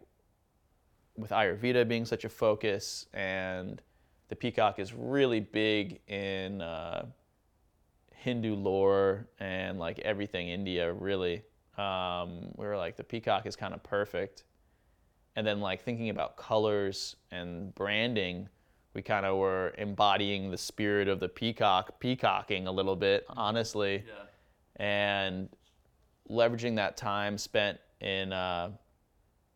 with 1.16 1.30
Ayurveda 1.30 1.86
being 1.86 2.06
such 2.06 2.24
a 2.24 2.28
focus 2.28 3.06
and 3.14 3.80
the 4.30 4.34
peacock 4.34 4.80
is 4.80 4.92
really 4.92 5.38
big 5.38 6.00
in 6.08 6.60
uh, 6.60 7.04
Hindu 8.22 8.54
lore 8.54 9.26
and 9.40 9.78
like 9.78 9.98
everything 10.00 10.48
India 10.48 10.92
really. 10.92 11.42
um, 11.78 12.52
we 12.56 12.66
were 12.66 12.76
like, 12.76 12.96
the 12.96 13.04
Peacock 13.04 13.46
is 13.46 13.56
kind 13.56 13.74
of 13.74 13.82
perfect. 13.82 14.44
And 15.36 15.46
then 15.46 15.60
like 15.60 15.82
thinking 15.82 16.10
about 16.10 16.36
colors 16.36 17.16
and 17.30 17.74
branding, 17.74 18.48
we 18.94 19.00
kind 19.02 19.24
of 19.24 19.38
were 19.38 19.72
embodying 19.78 20.50
the 20.50 20.58
spirit 20.58 21.08
of 21.08 21.18
the 21.18 21.28
peacock, 21.28 21.98
peacocking 21.98 22.66
a 22.66 22.72
little 22.72 22.94
bit, 22.96 23.24
honestly, 23.30 24.04
and 24.76 25.48
leveraging 26.28 26.76
that 26.76 26.96
time 26.98 27.38
spent 27.38 27.78
in 28.00 28.32
uh, 28.32 28.70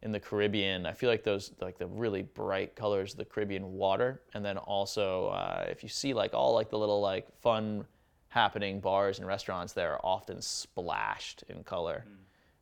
in 0.02 0.10
the 0.12 0.20
Caribbean. 0.20 0.86
I 0.86 0.92
feel 0.94 1.10
like 1.10 1.22
those 1.22 1.52
like 1.60 1.76
the 1.78 1.86
really 1.86 2.22
bright 2.22 2.74
colors 2.76 3.12
of 3.12 3.18
the 3.18 3.26
Caribbean 3.26 3.74
water, 3.74 4.22
and 4.32 4.42
then 4.42 4.56
also 4.56 5.26
uh, 5.28 5.66
if 5.68 5.82
you 5.82 5.90
see 5.90 6.14
like 6.14 6.32
all 6.32 6.54
like 6.54 6.70
the 6.70 6.78
little 6.78 7.02
like 7.02 7.26
fun 7.42 7.84
happening 8.36 8.80
bars 8.80 9.18
and 9.18 9.26
restaurants 9.26 9.72
there 9.72 9.94
are 9.94 10.00
often 10.04 10.42
splashed 10.42 11.42
in 11.48 11.64
color. 11.64 12.04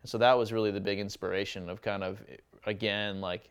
And 0.03 0.09
so 0.09 0.19
that 0.19 0.39
was 0.39 0.53
really 0.53 0.71
the 0.71 0.81
big 0.81 1.01
inspiration 1.01 1.69
of 1.69 1.83
kind 1.83 2.05
of 2.05 2.23
again 2.65 3.21
like 3.21 3.51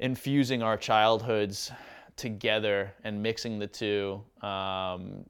infusing 0.00 0.60
our 0.60 0.76
childhoods 0.76 1.70
together 2.16 2.92
and 3.04 3.22
mixing 3.22 3.60
the 3.60 3.68
two 3.68 4.20
um, 4.42 5.24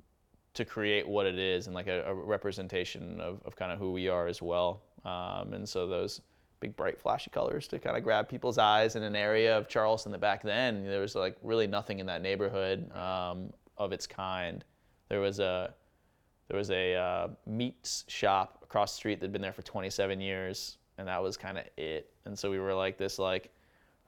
to 0.55 0.65
create 0.65 1.07
what 1.07 1.27
it 1.27 1.39
is 1.39 1.67
and 1.67 1.75
like 1.75 1.89
a, 1.89 2.05
a 2.07 2.15
representation 2.15 3.21
of, 3.21 3.43
of 3.45 3.55
kind 3.55 3.71
of 3.71 3.79
who 3.79 3.93
we 3.93 4.09
are 4.09 4.29
as 4.29 4.41
well. 4.41 4.81
Um, 5.05 5.53
and 5.53 5.69
so 5.69 5.87
those 5.87 6.23
big 6.61 6.75
bright 6.75 6.99
flashy 6.99 7.29
colors 7.29 7.69
to 7.69 7.79
kind 7.79 7.99
of 7.99 8.03
grab 8.03 8.31
people's 8.31 8.57
eyes 8.57 8.97
in 8.97 9.03
an 9.03 9.15
area 9.15 9.59
of 9.59 9.69
Charleston 9.69 10.11
that 10.13 10.23
back 10.23 10.43
then 10.43 10.87
there 10.87 11.03
was 11.03 11.15
like 11.15 11.37
really 11.43 11.67
nothing 11.67 11.99
in 11.99 12.07
that 12.07 12.23
neighborhood 12.23 12.91
um, 12.97 13.53
of 13.77 13.93
its 13.93 14.07
kind. 14.07 14.65
There 15.09 15.21
was 15.21 15.41
a 15.41 15.75
there 16.49 16.57
was 16.57 16.71
a 16.71 16.95
uh, 16.95 17.29
meats 17.47 18.05
shop 18.09 18.61
across 18.63 18.93
the 18.93 18.97
street 18.97 19.21
that'd 19.21 19.33
been 19.33 19.43
there 19.43 19.53
for 19.53 19.63
27 19.63 20.21
years, 20.21 20.79
and 20.97 21.07
that 21.09 21.23
was 21.23 21.37
kind 21.37 21.59
of 21.59 21.65
it. 21.77 22.11
And 22.25 22.39
so 22.39 22.51
we 22.51 22.59
were 22.59 22.75
like 22.75 22.97
this 22.97 23.19
like 23.19 23.51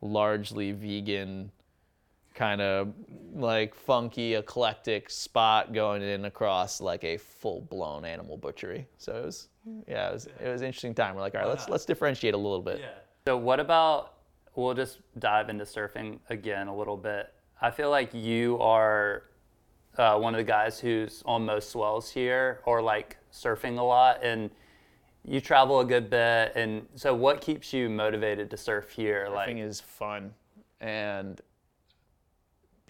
largely 0.00 0.72
vegan 0.72 1.50
kind 2.34 2.60
of 2.60 2.92
like 3.34 3.74
funky 3.74 4.34
eclectic 4.34 5.10
spot 5.10 5.72
going 5.72 6.00
in 6.00 6.24
across 6.24 6.80
like 6.80 7.04
a 7.04 7.16
full 7.16 7.62
blown 7.62 8.04
animal 8.04 8.36
butchery. 8.36 8.86
So 8.98 9.16
it 9.16 9.24
was 9.24 9.48
yeah, 9.86 10.08
it 10.08 10.12
was 10.12 10.26
it 10.26 10.48
was 10.48 10.60
an 10.62 10.66
interesting 10.68 10.94
time. 10.94 11.14
We're 11.14 11.20
like, 11.22 11.34
all 11.34 11.42
right, 11.42 11.48
let's 11.48 11.68
let's 11.68 11.84
differentiate 11.84 12.34
a 12.34 12.38
little 12.38 12.62
bit. 12.62 12.80
Yeah. 12.80 12.88
So 13.26 13.36
what 13.36 13.60
about? 13.60 14.14
We'll 14.56 14.74
just 14.74 14.98
dive 15.18 15.48
into 15.48 15.64
surfing 15.64 16.18
again 16.28 16.66
a 16.66 16.76
little 16.76 16.96
bit. 16.96 17.32
I 17.62 17.70
feel 17.70 17.88
like 17.90 18.12
you 18.12 18.58
are 18.60 19.24
uh, 19.96 20.18
one 20.18 20.34
of 20.34 20.38
the 20.38 20.44
guys 20.44 20.78
who's 20.80 21.22
on 21.26 21.44
most 21.44 21.70
swells 21.70 22.10
here, 22.10 22.60
or 22.64 22.82
like 22.82 23.16
surfing 23.32 23.78
a 23.78 23.82
lot, 23.82 24.22
and 24.22 24.50
you 25.24 25.40
travel 25.40 25.80
a 25.80 25.84
good 25.84 26.10
bit. 26.10 26.52
And 26.54 26.86
so, 26.94 27.14
what 27.14 27.40
keeps 27.40 27.72
you 27.72 27.88
motivated 27.88 28.50
to 28.50 28.56
surf 28.56 28.90
here? 28.90 29.26
Surfing 29.28 29.34
Like, 29.34 29.56
is 29.56 29.80
fun, 29.80 30.34
and 30.80 31.40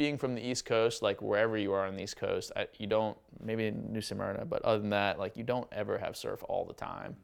being 0.00 0.16
from 0.16 0.34
the 0.34 0.40
East 0.40 0.64
Coast, 0.64 1.02
like 1.02 1.20
wherever 1.20 1.58
you 1.58 1.72
are 1.72 1.86
on 1.86 1.94
the 1.94 2.02
East 2.02 2.16
Coast, 2.16 2.52
I, 2.56 2.68
you 2.78 2.86
don't 2.86 3.18
maybe 3.38 3.66
in 3.66 3.92
New 3.92 4.00
Smyrna, 4.00 4.46
but 4.46 4.62
other 4.62 4.78
than 4.78 4.88
that, 4.90 5.18
like 5.18 5.36
you 5.36 5.44
don't 5.44 5.68
ever 5.72 5.98
have 5.98 6.16
surf 6.16 6.42
all 6.48 6.64
the 6.64 6.72
time. 6.72 7.16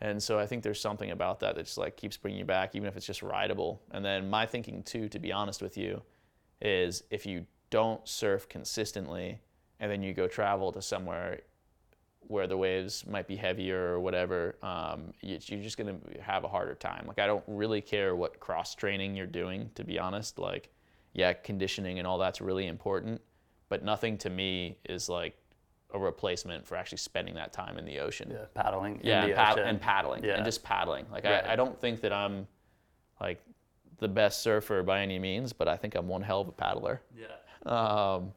And 0.00 0.22
so 0.22 0.38
I 0.38 0.46
think 0.46 0.62
there's 0.62 0.80
something 0.80 1.10
about 1.10 1.40
that 1.40 1.56
that 1.56 1.64
just 1.64 1.78
like 1.78 1.96
keeps 1.96 2.16
bringing 2.16 2.38
you 2.38 2.44
back, 2.44 2.76
even 2.76 2.86
if 2.86 2.96
it's 2.96 3.06
just 3.06 3.22
rideable. 3.22 3.82
And 3.90 4.04
then 4.04 4.30
my 4.30 4.46
thinking 4.46 4.84
too, 4.84 5.08
to 5.08 5.18
be 5.18 5.32
honest 5.32 5.60
with 5.60 5.76
you, 5.76 6.00
is 6.62 7.02
if 7.10 7.26
you 7.26 7.44
don't 7.70 8.06
surf 8.08 8.48
consistently 8.48 9.40
and 9.78 9.90
then 9.90 10.02
you 10.02 10.12
go 10.12 10.26
travel 10.26 10.72
to 10.72 10.82
somewhere 10.82 11.40
where 12.26 12.46
the 12.46 12.56
waves 12.56 13.06
might 13.06 13.26
be 13.26 13.34
heavier 13.34 13.92
or 13.94 13.98
whatever, 14.00 14.54
um, 14.62 15.12
you, 15.20 15.38
you're 15.46 15.62
just 15.62 15.76
gonna 15.76 15.96
have 16.20 16.44
a 16.44 16.48
harder 16.48 16.74
time. 16.74 17.04
Like 17.08 17.18
I 17.18 17.26
don't 17.26 17.42
really 17.46 17.80
care 17.80 18.14
what 18.14 18.38
cross 18.38 18.74
training 18.74 19.16
you're 19.16 19.26
doing, 19.26 19.70
to 19.74 19.82
be 19.84 19.98
honest. 19.98 20.38
Like, 20.38 20.70
yeah, 21.12 21.32
conditioning 21.32 21.98
and 21.98 22.06
all 22.06 22.18
that's 22.18 22.40
really 22.40 22.66
important, 22.66 23.20
but 23.68 23.82
nothing 23.84 24.16
to 24.18 24.30
me 24.30 24.76
is 24.88 25.08
like 25.08 25.36
a 25.92 25.98
replacement 25.98 26.64
for 26.64 26.76
actually 26.76 26.98
spending 26.98 27.34
that 27.34 27.52
time 27.52 27.76
in 27.78 27.84
the 27.84 27.98
ocean. 27.98 28.30
yeah, 28.30 28.44
paddling. 28.54 29.00
Yeah, 29.02 29.18
in 29.18 29.22
and, 29.24 29.32
the 29.32 29.36
pad- 29.36 29.52
ocean. 29.58 29.68
and 29.68 29.80
paddling, 29.80 30.22
Yeah. 30.24 30.34
and 30.36 30.44
just 30.44 30.62
paddling. 30.62 31.06
Like 31.10 31.24
Right. 31.24 31.44
I, 31.44 31.54
I 31.54 31.56
don't 31.56 31.80
think 31.80 32.00
that 32.02 32.12
I'm 32.12 32.46
like 33.20 33.42
the 33.98 34.06
best 34.08 34.40
surfer 34.42 34.84
by 34.84 35.00
any 35.00 35.18
means, 35.18 35.52
but 35.52 35.66
I 35.66 35.76
think 35.76 35.96
I'm 35.96 36.06
one 36.06 36.22
hell 36.22 36.42
of 36.42 36.48
a 36.48 36.52
paddler. 36.52 37.00
Yeah. 37.18 37.26
Um, 37.66 38.32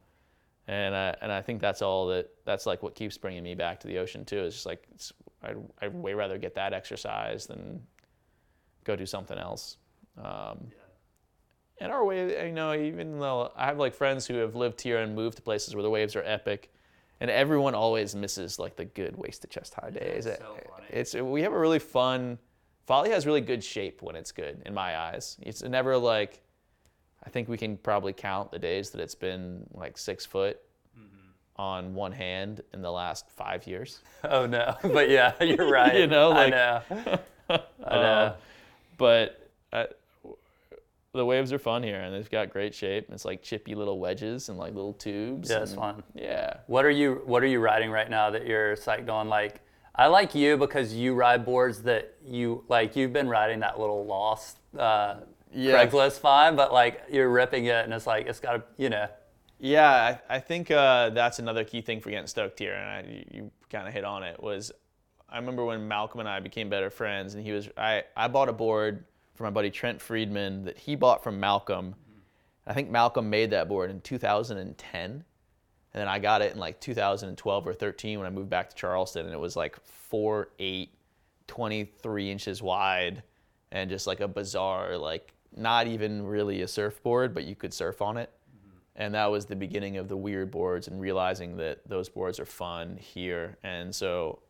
and 0.66 0.94
I, 0.94 1.14
and 1.20 1.30
I 1.30 1.42
think 1.42 1.60
that's 1.60 1.82
all 1.82 2.06
that 2.08 2.30
that's 2.44 2.66
like 2.66 2.82
what 2.82 2.94
keeps 2.94 3.18
bringing 3.18 3.42
me 3.42 3.54
back 3.54 3.80
to 3.80 3.86
the 3.86 3.98
ocean 3.98 4.24
too. 4.24 4.38
Is 4.38 4.54
just 4.54 4.66
like 4.66 4.86
it's, 4.94 5.12
I'd, 5.42 5.56
I'd 5.82 5.94
way 5.94 6.14
rather 6.14 6.38
get 6.38 6.54
that 6.54 6.72
exercise 6.72 7.46
than 7.46 7.82
go 8.84 8.96
do 8.96 9.06
something 9.06 9.38
else. 9.38 9.76
Um, 10.16 10.70
And 11.80 11.90
our 11.90 12.04
wave, 12.04 12.30
you 12.30 12.52
know, 12.52 12.72
even 12.72 13.18
though 13.18 13.52
I 13.56 13.66
have 13.66 13.78
like 13.78 13.94
friends 13.94 14.26
who 14.26 14.36
have 14.36 14.54
lived 14.54 14.80
here 14.80 14.98
and 14.98 15.14
moved 15.14 15.36
to 15.36 15.42
places 15.42 15.74
where 15.74 15.82
the 15.82 15.90
waves 15.90 16.14
are 16.16 16.22
epic, 16.22 16.72
and 17.20 17.30
everyone 17.30 17.74
always 17.74 18.14
misses 18.14 18.58
like 18.58 18.76
the 18.76 18.84
good 18.84 19.16
waist 19.16 19.42
to 19.42 19.48
chest 19.48 19.74
high 19.74 19.90
days. 19.90 20.26
it's 20.26 20.38
so 20.38 20.56
funny. 20.70 20.86
It's 20.90 21.14
we 21.14 21.42
have 21.42 21.52
a 21.52 21.58
really 21.58 21.78
fun. 21.80 22.38
Folly 22.86 23.10
has 23.10 23.26
really 23.26 23.40
good 23.40 23.64
shape 23.64 24.02
when 24.02 24.14
it's 24.14 24.30
good 24.30 24.62
in 24.64 24.72
my 24.72 24.96
eyes. 24.96 25.36
It's 25.42 25.62
never 25.62 25.96
like. 25.98 26.40
I 27.26 27.30
think 27.30 27.48
we 27.48 27.56
can 27.56 27.76
probably 27.78 28.12
count 28.12 28.50
the 28.52 28.58
days 28.58 28.90
that 28.90 29.00
it's 29.00 29.14
been 29.14 29.66
like 29.72 29.96
six 29.98 30.24
foot 30.26 30.60
Mm-hmm. 30.98 31.60
on 31.62 31.94
one 31.94 32.12
hand 32.12 32.60
in 32.72 32.80
the 32.82 32.90
last 32.92 33.28
five 33.30 33.66
years. 33.66 34.00
Oh 34.22 34.46
no, 34.46 34.76
but 34.82 35.08
yeah, 35.10 35.32
you're 35.42 35.70
right. 35.70 35.96
You 35.96 36.06
know, 36.06 36.30
like- 36.30 36.52
I 36.54 36.76
know. 36.88 37.18
I 37.50 37.56
know. 37.56 37.60
Uh, 37.84 38.34
but 38.96 39.48
uh, 39.72 39.84
the 41.12 41.24
waves 41.24 41.52
are 41.52 41.58
fun 41.58 41.82
here, 41.82 42.00
and 42.00 42.14
they've 42.14 42.30
got 42.30 42.50
great 42.50 42.74
shape. 42.74 43.06
It's 43.10 43.24
like 43.24 43.42
chippy 43.42 43.74
little 43.74 43.98
wedges 43.98 44.48
and 44.48 44.58
like 44.58 44.74
little 44.74 44.92
tubes. 44.94 45.50
Yeah, 45.50 45.62
it's 45.62 45.74
fun. 45.74 46.02
Yeah. 46.14 46.58
What 46.66 46.84
are 46.84 46.90
you 46.90 47.22
What 47.24 47.42
are 47.42 47.46
you 47.46 47.60
riding 47.60 47.90
right 47.90 48.08
now 48.10 48.30
that 48.30 48.46
you're 48.46 48.76
psyched 48.76 49.08
on? 49.10 49.28
Like, 49.28 49.60
I 49.94 50.06
like 50.08 50.34
you 50.34 50.56
because 50.56 50.92
you 50.94 51.14
ride 51.14 51.44
boards 51.44 51.82
that 51.82 52.14
you 52.24 52.64
like. 52.68 52.96
You've 52.96 53.12
been 53.12 53.28
riding 53.28 53.60
that 53.60 53.78
little 53.78 54.04
Lost 54.06 54.58
uh, 54.78 55.16
Yeah. 55.54 55.86
Craigslist 55.86 56.18
fine, 56.18 56.56
but 56.56 56.72
like 56.72 57.02
you're 57.10 57.30
ripping 57.30 57.66
it, 57.66 57.84
and 57.84 57.92
it's 57.94 58.06
like 58.06 58.26
it's 58.26 58.40
got 58.40 58.52
to, 58.52 58.62
you 58.76 58.90
know. 58.90 59.08
Yeah, 59.60 60.18
I, 60.28 60.36
I 60.36 60.40
think 60.40 60.70
uh, 60.70 61.10
that's 61.10 61.38
another 61.38 61.64
key 61.64 61.80
thing 61.80 62.00
for 62.00 62.10
getting 62.10 62.26
stoked 62.26 62.58
here, 62.58 62.74
and 62.74 62.90
I, 62.90 63.10
you, 63.10 63.24
you 63.30 63.50
kind 63.70 63.86
of 63.86 63.94
hit 63.94 64.04
on 64.04 64.22
it. 64.22 64.42
Was 64.42 64.72
I 65.28 65.38
remember 65.38 65.64
when 65.64 65.86
Malcolm 65.86 66.20
and 66.20 66.28
I 66.28 66.40
became 66.40 66.68
better 66.68 66.90
friends, 66.90 67.34
and 67.34 67.44
he 67.44 67.52
was 67.52 67.68
I 67.76 68.04
I 68.16 68.28
bought 68.28 68.48
a 68.48 68.52
board 68.52 69.04
for 69.34 69.44
my 69.44 69.50
buddy 69.50 69.70
Trent 69.70 70.00
Friedman 70.00 70.64
that 70.64 70.78
he 70.78 70.96
bought 70.96 71.22
from 71.22 71.38
Malcolm. 71.38 71.94
I 72.66 72.72
think 72.72 72.90
Malcolm 72.90 73.28
made 73.28 73.50
that 73.50 73.68
board 73.68 73.90
in 73.90 74.00
2010, 74.00 75.00
and 75.02 75.22
then 75.92 76.08
I 76.08 76.18
got 76.18 76.40
it 76.40 76.52
in 76.52 76.58
like 76.58 76.80
2012 76.80 77.66
or 77.66 77.74
13 77.74 78.18
when 78.18 78.26
I 78.26 78.30
moved 78.30 78.48
back 78.48 78.70
to 78.70 78.76
Charleston, 78.76 79.26
and 79.26 79.34
it 79.34 79.40
was 79.40 79.54
like 79.54 79.76
4'8", 80.10 80.88
23 81.46 82.30
inches 82.30 82.62
wide, 82.62 83.22
and 83.70 83.90
just 83.90 84.06
like 84.06 84.20
a 84.20 84.28
bizarre 84.28 84.96
like 84.96 85.33
not 85.56 85.86
even 85.86 86.26
really 86.26 86.62
a 86.62 86.68
surfboard, 86.68 87.34
but 87.34 87.44
you 87.44 87.54
could 87.54 87.72
surf 87.72 88.02
on 88.02 88.16
it. 88.16 88.30
Mm-hmm. 88.30 88.76
And 88.96 89.14
that 89.14 89.30
was 89.30 89.46
the 89.46 89.56
beginning 89.56 89.96
of 89.96 90.08
the 90.08 90.16
weird 90.16 90.50
boards 90.50 90.88
and 90.88 91.00
realizing 91.00 91.56
that 91.58 91.88
those 91.88 92.08
boards 92.08 92.40
are 92.40 92.46
fun 92.46 92.96
here. 92.96 93.56
And 93.62 93.94
so 93.94 94.40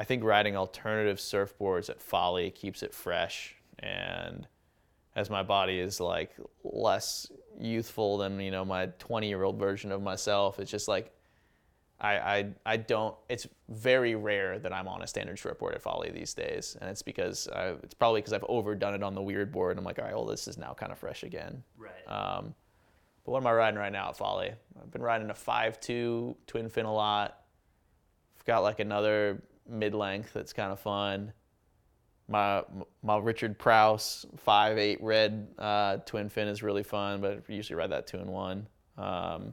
i 0.00 0.04
think 0.04 0.24
riding 0.24 0.56
alternative 0.56 1.18
surfboards 1.18 1.88
at 1.90 2.00
folly 2.00 2.50
keeps 2.50 2.82
it 2.82 2.92
fresh 2.92 3.54
and 3.78 4.48
as 5.14 5.30
my 5.30 5.42
body 5.42 5.78
is 5.78 6.00
like 6.00 6.32
less 6.64 7.30
youthful 7.60 8.16
than 8.18 8.40
you 8.40 8.50
know 8.50 8.64
my 8.64 8.86
20 8.98 9.28
year 9.28 9.44
old 9.44 9.58
version 9.58 9.92
of 9.92 10.02
myself 10.02 10.58
it's 10.58 10.70
just 10.70 10.88
like 10.88 11.12
I, 12.00 12.12
I, 12.36 12.52
I 12.64 12.76
don't 12.78 13.14
it's 13.28 13.46
very 13.68 14.14
rare 14.14 14.58
that 14.58 14.72
i'm 14.72 14.88
on 14.88 15.02
a 15.02 15.06
standard 15.06 15.36
shortboard 15.36 15.74
at 15.74 15.82
folly 15.82 16.10
these 16.10 16.32
days 16.34 16.76
and 16.80 16.88
it's 16.88 17.02
because 17.02 17.46
I, 17.48 17.74
it's 17.82 17.94
probably 17.94 18.20
because 18.20 18.32
i've 18.32 18.44
overdone 18.48 18.94
it 18.94 19.02
on 19.02 19.14
the 19.14 19.22
weird 19.22 19.52
board 19.52 19.76
i'm 19.76 19.84
like 19.84 19.98
all 19.98 20.06
right 20.06 20.14
well 20.14 20.24
this 20.24 20.48
is 20.48 20.56
now 20.56 20.72
kind 20.72 20.92
of 20.92 20.98
fresh 20.98 21.22
again 21.22 21.62
Right. 21.76 22.08
um, 22.08 22.54
but 23.24 23.32
what 23.32 23.42
am 23.42 23.46
I 23.48 23.52
riding 23.52 23.78
right 23.78 23.92
now 23.92 24.08
at 24.08 24.16
Folly? 24.16 24.50
I've 24.80 24.90
been 24.90 25.02
riding 25.02 25.28
a 25.28 25.34
5.2 25.34 26.34
twin 26.46 26.70
fin 26.70 26.86
a 26.86 26.92
lot. 26.92 27.40
I've 28.38 28.44
got 28.46 28.60
like 28.60 28.80
another 28.80 29.42
mid 29.68 29.94
length 29.94 30.32
that's 30.32 30.54
kind 30.54 30.72
of 30.72 30.80
fun. 30.80 31.30
My 32.28 32.64
my 33.02 33.18
Richard 33.18 33.58
Prouse 33.58 34.24
5.8 34.46 34.96
red 35.02 35.48
uh, 35.58 35.96
twin 36.06 36.30
fin 36.30 36.48
is 36.48 36.62
really 36.62 36.82
fun, 36.82 37.20
but 37.20 37.42
I 37.46 37.52
usually 37.52 37.76
ride 37.76 37.90
that 37.90 38.06
two 38.06 38.16
in 38.20 38.28
one. 38.28 38.66
Um, 38.96 39.52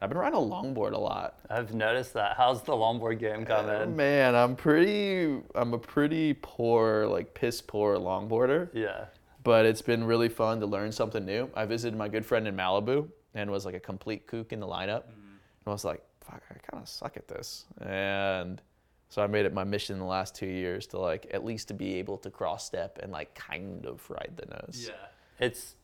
I've 0.00 0.08
been 0.10 0.18
riding 0.18 0.38
a 0.38 0.42
longboard 0.42 0.92
a 0.92 0.98
lot. 0.98 1.40
I've 1.50 1.74
noticed 1.74 2.14
that. 2.14 2.36
How's 2.36 2.62
the 2.62 2.72
longboard 2.72 3.18
game 3.18 3.42
Oh, 3.42 3.44
coming? 3.44 3.96
man, 3.96 4.34
I'm 4.36 4.54
pretty. 4.54 5.40
I'm 5.54 5.74
a 5.74 5.78
pretty 5.78 6.34
poor, 6.40 7.06
like 7.06 7.34
piss 7.34 7.60
poor 7.60 7.96
longboarder 7.96 8.68
yeah. 8.72 9.06
but 9.42 9.66
it's 9.66 9.82
been 9.82 10.04
really 10.04 10.28
fun 10.28 10.60
to 10.60 10.66
learn 10.66 10.92
something 10.92 11.24
new. 11.24 11.50
I 11.54 11.64
visited 11.64 11.96
my 11.98 12.08
good 12.08 12.24
friend 12.24 12.46
in 12.46 12.54
Malibu 12.56 13.08
and 13.34 13.50
was 13.50 13.64
like 13.66 13.74
a 13.74 13.80
complete 13.80 14.26
kook 14.26 14.52
in 14.52 14.60
the 14.60 14.66
lineup. 14.66 15.02
Mm-hmm. 15.02 15.26
And 15.30 15.66
I 15.66 15.70
was 15.70 15.84
like, 15.84 16.02
fuck, 16.20 16.42
I 16.50 16.54
kind 16.54 16.82
of 16.82 16.88
suck 16.88 17.16
at 17.16 17.26
this. 17.26 17.64
And 17.84 18.60
So 19.08 19.22
I 19.22 19.26
made 19.26 19.46
it 19.46 19.52
my 19.54 19.64
mission 19.64 19.94
in 19.94 20.00
the 20.00 20.06
last 20.06 20.34
two 20.36 20.46
years 20.46 20.86
to 20.88 20.98
like 20.98 21.26
at 21.32 21.44
least 21.44 21.68
to 21.68 21.74
be 21.74 21.94
able 21.96 22.18
to 22.18 22.30
cross 22.30 22.64
step 22.64 22.98
and 23.02 23.10
like 23.10 23.34
kind 23.34 23.84
of 23.84 24.08
ride 24.08 24.32
the 24.36 24.46
nose. 24.46 24.86
Yeah. 24.88 25.44
It's 25.44 25.74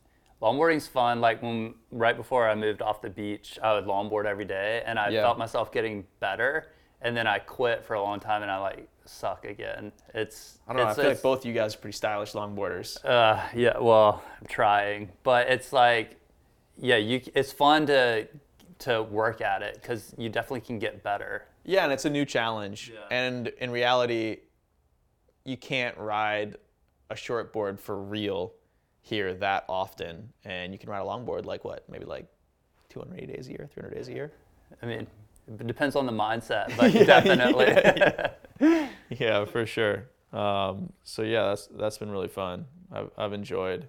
longboarding's 0.41 0.87
fun. 0.87 1.21
Like 1.21 1.41
when 1.41 1.75
right 1.91 2.15
before 2.15 2.47
I 2.49 2.55
moved 2.55 2.81
off 2.81 3.01
the 3.01 3.09
beach, 3.09 3.57
I 3.61 3.73
would 3.73 3.85
longboard 3.85 4.25
every 4.25 4.45
day, 4.45 4.83
and 4.85 4.99
I 4.99 5.09
Yeah. 5.09 5.23
felt 5.23 5.37
myself 5.37 5.71
getting 5.71 6.05
better. 6.19 6.71
And 7.01 7.15
then 7.15 7.27
I 7.27 7.39
quit 7.39 7.83
for 7.83 7.93
a 7.93 8.01
long 8.01 8.19
time, 8.19 8.41
and 8.41 8.49
I 8.49 8.57
like 8.57 8.87
suck 9.05 9.45
again. 9.45 9.91
It's 10.13 10.59
I 10.67 10.73
don't 10.73 10.83
know. 10.83 10.89
I 10.89 10.93
feel 10.95 11.05
like 11.05 11.21
both 11.21 11.45
you 11.45 11.53
guys 11.53 11.75
are 11.75 11.77
pretty 11.77 11.95
stylish 11.95 12.31
longboarders. 12.33 13.03
Uh, 13.05 13.41
yeah. 13.53 13.77
Well, 13.77 14.23
I'm 14.41 14.47
trying, 14.47 15.11
but 15.23 15.47
it's 15.49 15.71
like, 15.71 16.17
yeah, 16.77 16.95
you. 16.97 17.21
It's 17.35 17.51
fun 17.51 17.85
to 17.87 18.27
to 18.79 19.03
work 19.03 19.39
at 19.41 19.61
it 19.61 19.75
because 19.75 20.13
you 20.17 20.29
definitely 20.29 20.61
can 20.61 20.79
get 20.79 21.03
better. 21.03 21.45
Yeah, 21.63 21.83
and 21.83 21.93
it's 21.93 22.05
a 22.05 22.09
new 22.09 22.25
challenge. 22.25 22.91
Yeah. 22.93 22.99
And 23.15 23.47
in 23.59 23.71
reality, 23.71 24.37
you 25.43 25.57
can't 25.57 25.97
ride 25.97 26.57
a 27.09 27.15
shortboard 27.15 27.79
for 27.79 27.97
real 28.01 28.53
here 29.05 29.35
that 29.35 29.65
often. 29.69 30.33
And 30.43 30.73
you 30.73 30.79
can 30.79 30.89
ride 30.89 31.01
a 31.01 31.05
longboard 31.05 31.45
like 31.45 31.63
what? 31.63 31.87
Maybe 31.87 32.05
like 32.05 32.25
280 32.89 33.31
days 33.31 33.47
a 33.47 33.51
year, 33.51 33.69
300 33.71 33.95
days 33.95 34.07
a 34.07 34.13
year? 34.13 34.31
I 34.81 34.87
mean, 34.87 35.05
it 35.47 35.67
depends 35.67 35.95
on 35.95 36.07
the 36.07 36.11
mindset, 36.11 36.75
but 36.77 36.91
definitely. 36.91 38.79
Yeah, 39.09 39.45
for 39.45 39.65
sure. 39.67 40.05
Um, 40.33 40.91
so 41.03 41.21
yeah, 41.21 41.49
that's 41.49 41.67
that's 41.67 41.97
been 41.99 42.09
really 42.09 42.29
fun. 42.29 42.65
I've 42.91 43.11
I've 43.17 43.33
enjoyed, 43.33 43.87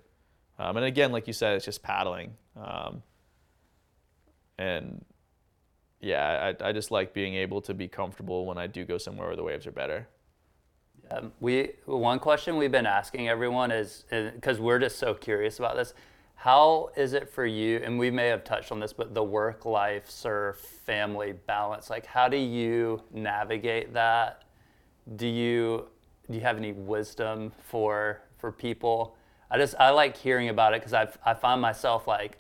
um, 0.59 0.77
and 0.77 0.85
again, 0.85 1.11
like 1.13 1.27
you 1.27 1.33
said, 1.33 1.55
it's 1.55 1.65
just 1.65 1.83
paddling, 1.83 2.35
um, 2.57 3.03
and 4.59 5.05
yeah, 6.01 6.53
I 6.61 6.69
I 6.69 6.73
just 6.73 6.91
like 6.91 7.15
being 7.15 7.35
able 7.35 7.63
to 7.63 7.73
be 7.73 7.89
comfortable 7.89 8.45
when 8.45 8.59
I 8.59 8.67
do 8.67 8.85
go 8.85 8.99
somewhere 8.99 9.29
where 9.29 9.37
the 9.37 9.45
waves 9.45 9.67
are 9.67 9.73
better. 9.73 10.09
Um, 11.11 11.33
we 11.41 11.71
one 11.85 12.19
question 12.19 12.57
we've 12.57 12.73
been 12.73 12.87
asking 12.87 13.29
everyone 13.29 13.71
is 13.71 14.05
because 14.11 14.59
we're 14.59 14.79
just 14.79 14.99
so 14.99 15.15
curious 15.15 15.59
about 15.59 15.77
this. 15.77 15.95
How 16.35 16.91
is 16.97 17.13
it 17.13 17.29
for 17.29 17.47
you? 17.47 17.81
And 17.83 17.99
we 17.99 18.11
may 18.11 18.29
have 18.29 18.45
touched 18.45 18.73
on 18.73 18.81
this, 18.81 18.93
but 18.93 19.15
the 19.15 19.23
work 19.23 19.65
life, 19.65 20.11
surf, 20.11 20.59
family 20.59 21.33
balance. 21.33 21.89
Like, 21.91 22.07
how 22.07 22.29
do 22.29 22.37
you 22.37 23.03
navigate 23.13 23.95
that? 23.95 24.43
Do 25.17 25.27
you 25.27 25.87
do 26.29 26.35
you 26.35 26.43
have 26.43 26.57
any 26.57 26.73
wisdom 26.73 27.53
for 27.63 28.21
for 28.39 28.51
people? 28.51 29.17
I 29.51 29.59
just 29.59 29.77
I 29.79 29.91
like 29.91 30.17
hearing 30.17 30.49
about 30.49 30.75
it 30.75 30.81
because 30.81 30.93
I 30.93 31.09
I 31.25 31.35
find 31.35 31.61
myself 31.61 32.09
like 32.09 32.39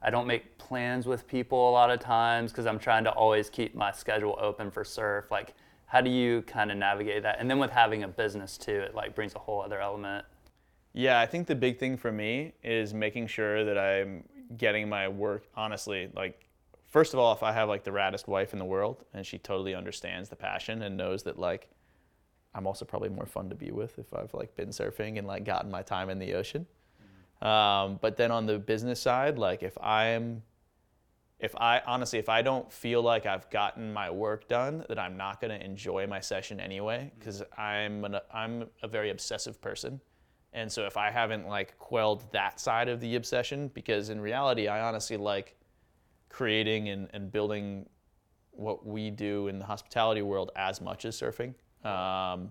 I 0.00 0.10
don't 0.10 0.26
make 0.26 0.56
plans 0.58 1.06
with 1.06 1.26
people 1.26 1.70
a 1.70 1.72
lot 1.72 1.90
of 1.90 2.00
times 2.00 2.52
because 2.52 2.66
I'm 2.66 2.78
trying 2.78 3.04
to 3.04 3.10
always 3.10 3.50
keep 3.50 3.74
my 3.74 3.90
schedule 3.92 4.38
open 4.40 4.70
for 4.70 4.84
surf. 4.84 5.30
Like, 5.30 5.54
how 5.88 6.00
do 6.00 6.10
you 6.10 6.42
kind 6.42 6.70
of 6.70 6.76
navigate 6.76 7.22
that? 7.22 7.36
And 7.40 7.50
then 7.50 7.58
with 7.58 7.70
having 7.70 8.04
a 8.04 8.08
business 8.08 8.56
too, 8.56 8.80
it 8.80 8.94
like 8.94 9.14
brings 9.14 9.34
a 9.34 9.38
whole 9.38 9.62
other 9.62 9.80
element. 9.80 10.24
Yeah, 10.92 11.20
I 11.20 11.26
think 11.26 11.46
the 11.46 11.54
big 11.54 11.78
thing 11.78 11.96
for 11.96 12.12
me 12.12 12.52
is 12.62 12.94
making 12.94 13.26
sure 13.26 13.64
that 13.64 13.78
I'm 13.78 14.24
getting 14.56 14.88
my 14.88 15.08
work 15.08 15.44
honestly. 15.54 16.10
Like, 16.14 16.46
first 16.86 17.14
of 17.14 17.18
all, 17.18 17.32
if 17.32 17.42
I 17.42 17.52
have 17.52 17.68
like 17.68 17.84
the 17.84 17.90
raddest 17.90 18.28
wife 18.28 18.52
in 18.52 18.58
the 18.58 18.64
world 18.64 19.04
and 19.14 19.26
she 19.26 19.38
totally 19.38 19.74
understands 19.74 20.28
the 20.28 20.36
passion 20.36 20.82
and 20.82 20.96
knows 20.96 21.22
that 21.24 21.38
like 21.38 21.70
I'm 22.54 22.66
also 22.66 22.84
probably 22.84 23.08
more 23.08 23.26
fun 23.26 23.48
to 23.48 23.54
be 23.54 23.70
with 23.70 23.98
if 23.98 24.12
I've 24.12 24.34
like 24.34 24.54
been 24.56 24.68
surfing 24.68 25.18
and 25.18 25.26
like 25.26 25.44
gotten 25.44 25.70
my 25.70 25.82
time 25.82 26.10
in 26.10 26.18
the 26.18 26.34
ocean. 26.34 26.66
Um, 27.40 27.98
but 28.02 28.16
then 28.16 28.30
on 28.30 28.46
the 28.46 28.58
business 28.58 29.00
side, 29.00 29.38
like 29.38 29.62
if 29.62 29.78
I'm, 29.80 30.42
if 31.40 31.54
I 31.56 31.80
honestly, 31.86 32.18
if 32.18 32.28
I 32.28 32.42
don't 32.42 32.70
feel 32.72 33.00
like 33.00 33.24
I've 33.24 33.48
gotten 33.50 33.92
my 33.92 34.10
work 34.10 34.48
done, 34.48 34.84
that 34.88 34.98
I'm 34.98 35.16
not 35.16 35.40
going 35.40 35.56
to 35.56 35.64
enjoy 35.64 36.06
my 36.06 36.20
session 36.20 36.58
anyway, 36.58 37.12
because 37.18 37.42
I'm 37.56 38.04
an, 38.04 38.16
I'm 38.32 38.66
a 38.82 38.88
very 38.88 39.10
obsessive 39.10 39.60
person. 39.60 40.00
And 40.52 40.70
so 40.70 40.86
if 40.86 40.96
I 40.96 41.10
haven't 41.10 41.46
like 41.46 41.78
quelled 41.78 42.30
that 42.32 42.58
side 42.58 42.88
of 42.88 43.00
the 43.00 43.14
obsession, 43.16 43.68
because 43.74 44.08
in 44.10 44.20
reality, 44.20 44.66
I 44.66 44.80
honestly 44.80 45.16
like 45.16 45.56
creating 46.28 46.88
and, 46.88 47.08
and 47.12 47.30
building 47.30 47.88
what 48.50 48.84
we 48.84 49.10
do 49.10 49.46
in 49.46 49.58
the 49.60 49.64
hospitality 49.64 50.22
world 50.22 50.50
as 50.56 50.80
much 50.80 51.04
as 51.04 51.20
surfing. 51.20 51.54
Um, 51.86 52.50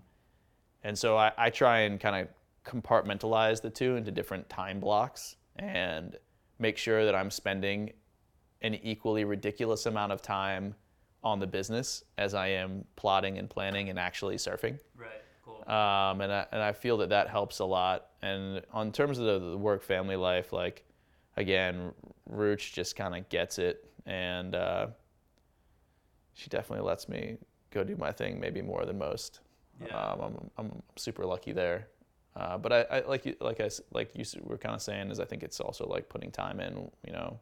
and 0.83 0.97
so 0.97 1.17
I, 1.17 1.33
I 1.37 1.49
try 1.49 1.79
and 1.79 1.99
kind 1.99 2.15
of 2.15 2.27
compartmentalize 2.71 3.61
the 3.61 3.69
two 3.69 3.97
into 3.97 4.11
different 4.11 4.47
time 4.49 4.79
blocks 4.79 5.35
and 5.57 6.15
make 6.59 6.77
sure 6.77 7.03
that 7.03 7.15
I'm 7.15 7.29
spending 7.31 7.91
an 8.61 8.75
equally 8.75 9.23
ridiculous 9.23 9.85
amount 9.85 10.11
of 10.11 10.21
time 10.21 10.75
on 11.23 11.39
the 11.39 11.47
business 11.47 12.03
as 12.17 12.33
I 12.33 12.47
am 12.47 12.85
plotting 12.95 13.37
and 13.37 13.49
planning 13.49 13.89
and 13.89 13.99
actually 13.99 14.35
surfing. 14.37 14.79
Right. 14.95 15.09
Cool. 15.43 15.63
Um, 15.67 16.21
and, 16.21 16.31
I, 16.31 16.45
and 16.51 16.61
I 16.61 16.73
feel 16.73 16.97
that 16.97 17.09
that 17.09 17.29
helps 17.29 17.59
a 17.59 17.65
lot. 17.65 18.11
And 18.21 18.61
on 18.71 18.91
terms 18.91 19.19
of 19.19 19.25
the, 19.25 19.51
the 19.51 19.57
work 19.57 19.83
family 19.83 20.15
life, 20.15 20.53
like 20.53 20.85
again, 21.35 21.93
Rooch 22.29 22.73
just 22.73 22.95
kind 22.95 23.15
of 23.15 23.27
gets 23.29 23.59
it, 23.59 23.85
and 24.05 24.55
uh, 24.55 24.87
she 26.33 26.49
definitely 26.49 26.85
lets 26.85 27.07
me 27.07 27.37
go 27.71 27.83
do 27.83 27.95
my 27.95 28.11
thing, 28.11 28.39
maybe 28.39 28.61
more 28.61 28.85
than 28.85 28.97
most. 28.97 29.41
Yeah. 29.85 29.95
Um, 29.95 30.21
I'm, 30.21 30.51
I'm 30.57 30.83
super 30.95 31.25
lucky 31.25 31.51
there. 31.51 31.87
Uh, 32.35 32.57
but 32.57 32.71
I, 32.71 32.81
I 32.83 32.99
like 33.07 33.25
you, 33.25 33.35
like 33.39 33.59
I 33.59 33.69
like 33.91 34.15
you 34.15 34.23
were 34.43 34.57
kind 34.57 34.75
of 34.75 34.81
saying 34.81 35.09
is 35.09 35.19
I 35.19 35.25
think 35.25 35.41
it's 35.41 35.59
also 35.59 35.87
like 35.87 36.07
putting 36.07 36.31
time 36.31 36.59
in, 36.59 36.89
you 37.05 37.13
know, 37.13 37.39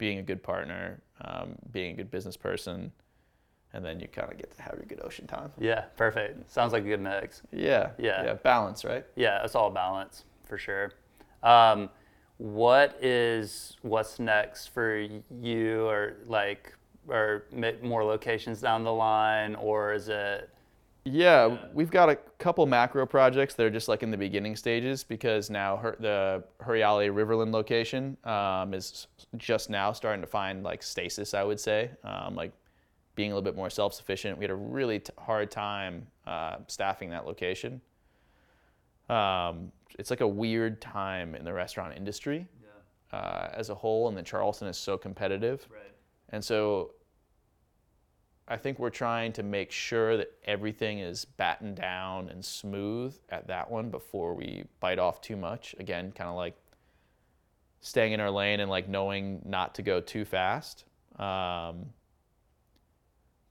being 0.00 0.18
a 0.18 0.22
good 0.22 0.42
partner, 0.42 0.98
um, 1.20 1.54
being 1.72 1.92
a 1.92 1.96
good 1.96 2.10
business 2.10 2.34
person, 2.34 2.90
and 3.74 3.84
then 3.84 4.00
you 4.00 4.08
kind 4.08 4.32
of 4.32 4.38
get 4.38 4.50
to 4.56 4.62
have 4.62 4.74
your 4.74 4.86
good 4.86 5.02
ocean 5.04 5.26
time. 5.26 5.52
yeah. 5.58 5.82
Perfect. 5.96 6.50
Sounds 6.50 6.72
like 6.72 6.82
a 6.84 6.86
good 6.86 7.00
mix. 7.02 7.42
Yeah. 7.52 7.90
Yeah. 7.98 8.24
Yeah. 8.24 8.34
Balance, 8.34 8.82
right? 8.84 9.04
Yeah, 9.14 9.44
it's 9.44 9.54
all 9.54 9.70
balance 9.70 10.24
for 10.44 10.56
sure. 10.56 10.92
Um, 11.42 11.90
what 12.38 12.98
is 13.02 13.76
what's 13.82 14.18
next 14.18 14.68
for 14.68 15.06
you, 15.40 15.86
or 15.86 16.16
like, 16.26 16.72
or 17.06 17.44
more 17.82 18.02
locations 18.02 18.62
down 18.62 18.82
the 18.82 18.92
line, 18.92 19.54
or 19.54 19.92
is 19.92 20.08
it? 20.08 20.48
Yeah, 21.04 21.56
we've 21.72 21.90
got 21.90 22.10
a 22.10 22.16
couple 22.38 22.66
macro 22.66 23.06
projects 23.06 23.54
that 23.54 23.64
are 23.64 23.70
just 23.70 23.88
like 23.88 24.02
in 24.02 24.10
the 24.10 24.18
beginning 24.18 24.54
stages 24.54 25.02
because 25.02 25.48
now 25.48 25.76
her, 25.78 25.96
the 25.98 26.44
Huriyali 26.62 27.10
Riverland 27.10 27.52
location 27.52 28.18
um, 28.24 28.74
is 28.74 29.06
just 29.38 29.70
now 29.70 29.92
starting 29.92 30.20
to 30.20 30.26
find 30.26 30.62
like 30.62 30.82
stasis, 30.82 31.32
I 31.32 31.42
would 31.42 31.58
say, 31.58 31.90
um, 32.04 32.34
like 32.34 32.52
being 33.14 33.32
a 33.32 33.34
little 33.34 33.44
bit 33.44 33.56
more 33.56 33.70
self-sufficient. 33.70 34.36
We 34.36 34.44
had 34.44 34.50
a 34.50 34.56
really 34.56 35.00
t- 35.00 35.12
hard 35.18 35.50
time 35.50 36.06
uh, 36.26 36.56
staffing 36.66 37.10
that 37.10 37.26
location. 37.26 37.80
Um, 39.08 39.72
it's 39.98 40.10
like 40.10 40.20
a 40.20 40.28
weird 40.28 40.80
time 40.80 41.34
in 41.34 41.44
the 41.44 41.52
restaurant 41.52 41.96
industry 41.96 42.46
uh, 43.12 43.48
as 43.52 43.70
a 43.70 43.74
whole, 43.74 44.08
and 44.08 44.16
then 44.16 44.24
Charleston 44.24 44.68
is 44.68 44.76
so 44.76 44.96
competitive. 44.96 45.66
Right. 45.70 45.92
And 46.28 46.44
so 46.44 46.92
I 48.50 48.56
think 48.56 48.80
we're 48.80 48.90
trying 48.90 49.32
to 49.34 49.44
make 49.44 49.70
sure 49.70 50.16
that 50.16 50.32
everything 50.44 50.98
is 50.98 51.24
battened 51.24 51.76
down 51.76 52.28
and 52.28 52.44
smooth 52.44 53.16
at 53.28 53.46
that 53.46 53.70
one 53.70 53.90
before 53.90 54.34
we 54.34 54.64
bite 54.80 54.98
off 54.98 55.20
too 55.20 55.36
much. 55.36 55.76
Again, 55.78 56.10
kind 56.10 56.28
of 56.28 56.34
like 56.34 56.56
staying 57.80 58.12
in 58.12 58.18
our 58.18 58.30
lane 58.30 58.58
and 58.58 58.68
like 58.68 58.88
knowing 58.88 59.40
not 59.44 59.76
to 59.76 59.82
go 59.82 60.00
too 60.00 60.24
fast. 60.24 60.84
Um, 61.16 61.86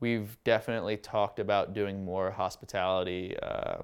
we've 0.02 0.38
definitely 0.44 0.98
talked 0.98 1.40
about 1.40 1.74
doing 1.74 2.04
more 2.04 2.30
hospitality. 2.30 3.38
Uh, 3.42 3.78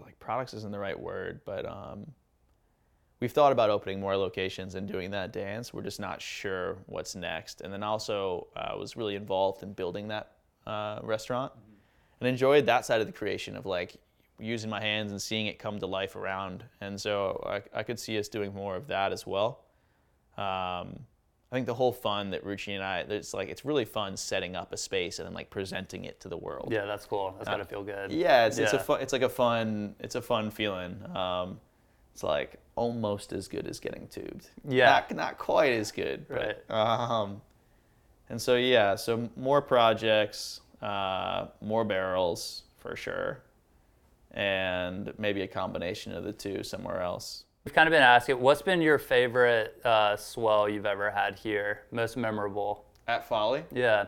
like 0.00 0.16
products 0.20 0.54
isn't 0.54 0.70
the 0.70 0.78
right 0.78 0.98
word, 0.98 1.40
but 1.44 1.66
um, 1.66 2.06
we've 3.20 3.32
thought 3.32 3.52
about 3.52 3.70
opening 3.70 4.00
more 4.00 4.16
locations 4.16 4.74
and 4.74 4.86
doing 4.86 5.10
that 5.10 5.32
dance. 5.32 5.72
We're 5.72 5.82
just 5.82 6.00
not 6.00 6.20
sure 6.22 6.76
what's 6.86 7.14
next. 7.14 7.60
And 7.60 7.72
then 7.72 7.82
also 7.82 8.46
uh, 8.56 8.76
was 8.78 8.96
really 8.96 9.14
involved 9.14 9.62
in 9.62 9.72
building 9.72 10.08
that 10.08 10.32
uh, 10.66 11.00
restaurant 11.02 11.52
and 12.20 12.28
enjoyed 12.28 12.66
that 12.66 12.84
side 12.86 13.00
of 13.00 13.06
the 13.06 13.12
creation 13.12 13.56
of 13.56 13.66
like 13.66 13.96
using 14.38 14.70
my 14.70 14.80
hands 14.80 15.10
and 15.10 15.20
seeing 15.20 15.46
it 15.46 15.58
come 15.58 15.78
to 15.80 15.86
life 15.86 16.14
around. 16.14 16.64
And 16.80 17.00
so 17.00 17.42
I, 17.46 17.80
I 17.80 17.82
could 17.82 17.98
see 17.98 18.18
us 18.18 18.28
doing 18.28 18.54
more 18.54 18.76
of 18.76 18.86
that 18.88 19.12
as 19.12 19.26
well. 19.26 19.64
Um, 20.36 21.00
I 21.50 21.56
think 21.56 21.66
the 21.66 21.74
whole 21.74 21.92
fun 21.92 22.30
that 22.30 22.44
Ruchi 22.44 22.74
and 22.74 22.84
I, 22.84 22.98
it's 22.98 23.32
like 23.32 23.48
it's 23.48 23.64
really 23.64 23.86
fun 23.86 24.16
setting 24.18 24.54
up 24.54 24.72
a 24.72 24.76
space 24.76 25.18
and 25.18 25.26
then 25.26 25.32
like 25.32 25.48
presenting 25.48 26.04
it 26.04 26.20
to 26.20 26.28
the 26.28 26.36
world. 26.36 26.68
Yeah, 26.70 26.84
that's 26.84 27.06
cool. 27.06 27.34
That's 27.38 27.48
gotta 27.48 27.64
feel 27.64 27.82
good. 27.82 28.12
Yeah, 28.12 28.46
it's, 28.46 28.58
it's 28.58 28.74
a 28.74 28.78
fun, 28.78 29.00
it's 29.00 29.14
like 29.14 29.22
a 29.22 29.30
fun 29.30 29.94
it's 29.98 30.14
a 30.14 30.20
fun 30.20 30.50
feeling. 30.50 31.02
Um, 31.16 31.58
it's 32.18 32.24
like 32.24 32.56
almost 32.74 33.32
as 33.32 33.46
good 33.46 33.68
as 33.68 33.78
getting 33.78 34.08
tubed. 34.08 34.50
Yeah. 34.68 34.86
not, 34.86 35.14
not 35.14 35.38
quite 35.38 35.72
as 35.72 35.92
good. 35.92 36.26
But, 36.28 36.68
um, 36.68 37.40
and 38.28 38.42
so 38.42 38.56
yeah, 38.56 38.96
so 38.96 39.30
more 39.36 39.62
projects, 39.62 40.62
uh, 40.82 41.46
more 41.60 41.84
barrels 41.84 42.64
for 42.78 42.96
sure, 42.96 43.42
and 44.32 45.12
maybe 45.16 45.42
a 45.42 45.46
combination 45.46 46.12
of 46.12 46.24
the 46.24 46.32
two 46.32 46.64
somewhere 46.64 47.02
else. 47.02 47.44
We've 47.64 47.72
kind 47.72 47.86
of 47.86 47.92
been 47.92 48.02
asking, 48.02 48.40
what's 48.40 48.62
been 48.62 48.82
your 48.82 48.98
favorite 48.98 49.80
uh, 49.84 50.16
swell 50.16 50.68
you've 50.68 50.86
ever 50.86 51.12
had 51.12 51.38
here? 51.38 51.82
Most 51.92 52.16
memorable? 52.16 52.84
At 53.06 53.28
Folly, 53.28 53.62
Yeah. 53.72 54.06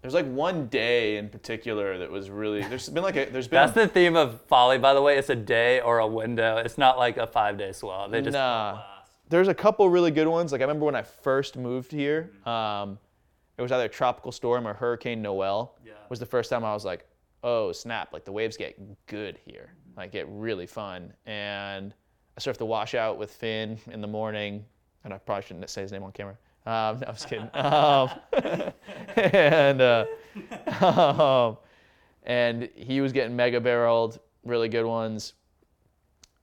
There's 0.00 0.14
like 0.14 0.26
one 0.26 0.66
day 0.68 1.16
in 1.16 1.28
particular 1.28 1.98
that 1.98 2.10
was 2.10 2.30
really. 2.30 2.62
There's 2.62 2.88
been 2.88 3.02
like 3.02 3.16
a. 3.16 3.24
There's 3.26 3.48
been. 3.48 3.56
That's 3.56 3.72
the 3.72 3.88
theme 3.88 4.16
of 4.16 4.40
Folly, 4.42 4.78
by 4.78 4.94
the 4.94 5.02
way. 5.02 5.18
It's 5.18 5.30
a 5.30 5.36
day 5.36 5.80
or 5.80 5.98
a 5.98 6.06
window. 6.06 6.58
It's 6.58 6.78
not 6.78 6.98
like 6.98 7.16
a 7.16 7.26
five 7.26 7.58
day 7.58 7.72
swell. 7.72 8.08
They 8.08 8.22
just 8.22 8.34
Nah. 8.34 8.80
there's 9.28 9.48
a 9.48 9.54
couple 9.54 9.88
really 9.90 10.10
good 10.10 10.28
ones. 10.28 10.52
Like 10.52 10.60
I 10.60 10.64
remember 10.64 10.84
when 10.86 10.94
I 10.94 11.02
first 11.02 11.56
moved 11.56 11.90
here, 11.90 12.30
um, 12.46 12.98
it 13.56 13.62
was 13.62 13.72
either 13.72 13.84
a 13.84 13.88
tropical 13.88 14.30
storm 14.30 14.66
or 14.68 14.74
Hurricane 14.74 15.20
Noel. 15.20 15.74
Yeah. 15.84 15.92
Was 16.10 16.20
the 16.20 16.26
first 16.26 16.48
time 16.48 16.64
I 16.64 16.72
was 16.72 16.84
like, 16.84 17.04
oh 17.42 17.72
snap! 17.72 18.12
Like 18.12 18.24
the 18.24 18.32
waves 18.32 18.56
get 18.56 18.78
good 19.06 19.38
here, 19.44 19.72
like 19.96 20.12
get 20.12 20.26
really 20.28 20.66
fun. 20.66 21.12
And 21.26 21.92
I 22.36 22.40
surfed 22.40 22.58
the 22.58 22.66
washout 22.66 23.18
with 23.18 23.32
Finn 23.32 23.78
in 23.90 24.00
the 24.00 24.06
morning, 24.06 24.64
and 25.02 25.12
I 25.12 25.18
probably 25.18 25.42
shouldn't 25.42 25.68
say 25.70 25.82
his 25.82 25.90
name 25.90 26.04
on 26.04 26.12
camera. 26.12 26.38
Um, 26.68 27.00
no, 27.00 27.06
I 27.06 27.10
was 27.10 27.24
kidding. 27.24 27.50
um, 27.54 28.10
and 29.16 29.80
uh, 29.80 30.06
um, 30.84 31.56
and 32.24 32.68
he 32.74 33.00
was 33.00 33.12
getting 33.12 33.34
mega 33.34 33.60
barreled, 33.60 34.20
really 34.44 34.68
good 34.68 34.84
ones 34.84 35.32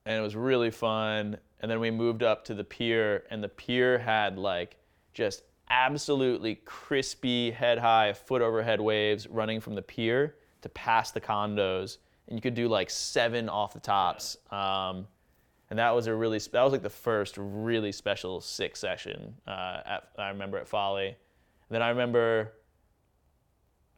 and 0.06 0.18
it 0.18 0.22
was 0.22 0.36
really 0.36 0.72
fun. 0.72 1.38
And 1.60 1.72
then 1.72 1.80
we 1.80 1.90
moved 1.90 2.24
up 2.24 2.46
to 2.46 2.54
the 2.54 2.64
pier, 2.64 3.24
and 3.32 3.44
the 3.44 3.50
pier 3.50 3.98
had 3.98 4.38
like 4.38 4.78
just 5.14 5.44
absolutely 5.70 6.56
crispy, 6.66 7.52
head 7.52 7.80
high, 7.80 8.14
foot 8.14 8.42
overhead 8.42 8.80
waves 8.80 9.28
running 9.28 9.60
from 9.60 9.74
the 9.74 9.82
pier 9.82 10.36
to 10.62 10.70
past 10.70 11.14
the 11.14 11.22
condos, 11.22 11.98
and 12.28 12.38
you 12.38 12.42
could 12.42 12.56
do 12.56 12.68
like 12.68 12.90
seven 12.90 13.50
off 13.50 13.74
the 13.74 13.80
tops. 13.80 14.38
Um, 14.52 15.08
and 15.70 15.80
that 15.80 15.92
was 15.96 16.08
a 16.08 16.14
really 16.14 16.38
that 16.38 16.62
was 16.62 16.72
like 16.72 16.84
the 16.84 16.90
first 16.90 17.36
really 17.38 17.92
special 17.92 18.42
sick 18.42 18.76
session 18.76 19.34
uh, 19.48 19.82
at, 19.86 20.10
I 20.18 20.30
remember 20.30 20.58
at 20.58 20.68
Folly. 20.68 21.08
And 21.08 21.16
then 21.70 21.82
I 21.82 21.90
remember, 21.90 22.54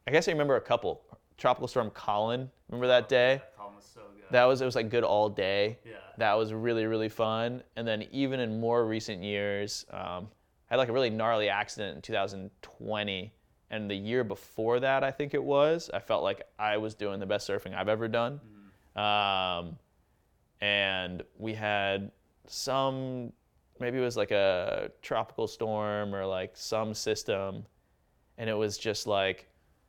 I 0.06 0.10
guess 0.10 0.28
I 0.28 0.32
remember 0.32 0.56
a 0.56 0.60
couple. 0.60 1.02
Tropical 1.36 1.68
Storm 1.68 1.90
Colin, 1.90 2.50
remember 2.68 2.88
that 2.88 3.08
day? 3.08 3.40
Colin 3.56 3.76
was 3.76 3.84
so 3.84 4.00
good. 4.16 4.24
That 4.30 4.44
was 4.44 4.60
it 4.60 4.64
was 4.64 4.74
like 4.74 4.88
good 4.88 5.04
all 5.04 5.28
day. 5.28 5.78
Yeah. 5.84 5.92
That 6.16 6.34
was 6.34 6.52
really 6.52 6.86
really 6.86 7.08
fun. 7.08 7.62
And 7.76 7.86
then 7.86 8.06
even 8.10 8.40
in 8.40 8.58
more 8.58 8.86
recent 8.86 9.22
years, 9.22 9.84
um, 9.90 10.28
I 10.70 10.74
had 10.74 10.76
like 10.76 10.88
a 10.88 10.92
really 10.92 11.10
gnarly 11.10 11.48
accident 11.48 11.96
in 11.96 12.02
2020, 12.02 13.32
and 13.70 13.90
the 13.90 13.94
year 13.94 14.24
before 14.24 14.80
that, 14.80 15.04
I 15.04 15.10
think 15.10 15.34
it 15.34 15.42
was, 15.42 15.90
I 15.92 15.98
felt 15.98 16.22
like 16.22 16.42
I 16.58 16.78
was 16.78 16.94
doing 16.94 17.20
the 17.20 17.26
best 17.26 17.48
surfing 17.48 17.74
I've 17.74 17.88
ever 17.88 18.08
done. 18.08 18.40
Um, 18.96 19.76
and 20.60 21.22
we 21.36 21.54
had 21.54 22.10
some, 22.46 23.32
maybe 23.80 23.98
it 23.98 24.02
was 24.02 24.16
like 24.16 24.30
a 24.30 24.90
tropical 25.02 25.46
storm 25.46 26.14
or 26.14 26.26
like 26.26 26.56
some 26.56 26.94
system, 26.94 27.64
and 28.38 28.48
it 28.48 28.54
was 28.54 28.78
just 28.78 29.06
like 29.06 29.48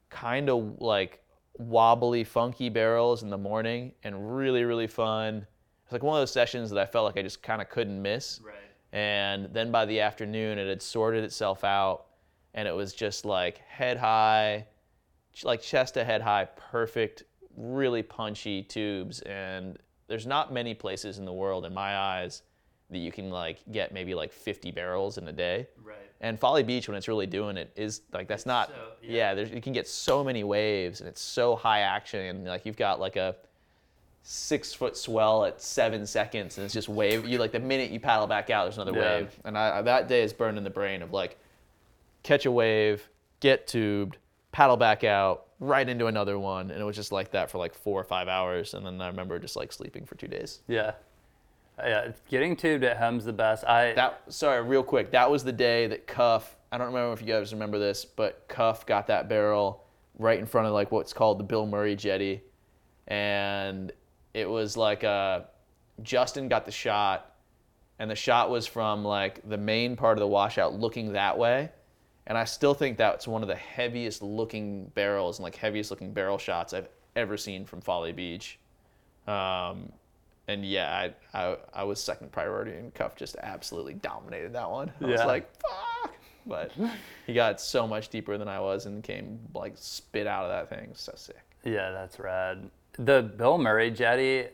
kind 0.10 0.50
of 0.50 0.82
like 0.82 1.22
wobbly, 1.58 2.24
funky 2.24 2.70
barrels 2.70 3.24
in 3.24 3.30
the 3.30 3.38
morning 3.38 3.94
and 4.04 4.38
really, 4.38 4.64
really 4.64 4.88
fun. 4.88 5.46
It's 5.84 5.92
like 5.92 6.04
one 6.04 6.18
of 6.18 6.22
those 6.22 6.32
sessions 6.32 6.70
that 6.70 6.80
I 6.80 6.86
felt 6.86 7.06
like 7.06 7.18
I 7.18 7.22
just 7.22 7.42
kind 7.42 7.62
of 7.62 7.70
couldn't 7.70 8.02
miss. 8.02 8.40
Right. 8.44 8.56
And 8.92 9.54
then 9.54 9.72
by 9.72 9.86
the 9.86 10.00
afternoon, 10.00 10.58
it 10.58 10.68
had 10.68 10.82
sorted 10.82 11.24
itself 11.24 11.64
out, 11.64 12.06
and 12.54 12.68
it 12.68 12.76
was 12.76 12.94
just 12.94 13.26
like 13.26 13.60
head 13.60 13.98
high, 13.98 14.66
like 15.44 15.62
chest 15.62 15.94
to 15.96 16.04
head 16.04 16.22
high, 16.22 16.46
perfect, 16.56 17.24
really 17.56 18.02
punchy 18.02 18.64
tubes. 18.64 19.22
And 19.22 19.78
there's 20.10 20.26
not 20.28 20.52
many 20.52 20.74
places 20.74 21.20
in 21.20 21.26
the 21.26 21.32
world, 21.34 21.66
in 21.66 21.74
my 21.74 21.96
eyes, 21.96 22.42
that 22.90 22.98
you 22.98 23.12
can 23.12 23.30
like 23.30 23.60
get 23.72 23.94
maybe 23.94 24.14
like 24.16 24.34
50 24.34 24.72
barrels 24.72 25.18
in 25.18 25.28
a 25.28 25.32
day. 25.32 25.68
Right. 25.84 25.96
And 26.22 26.38
Folly 26.38 26.64
Beach, 26.64 26.88
when 26.90 26.98
it's 26.98 27.08
really 27.08 27.28
doing 27.28 27.56
it, 27.56 27.72
is 27.78 28.02
like 28.12 28.28
that's 28.28 28.46
not. 28.46 28.70
so- 28.70 28.74
yeah, 29.02 29.12
yeah. 29.16 29.34
there's, 29.36 29.52
you 29.52 29.62
can 29.62 29.72
get 29.72 29.88
so 29.88 30.24
many 30.24 30.44
waves, 30.44 31.00
and 31.00 31.08
it's 31.08 31.22
so 31.22 31.56
high 31.56 31.82
action, 31.82 32.20
and 32.26 32.46
like 32.46 32.66
you've 32.66 32.76
got 32.76 33.00
like 33.00 33.16
a 33.16 33.36
six 34.24 34.74
foot 34.74 34.98
swell 34.98 35.46
at 35.46 35.62
seven 35.62 36.06
seconds, 36.06 36.58
and 36.58 36.66
it's 36.66 36.74
just 36.74 36.90
wave. 36.90 37.26
You 37.26 37.38
like 37.38 37.52
the 37.52 37.60
minute 37.60 37.90
you 37.92 38.00
paddle 38.00 38.28
back 38.28 38.50
out, 38.50 38.66
there's 38.66 38.78
another 38.78 38.92
Yeah. 39.00 39.18
wave, 39.20 39.40
and 39.46 39.58
I, 39.58 39.78
I- 39.78 39.82
that 39.84 40.08
day 40.08 40.24
is 40.24 40.34
burned 40.34 40.58
in 40.58 40.64
the 40.64 40.70
brain 40.70 41.02
of 41.02 41.14
like 41.14 41.38
catch 42.24 42.46
a 42.46 42.52
wave, 42.52 43.08
get 43.40 43.66
tubed, 43.68 44.18
paddle 44.52 44.78
back 44.78 45.04
out, 45.04 45.48
right 45.60 45.88
into 45.88 46.08
another 46.08 46.40
one, 46.40 46.72
and 46.72 46.82
it 46.82 46.84
was 46.84 46.96
just 46.96 47.12
like 47.12 47.32
that 47.32 47.52
for 47.52 47.58
like 47.58 47.74
four 47.74 48.00
or 48.00 48.04
five 48.04 48.28
hours, 48.28 48.74
and 48.74 48.86
then 48.86 49.02
I 49.02 49.08
remember 49.08 49.40
just 49.40 49.56
like 49.56 49.72
sleeping 49.72 50.06
for 50.06 50.16
two 50.16 50.28
days. 50.28 50.62
Yeah. 50.68 50.94
Yeah. 51.78 52.12
Getting 52.30 52.56
tubed 52.56 52.84
at 52.84 52.98
home's 52.98 53.26
the 53.26 53.34
best. 53.34 53.64
I 53.66 53.94
That 53.94 54.22
sorry, 54.30 54.62
real 54.64 54.84
quick. 54.84 55.12
That 55.12 55.30
was 55.30 55.44
the 55.44 55.52
day 55.52 55.88
that 55.88 56.08
Cuff. 56.08 56.56
I 56.72 56.78
don't 56.78 56.88
remember 56.88 57.14
if 57.14 57.22
you 57.22 57.28
guys 57.28 57.52
remember 57.54 57.80
this, 57.80 58.06
but 58.06 58.46
Cuff 58.48 58.86
got 58.86 59.08
that 59.08 59.28
barrel 59.30 59.86
right 60.18 60.38
in 60.38 60.46
front 60.46 60.68
of 60.68 60.74
like 60.74 60.92
what's 60.92 61.14
called 61.14 61.40
the 61.40 61.44
Bill 61.44 61.66
Murray 61.66 61.96
jetty, 61.96 62.44
and 63.08 63.92
it 64.34 64.48
was 64.48 64.78
like 64.78 65.04
uh, 65.04 65.42
Justin 66.04 66.48
got 66.48 66.66
the 66.66 66.72
shot, 66.72 67.34
and 67.98 68.12
the 68.12 68.16
shot 68.16 68.50
was 68.50 68.68
from 68.68 69.04
like 69.04 69.48
the 69.48 69.58
main 69.58 69.96
part 69.96 70.18
of 70.18 70.20
the 70.20 70.28
washout, 70.28 70.74
looking 70.74 71.14
that 71.14 71.38
way, 71.38 71.70
and 72.30 72.38
I 72.38 72.46
still 72.46 72.76
think 72.76 72.98
that's 72.98 73.28
one 73.28 73.42
of 73.42 73.48
the 73.48 73.56
heaviest 73.56 74.22
looking 74.22 74.86
barrels 74.94 75.40
and 75.40 75.44
like 75.44 75.56
heaviest 75.56 75.90
looking 75.90 76.14
barrel 76.14 76.38
shots 76.38 76.74
I've 76.74 76.88
ever 77.16 77.36
seen 77.36 77.66
from 77.66 77.82
Folly 77.82 78.14
Beach. 78.14 78.60
Um, 79.28 79.92
and 80.48 80.64
yeah, 80.64 81.12
I, 81.34 81.40
I 81.40 81.58
I 81.74 81.84
was 81.84 82.02
second 82.02 82.32
priority, 82.32 82.72
and 82.72 82.94
Cuff 82.94 83.16
just 83.16 83.36
absolutely 83.42 83.96
dominated 83.96 84.54
that 84.54 84.70
one. 84.70 84.92
I 85.02 85.06
was 85.06 85.22
like, 85.26 85.50
fuck. 85.58 86.14
But 86.46 86.72
he 87.28 87.34
got 87.34 87.60
so 87.60 87.88
much 87.88 88.10
deeper 88.10 88.38
than 88.38 88.48
I 88.48 88.60
was 88.60 88.86
and 88.86 89.04
came 89.04 89.40
like 89.54 89.74
spit 89.76 90.26
out 90.26 90.46
of 90.46 90.50
that 90.50 90.70
thing. 90.76 90.92
So 90.94 91.12
sick. 91.16 91.38
Yeah, 91.64 91.92
that's 91.92 92.20
rad. 92.20 92.70
The 92.94 93.22
Bill 93.22 93.58
Murray 93.58 93.92
jetty, 93.92 94.48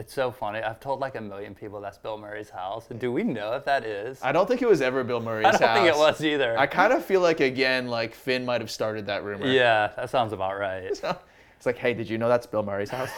it's 0.00 0.14
so 0.14 0.32
funny. 0.32 0.60
I've 0.60 0.80
told 0.80 0.98
like 0.98 1.14
a 1.14 1.20
million 1.20 1.54
people 1.54 1.78
that's 1.78 1.98
Bill 1.98 2.16
Murray's 2.16 2.48
house. 2.48 2.86
Do 2.98 3.12
we 3.12 3.22
know 3.22 3.52
if 3.52 3.66
that 3.66 3.84
is? 3.84 4.18
I 4.22 4.32
don't 4.32 4.48
think 4.48 4.62
it 4.62 4.68
was 4.68 4.80
ever 4.80 5.04
Bill 5.04 5.20
Murray's 5.20 5.44
house. 5.44 5.54
I 5.60 5.74
don't 5.74 5.84
think 5.84 5.94
it 5.94 5.98
was 5.98 6.24
either. 6.24 6.58
I 6.58 6.66
kind 6.66 6.94
of 6.94 7.04
feel 7.04 7.20
like 7.20 7.40
again, 7.40 7.86
like 7.86 8.14
Finn 8.14 8.46
might 8.46 8.62
have 8.62 8.70
started 8.70 9.04
that 9.06 9.24
rumor. 9.24 9.46
yeah, 9.46 9.92
that 9.96 10.08
sounds 10.08 10.32
about 10.32 10.58
right. 10.58 10.84
It's 11.60 11.66
like, 11.66 11.76
hey, 11.76 11.92
did 11.92 12.08
you 12.08 12.16
know 12.16 12.26
that's 12.26 12.46
Bill 12.46 12.62
Murray's 12.62 12.88
house? 12.88 13.10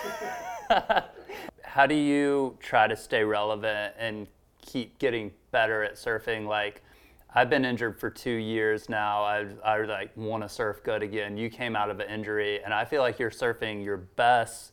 How 1.62 1.86
do 1.86 1.94
you 1.94 2.58
try 2.58 2.88
to 2.88 2.96
stay 2.96 3.22
relevant 3.22 3.94
and 3.96 4.26
keep 4.60 4.98
getting 4.98 5.30
better 5.52 5.84
at 5.84 5.94
surfing? 5.94 6.48
Like, 6.48 6.82
I've 7.32 7.48
been 7.48 7.64
injured 7.64 8.00
for 8.00 8.10
two 8.10 8.32
years 8.32 8.88
now. 8.88 9.22
I, 9.22 9.46
I 9.64 9.84
like 9.84 10.10
want 10.16 10.42
to 10.42 10.48
surf 10.48 10.82
good 10.82 11.04
again. 11.04 11.36
You 11.36 11.50
came 11.50 11.76
out 11.76 11.88
of 11.88 12.00
an 12.00 12.08
injury, 12.08 12.60
and 12.64 12.74
I 12.74 12.84
feel 12.84 13.00
like 13.00 13.20
you're 13.20 13.30
surfing 13.30 13.84
your 13.84 13.98
best 13.98 14.72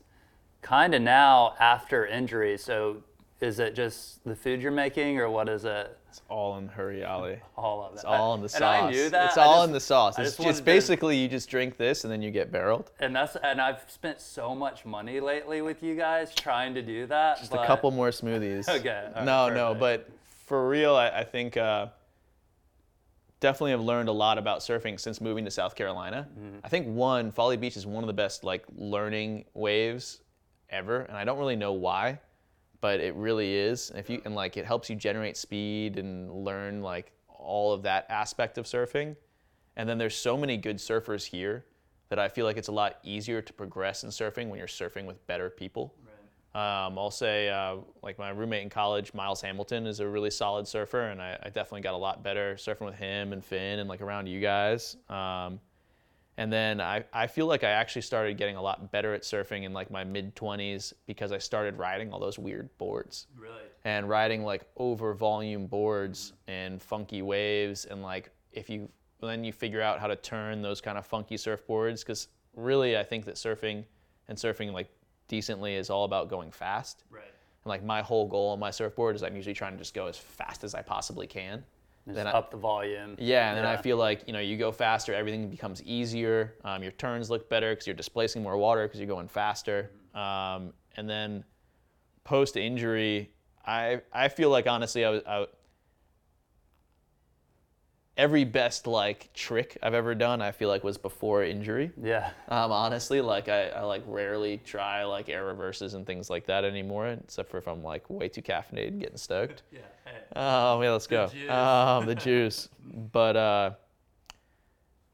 kind 0.61 0.93
of 0.93 1.01
now 1.01 1.55
after 1.59 2.05
injury. 2.05 2.57
So, 2.57 3.03
is 3.41 3.59
it 3.59 3.75
just 3.75 4.23
the 4.25 4.35
food 4.35 4.61
you're 4.61 4.71
making, 4.71 5.17
or 5.19 5.29
what 5.29 5.49
is 5.49 5.65
it? 5.65 5.95
it's 6.09 6.21
all 6.27 6.57
in 6.57 6.67
Huriyali. 6.69 7.39
All 7.55 7.83
of 7.85 7.91
it. 7.91 7.95
It's 7.95 8.03
all 8.03 8.33
in 8.33 8.41
the 8.41 8.49
sauce. 8.49 8.61
And 8.61 8.87
I 8.87 8.89
knew 8.89 9.09
that. 9.09 9.27
It's 9.27 9.37
all 9.37 9.57
just- 9.57 9.67
in 9.67 9.73
the 9.73 9.79
sauce. 9.79 10.17
It's, 10.17 10.29
just 10.29 10.39
it's 10.39 10.45
wanted 10.45 10.57
to- 10.57 10.63
basically 10.63 11.17
you 11.17 11.27
just 11.27 11.49
drink 11.49 11.77
this 11.77 12.03
and 12.03 12.11
then 12.11 12.21
you 12.21 12.31
get 12.31 12.51
barreled. 12.51 12.91
And 12.99 13.15
that's 13.15 13.35
and 13.35 13.61
I've 13.61 13.83
spent 13.87 14.19
so 14.19 14.55
much 14.55 14.85
money 14.85 15.19
lately 15.19 15.61
with 15.61 15.83
you 15.83 15.95
guys 15.95 16.33
trying 16.33 16.73
to 16.73 16.81
do 16.81 17.05
that. 17.07 17.37
Just 17.37 17.51
but- 17.51 17.63
a 17.63 17.67
couple 17.67 17.91
more 17.91 18.09
smoothies. 18.09 18.67
Okay, 18.79 19.09
right, 19.15 19.25
no, 19.25 19.49
no, 19.49 19.75
but 19.75 20.09
for 20.45 20.67
real, 20.69 20.95
I, 20.95 21.09
I 21.09 21.23
think 21.23 21.57
uh, 21.57 21.87
definitely 23.39 23.71
have 23.71 23.81
learned 23.81 24.09
a 24.09 24.13
lot 24.13 24.37
about 24.37 24.59
surfing 24.59 24.99
since 24.99 25.21
moving 25.21 25.45
to 25.45 25.51
South 25.51 25.75
Carolina. 25.75 26.27
Mm-hmm. 26.31 26.59
I 26.63 26.69
think 26.69 26.87
one, 26.87 27.31
Folly 27.31 27.57
Beach 27.57 27.75
is 27.77 27.85
one 27.85 28.03
of 28.03 28.07
the 28.07 28.13
best 28.13 28.43
like 28.43 28.63
learning 28.75 29.45
waves 29.53 30.21
ever, 30.69 31.01
and 31.01 31.17
I 31.17 31.23
don't 31.23 31.39
really 31.39 31.55
know 31.55 31.73
why, 31.73 32.19
but 32.81 32.99
it 32.99 33.15
really 33.15 33.53
is. 33.53 33.89
And 33.89 33.99
if 33.99 34.09
you 34.09 34.21
and 34.25 34.35
like 34.35 34.57
it 34.57 34.65
helps 34.65 34.89
you 34.89 34.95
generate 34.95 35.37
speed 35.37 35.97
and 35.97 36.31
learn 36.31 36.81
like 36.81 37.11
all 37.27 37.73
of 37.73 37.83
that 37.83 38.05
aspect 38.09 38.57
of 38.57 38.65
surfing. 38.65 39.15
And 39.75 39.87
then 39.87 39.97
there's 39.97 40.15
so 40.15 40.35
many 40.35 40.57
good 40.57 40.77
surfers 40.77 41.25
here 41.25 41.65
that 42.09 42.19
I 42.19 42.27
feel 42.27 42.45
like 42.45 42.57
it's 42.57 42.67
a 42.67 42.73
lot 42.73 42.97
easier 43.03 43.41
to 43.41 43.53
progress 43.53 44.03
in 44.03 44.09
surfing 44.09 44.49
when 44.49 44.57
you're 44.57 44.67
surfing 44.67 45.05
with 45.05 45.25
better 45.27 45.49
people. 45.49 45.93
Um, 46.55 46.97
I'll 46.97 47.11
say, 47.11 47.47
uh, 47.47 47.75
like 48.01 48.17
my 48.17 48.29
roommate 48.31 48.63
in 48.63 48.69
college, 48.69 49.13
Miles 49.13 49.39
Hamilton, 49.39 49.85
is 49.85 49.99
a 49.99 50.07
really 50.07 50.31
solid 50.31 50.67
surfer, 50.67 51.09
and 51.09 51.21
I, 51.21 51.37
I 51.43 51.49
definitely 51.49 51.81
got 51.81 51.93
a 51.93 51.97
lot 51.97 52.23
better 52.23 52.55
surfing 52.55 52.85
with 52.85 52.95
him 52.95 53.33
and 53.33 53.45
Finn 53.45 53.77
and 53.79 53.87
like 53.87 54.01
around 54.01 54.27
you 54.27 54.41
guys. 54.41 54.97
Um, 55.09 55.59
and 56.39 56.51
then 56.53 56.79
I, 56.79 57.03
I 57.11 57.27
feel 57.27 57.47
like 57.47 57.65
I 57.65 57.69
actually 57.71 58.01
started 58.03 58.37
getting 58.37 58.55
a 58.55 58.61
lot 58.61 58.91
better 58.93 59.13
at 59.13 59.23
surfing 59.23 59.63
in 59.65 59.73
like 59.73 59.91
my 59.91 60.05
mid 60.05 60.35
20s 60.37 60.93
because 61.05 61.33
I 61.33 61.37
started 61.37 61.77
riding 61.77 62.13
all 62.13 62.19
those 62.19 62.39
weird 62.39 62.69
boards 62.77 63.27
Really? 63.37 63.61
and 63.83 64.07
riding 64.07 64.43
like 64.43 64.63
over 64.77 65.13
volume 65.13 65.67
boards 65.67 66.31
and 66.47 66.81
funky 66.81 67.21
waves 67.21 67.83
and 67.85 68.01
like 68.01 68.31
if 68.53 68.69
you 68.69 68.89
then 69.21 69.43
you 69.43 69.51
figure 69.51 69.81
out 69.81 69.99
how 69.99 70.07
to 70.07 70.15
turn 70.15 70.61
those 70.61 70.79
kind 70.79 70.97
of 70.97 71.05
funky 71.05 71.35
surfboards 71.35 71.99
because 71.99 72.29
really 72.55 72.97
I 72.97 73.03
think 73.03 73.25
that 73.25 73.35
surfing 73.35 73.83
and 74.29 74.37
surfing 74.37 74.71
like 74.71 74.87
decently 75.27 75.75
is 75.75 75.89
all 75.89 76.05
about 76.05 76.29
going 76.29 76.51
fast 76.51 77.03
Right. 77.09 77.23
and 77.25 77.65
like 77.69 77.83
my 77.83 78.01
whole 78.01 78.27
goal 78.27 78.49
on 78.51 78.59
my 78.59 78.71
surfboard 78.71 79.17
is 79.17 79.23
I'm 79.23 79.35
usually 79.35 79.53
trying 79.55 79.73
to 79.73 79.77
just 79.77 79.93
go 79.93 80.07
as 80.07 80.17
fast 80.17 80.63
as 80.63 80.73
I 80.73 80.81
possibly 80.83 81.27
can 81.27 81.65
then 82.07 82.27
I- 82.27 82.31
up 82.31 82.51
the 82.51 82.57
volume. 82.57 83.15
Yeah, 83.19 83.49
and 83.49 83.57
then 83.57 83.65
I 83.65 83.77
feel 83.77 83.97
like 83.97 84.23
you 84.27 84.33
know 84.33 84.39
you 84.39 84.57
go 84.57 84.71
faster, 84.71 85.13
everything 85.13 85.49
becomes 85.49 85.81
easier. 85.83 86.55
Um, 86.63 86.81
your 86.83 86.91
turns 86.93 87.29
look 87.29 87.49
better 87.49 87.71
because 87.71 87.87
you're 87.87 87.95
displacing 87.95 88.41
more 88.43 88.57
water 88.57 88.87
because 88.87 88.99
you're 88.99 89.07
going 89.07 89.27
faster. 89.27 89.91
Um, 90.13 90.73
and 90.97 91.09
then 91.09 91.43
post 92.23 92.57
injury, 92.57 93.31
I 93.65 94.01
I 94.11 94.27
feel 94.29 94.49
like 94.49 94.67
honestly 94.67 95.05
I 95.05 95.09
was 95.09 95.21
I, 95.27 95.45
every 98.19 98.43
best 98.43 98.85
like 98.85 99.31
trick 99.33 99.77
I've 99.81 99.93
ever 99.93 100.13
done 100.13 100.41
I 100.41 100.51
feel 100.51 100.67
like 100.67 100.83
was 100.83 100.97
before 100.97 101.41
injury. 101.45 101.89
Yeah. 102.03 102.31
Um, 102.49 102.69
honestly, 102.69 103.21
like 103.21 103.47
I, 103.47 103.69
I 103.69 103.81
like 103.83 104.03
rarely 104.05 104.57
try 104.57 105.05
like 105.05 105.29
air 105.29 105.45
reverses 105.45 105.93
and 105.93 106.05
things 106.05 106.29
like 106.29 106.45
that 106.47 106.65
anymore, 106.65 107.07
except 107.07 107.49
for 107.49 107.57
if 107.57 107.67
I'm 107.67 107.81
like 107.81 108.09
way 108.09 108.27
too 108.27 108.41
caffeinated 108.41 108.89
and 108.89 108.99
getting 108.99 109.17
stoked. 109.17 109.63
Yeah. 109.71 109.81
Oh 110.35 110.81
yeah, 110.81 110.91
let's 110.91 111.05
go. 111.07 111.27
juice. 111.27 111.49
Um, 111.49 112.05
the 112.07 112.15
juice. 112.27 112.67
But 113.11 113.35
uh, 113.35 113.71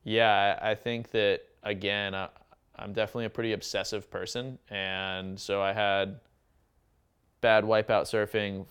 yeah, 0.03 0.57
I, 0.61 0.71
I 0.71 0.75
think 0.75 1.11
that 1.11 1.41
again, 1.63 2.15
I, 2.15 2.29
I'm 2.77 2.93
definitely 2.93 3.25
a 3.25 3.29
pretty 3.29 3.51
obsessive 3.53 4.09
person, 4.09 4.57
and 4.69 5.37
so 5.39 5.61
I 5.61 5.73
had 5.73 6.19
bad 7.41 7.65
wipeout 7.65 8.03
surfing, 8.03 8.65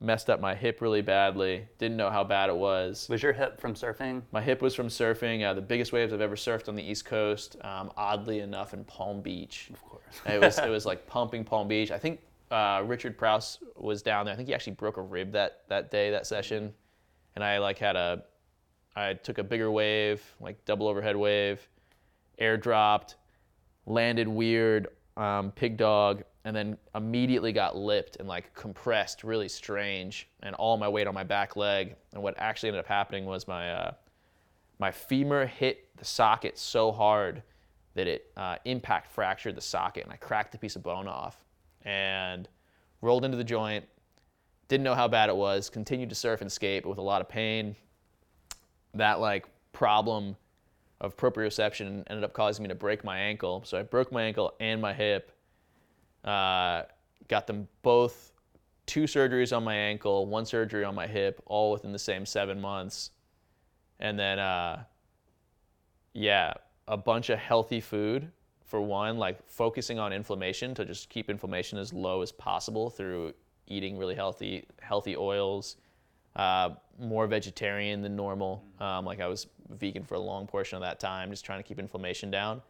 messed 0.00 0.28
up 0.28 0.40
my 0.40 0.54
hip 0.54 0.80
really 0.80 1.02
badly. 1.02 1.66
Didn't 1.78 1.96
know 1.96 2.10
how 2.10 2.22
bad 2.24 2.50
it 2.50 2.56
was. 2.56 3.06
Was 3.08 3.22
your 3.22 3.32
hip 3.32 3.60
from 3.60 3.74
surfing? 3.74 4.22
My 4.32 4.42
hip 4.42 4.60
was 4.60 4.74
from 4.74 4.88
surfing. 4.88 5.44
Uh, 5.44 5.54
the 5.54 5.62
biggest 5.62 5.92
waves 5.92 6.12
I've 6.12 6.20
ever 6.20 6.36
surfed 6.36 6.68
on 6.68 6.76
the 6.76 6.82
East 6.82 7.04
Coast. 7.04 7.56
Um, 7.62 7.90
oddly 7.96 8.40
enough, 8.40 8.74
in 8.74 8.84
Palm 8.84 9.22
Beach. 9.22 9.70
Of 9.72 9.82
course. 9.82 10.02
It 10.26 10.40
was 10.40 10.58
it 10.58 10.68
was 10.70 10.86
like 10.86 11.06
pumping 11.06 11.44
Palm 11.44 11.68
Beach. 11.68 11.90
I 11.90 11.98
think 11.98 12.20
uh, 12.50 12.82
Richard 12.84 13.16
Prouse 13.16 13.58
was 13.76 14.02
down 14.02 14.26
there. 14.26 14.34
I 14.34 14.36
think 14.36 14.48
he 14.48 14.54
actually 14.54 14.74
broke 14.74 14.96
a 14.98 15.02
rib 15.02 15.32
that 15.32 15.62
that 15.68 15.90
day 15.90 16.10
that 16.10 16.26
session, 16.26 16.72
and 17.34 17.42
I 17.42 17.58
like 17.58 17.78
had 17.78 17.96
a 17.96 18.24
I 18.94 19.14
took 19.14 19.38
a 19.38 19.44
bigger 19.44 19.70
wave, 19.70 20.22
like 20.40 20.64
double 20.64 20.88
overhead 20.88 21.16
wave, 21.16 21.66
airdropped, 22.40 23.14
landed 23.86 24.28
weird, 24.28 24.88
um, 25.16 25.50
pig 25.52 25.76
dog, 25.76 26.22
and 26.46 26.54
then 26.54 26.78
immediately 26.94 27.52
got 27.52 27.76
lipped 27.76 28.16
and 28.20 28.28
like 28.28 28.54
compressed, 28.54 29.24
really 29.24 29.48
strange, 29.48 30.28
and 30.44 30.54
all 30.54 30.76
my 30.76 30.88
weight 30.88 31.08
on 31.08 31.12
my 31.12 31.24
back 31.24 31.56
leg. 31.56 31.96
And 32.14 32.22
what 32.22 32.34
actually 32.38 32.68
ended 32.68 32.78
up 32.78 32.86
happening 32.86 33.24
was 33.24 33.48
my 33.48 33.72
uh, 33.72 33.92
my 34.78 34.92
femur 34.92 35.46
hit 35.46 35.88
the 35.96 36.04
socket 36.04 36.56
so 36.56 36.92
hard 36.92 37.42
that 37.94 38.06
it 38.06 38.30
uh, 38.36 38.56
impact 38.64 39.10
fractured 39.10 39.56
the 39.56 39.60
socket, 39.60 40.04
and 40.04 40.12
I 40.12 40.16
cracked 40.16 40.54
a 40.54 40.58
piece 40.58 40.76
of 40.76 40.84
bone 40.84 41.08
off 41.08 41.44
and 41.82 42.48
rolled 43.00 43.24
into 43.24 43.36
the 43.36 43.44
joint. 43.44 43.84
Didn't 44.68 44.84
know 44.84 44.94
how 44.94 45.08
bad 45.08 45.28
it 45.28 45.36
was. 45.36 45.68
Continued 45.68 46.10
to 46.10 46.14
surf 46.14 46.42
and 46.42 46.52
skate, 46.52 46.84
but 46.84 46.90
with 46.90 46.98
a 46.98 47.02
lot 47.02 47.20
of 47.20 47.28
pain. 47.28 47.74
That 48.94 49.18
like 49.18 49.46
problem 49.72 50.36
of 51.00 51.16
proprioception 51.16 52.04
ended 52.06 52.22
up 52.22 52.32
causing 52.32 52.62
me 52.62 52.68
to 52.68 52.76
break 52.76 53.02
my 53.02 53.18
ankle. 53.18 53.64
So 53.66 53.76
I 53.76 53.82
broke 53.82 54.12
my 54.12 54.22
ankle 54.22 54.54
and 54.60 54.80
my 54.80 54.94
hip. 54.94 55.32
Uh, 56.26 56.82
got 57.28 57.46
them 57.46 57.68
both 57.82 58.32
two 58.86 59.04
surgeries 59.04 59.56
on 59.56 59.64
my 59.64 59.74
ankle, 59.74 60.26
one 60.26 60.44
surgery 60.44 60.84
on 60.84 60.94
my 60.94 61.06
hip, 61.06 61.42
all 61.46 61.72
within 61.72 61.92
the 61.92 61.98
same 61.98 62.24
seven 62.26 62.60
months. 62.60 63.10
And 63.98 64.18
then, 64.18 64.38
uh, 64.38 64.84
yeah, 66.12 66.54
a 66.88 66.96
bunch 66.96 67.30
of 67.30 67.38
healthy 67.38 67.80
food 67.80 68.30
for 68.64 68.80
one, 68.80 69.18
like 69.18 69.38
focusing 69.48 69.98
on 69.98 70.12
inflammation 70.12 70.74
to 70.74 70.84
just 70.84 71.08
keep 71.08 71.30
inflammation 71.30 71.78
as 71.78 71.92
low 71.92 72.22
as 72.22 72.32
possible 72.32 72.90
through 72.90 73.32
eating 73.66 73.96
really 73.98 74.14
healthy, 74.14 74.64
healthy 74.80 75.16
oils, 75.16 75.76
uh, 76.36 76.70
more 76.98 77.26
vegetarian 77.26 78.02
than 78.02 78.14
normal. 78.14 78.64
Um, 78.80 79.04
like 79.04 79.20
I 79.20 79.26
was 79.26 79.46
vegan 79.70 80.04
for 80.04 80.14
a 80.14 80.20
long 80.20 80.46
portion 80.46 80.76
of 80.76 80.82
that 80.82 81.00
time, 81.00 81.30
just 81.30 81.44
trying 81.44 81.58
to 81.58 81.66
keep 81.66 81.78
inflammation 81.78 82.30
down, 82.30 82.62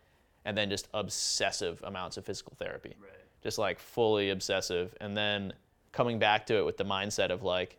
and 0.45 0.57
then 0.57 0.71
just 0.71 0.89
obsessive 0.95 1.83
amounts 1.85 2.17
of 2.17 2.25
physical 2.25 2.55
therapy, 2.59 2.95
Right. 3.01 3.11
Just 3.47 3.59
like 3.59 3.79
fully 3.79 4.31
obsessive, 4.31 4.93
and 5.01 5.17
then 5.17 5.53
coming 5.93 6.19
back 6.19 6.45
to 6.47 6.57
it 6.57 6.67
with 6.67 6.77
the 6.77 6.85
mindset 6.85 7.31
of 7.31 7.45
like, 7.45 7.79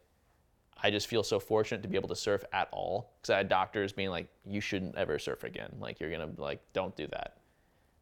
I 0.82 0.90
just 0.90 1.08
feel 1.08 1.24
so 1.24 1.42
fortunate 1.42 1.82
to 1.82 1.90
be 1.90 1.98
able 1.98 2.08
to 2.08 2.16
surf 2.16 2.46
at 2.54 2.70
all 2.72 3.12
because 3.18 3.32
I 3.32 3.38
had 3.38 3.50
doctors 3.50 3.92
being 3.92 4.10
like, 4.10 4.30
you 4.46 4.62
shouldn't 4.62 4.96
ever 4.96 5.20
surf 5.20 5.44
again. 5.44 5.76
Like 5.78 6.00
you're 6.00 6.10
gonna 6.10 6.30
like 6.38 6.62
don't 6.72 6.96
do 6.96 7.06
that. 7.08 7.40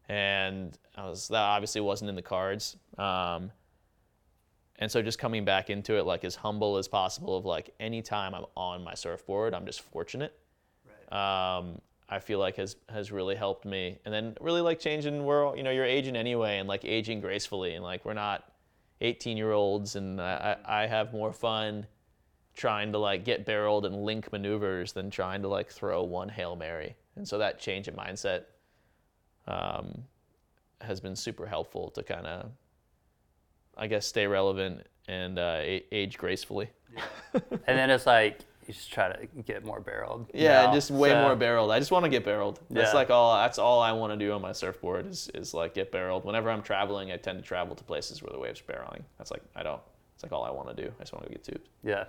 And 0.08 0.78
I 0.94 1.08
was 1.08 1.26
that 1.26 1.42
obviously 1.42 1.80
wasn't 1.80 2.08
in 2.08 2.14
the 2.14 2.22
cards. 2.22 2.76
Um, 2.98 3.50
and 4.78 4.88
so 4.88 5.02
just 5.02 5.18
coming 5.18 5.44
back 5.44 5.68
into 5.68 5.96
it 5.98 6.06
like 6.06 6.24
as 6.24 6.36
humble 6.36 6.76
as 6.76 6.86
possible 6.86 7.36
of 7.36 7.44
like 7.44 7.74
anytime 7.80 8.32
I'm 8.32 8.44
on 8.56 8.84
my 8.84 8.94
surfboard, 8.94 9.54
I'm 9.54 9.66
just 9.66 9.80
fortunate. 9.80 10.38
Right. 11.10 11.58
Um, 11.58 11.80
I 12.08 12.20
feel 12.20 12.38
like 12.38 12.56
has 12.56 12.76
has 12.88 13.10
really 13.10 13.34
helped 13.34 13.64
me. 13.64 13.98
And 14.04 14.14
then 14.14 14.36
really 14.40 14.60
like 14.60 14.78
changing 14.78 15.22
all- 15.22 15.56
you 15.56 15.62
know 15.62 15.70
you're 15.70 15.84
aging 15.84 16.16
anyway 16.16 16.58
and 16.58 16.68
like 16.68 16.84
aging 16.84 17.20
gracefully 17.20 17.74
and 17.74 17.82
like 17.84 18.04
we're 18.04 18.14
not 18.14 18.44
18 19.00 19.36
year 19.36 19.52
olds 19.52 19.96
and 19.96 20.20
I, 20.20 20.56
I 20.64 20.86
have 20.86 21.12
more 21.12 21.32
fun 21.32 21.86
trying 22.54 22.92
to 22.92 22.98
like 22.98 23.24
get 23.24 23.44
barreled 23.44 23.84
and 23.84 24.04
link 24.04 24.32
maneuvers 24.32 24.92
than 24.92 25.10
trying 25.10 25.42
to 25.42 25.48
like 25.48 25.70
throw 25.70 26.02
one 26.02 26.28
hail 26.28 26.56
mary. 26.56 26.96
And 27.16 27.26
so 27.26 27.38
that 27.38 27.58
change 27.58 27.88
in 27.88 27.94
mindset 27.94 28.44
um, 29.46 30.04
has 30.80 31.00
been 31.00 31.16
super 31.16 31.46
helpful 31.46 31.90
to 31.90 32.02
kind 32.02 32.26
of, 32.26 32.50
I 33.76 33.86
guess, 33.86 34.06
stay 34.06 34.26
relevant 34.26 34.86
and 35.08 35.38
uh, 35.38 35.60
age 35.62 36.18
gracefully. 36.18 36.70
and 37.34 37.78
then 37.78 37.90
it's 37.90 38.06
like 38.06 38.40
you 38.66 38.74
just 38.74 38.92
try 38.92 39.12
to 39.12 39.26
get 39.44 39.64
more 39.64 39.80
barreled. 39.80 40.28
Yeah, 40.34 40.66
now. 40.66 40.74
just 40.74 40.90
way 40.90 41.10
So- 41.10 41.22
more 41.22 41.36
barreled. 41.36 41.70
I 41.70 41.78
just 41.78 41.90
want 41.90 42.04
to 42.04 42.08
get 42.08 42.24
barreled. 42.24 42.60
That's 42.70 42.90
Yeah. 42.92 42.94
like 42.96 43.10
all. 43.10 43.36
That's 43.36 43.58
all 43.58 43.80
I 43.80 43.92
want 43.92 44.12
to 44.12 44.16
do 44.16 44.32
on 44.32 44.42
my 44.42 44.52
surfboard 44.52 45.06
is 45.06 45.28
is 45.34 45.54
like 45.54 45.74
get 45.74 45.92
barreled. 45.92 46.24
Whenever 46.24 46.50
I'm 46.50 46.62
traveling, 46.62 47.12
I 47.12 47.16
tend 47.16 47.38
to 47.38 47.44
travel 47.44 47.74
to 47.76 47.84
places 47.84 48.22
where 48.22 48.30
the 48.32 48.38
waves 48.38 48.60
are 48.60 48.72
barreling. 48.72 49.02
That's 49.18 49.30
like 49.30 49.42
I 49.54 49.62
don't. 49.62 49.80
It's 50.14 50.22
like 50.22 50.32
all 50.32 50.44
I 50.44 50.50
want 50.50 50.74
to 50.74 50.82
do. 50.82 50.90
I 50.98 51.02
just 51.02 51.12
want 51.12 51.26
to 51.26 51.32
get 51.32 51.44
tubed. 51.44 51.68
Yeah, 51.84 52.04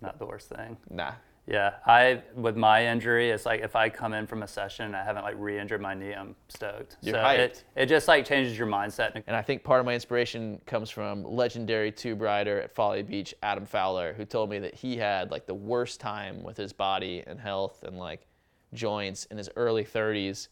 not 0.00 0.18
the 0.18 0.26
worst 0.26 0.48
thing. 0.48 0.76
Nah. 0.90 1.12
Yeah, 1.46 1.74
I 1.84 2.22
with 2.34 2.56
my 2.56 2.86
injury, 2.86 3.30
it's 3.30 3.44
like 3.44 3.62
if 3.62 3.74
I 3.74 3.88
come 3.88 4.12
in 4.12 4.26
from 4.28 4.44
a 4.44 4.48
session 4.48 4.86
and 4.86 4.96
I 4.96 5.02
haven't 5.04 5.24
like 5.24 5.34
re-injured 5.38 5.80
my 5.80 5.92
knee, 5.92 6.12
I'm 6.12 6.36
stoked. 6.48 6.98
You're 7.00 7.16
so 7.16 7.20
hyped. 7.20 7.38
it 7.38 7.64
it 7.74 7.86
just 7.86 8.06
like 8.06 8.24
changes 8.24 8.56
your 8.56 8.68
mindset. 8.68 9.20
And 9.26 9.34
I 9.34 9.42
think 9.42 9.64
part 9.64 9.80
of 9.80 9.86
my 9.86 9.94
inspiration 9.94 10.60
comes 10.66 10.88
from 10.88 11.24
legendary 11.24 11.90
tube 11.90 12.20
rider 12.20 12.60
at 12.60 12.72
Folly 12.72 13.02
Beach, 13.02 13.34
Adam 13.42 13.66
Fowler, 13.66 14.12
who 14.12 14.24
told 14.24 14.50
me 14.50 14.60
that 14.60 14.74
he 14.74 14.96
had 14.96 15.32
like 15.32 15.46
the 15.46 15.54
worst 15.54 15.98
time 15.98 16.44
with 16.44 16.56
his 16.56 16.72
body 16.72 17.24
and 17.26 17.40
health 17.40 17.82
and 17.82 17.98
like 17.98 18.26
joints 18.72 19.24
in 19.26 19.36
his 19.36 19.50
early 19.56 19.84
30s, 19.84 20.46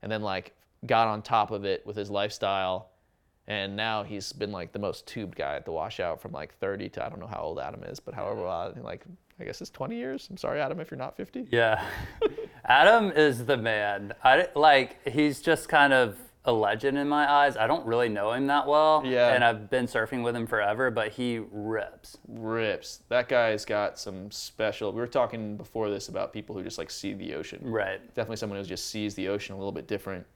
and 0.00 0.10
then 0.10 0.22
like 0.22 0.54
got 0.86 1.08
on 1.08 1.20
top 1.20 1.50
of 1.50 1.66
it 1.66 1.86
with 1.86 1.94
his 1.94 2.10
lifestyle. 2.10 2.91
And 3.48 3.74
now 3.76 4.04
he's 4.04 4.32
been 4.32 4.52
like 4.52 4.72
the 4.72 4.78
most 4.78 5.06
tubed 5.06 5.36
guy 5.36 5.56
at 5.56 5.64
the 5.64 5.72
washout 5.72 6.20
from 6.20 6.32
like 6.32 6.54
30 6.58 6.88
to 6.90 7.04
I 7.04 7.08
don't 7.08 7.18
know 7.18 7.26
how 7.26 7.40
old 7.40 7.58
Adam 7.58 7.82
is, 7.84 7.98
but 8.00 8.14
however, 8.14 8.46
uh, 8.46 8.72
like 8.82 9.04
I 9.40 9.44
guess 9.44 9.60
it's 9.60 9.70
20 9.70 9.96
years. 9.96 10.28
I'm 10.30 10.36
sorry, 10.36 10.60
Adam, 10.60 10.78
if 10.78 10.90
you're 10.90 10.98
not 10.98 11.16
50. 11.16 11.48
Yeah, 11.50 11.84
Adam 12.64 13.10
is 13.10 13.44
the 13.44 13.56
man. 13.56 14.12
I 14.22 14.48
like 14.54 15.06
he's 15.08 15.40
just 15.40 15.68
kind 15.68 15.92
of 15.92 16.16
a 16.44 16.52
legend 16.52 16.98
in 16.98 17.08
my 17.08 17.30
eyes. 17.30 17.56
I 17.56 17.66
don't 17.66 17.86
really 17.86 18.08
know 18.08 18.32
him 18.32 18.46
that 18.48 18.66
well. 18.66 19.02
Yeah. 19.04 19.32
and 19.32 19.44
I've 19.44 19.70
been 19.70 19.86
surfing 19.86 20.22
with 20.24 20.34
him 20.34 20.46
forever, 20.46 20.90
but 20.90 21.12
he 21.12 21.40
rips. 21.50 22.18
Rips. 22.28 23.00
That 23.08 23.28
guy's 23.28 23.64
got 23.64 23.98
some 23.98 24.30
special. 24.30 24.92
We 24.92 25.00
were 25.00 25.06
talking 25.06 25.56
before 25.56 25.88
this 25.88 26.08
about 26.08 26.32
people 26.32 26.56
who 26.56 26.62
just 26.64 26.78
like 26.78 26.90
see 26.90 27.14
the 27.14 27.34
ocean. 27.34 27.60
Right. 27.62 28.00
definitely 28.14 28.36
someone 28.36 28.58
who 28.58 28.64
just 28.64 28.90
sees 28.90 29.14
the 29.14 29.28
ocean 29.28 29.54
a 29.54 29.58
little 29.58 29.72
bit 29.72 29.86
different. 29.86 30.26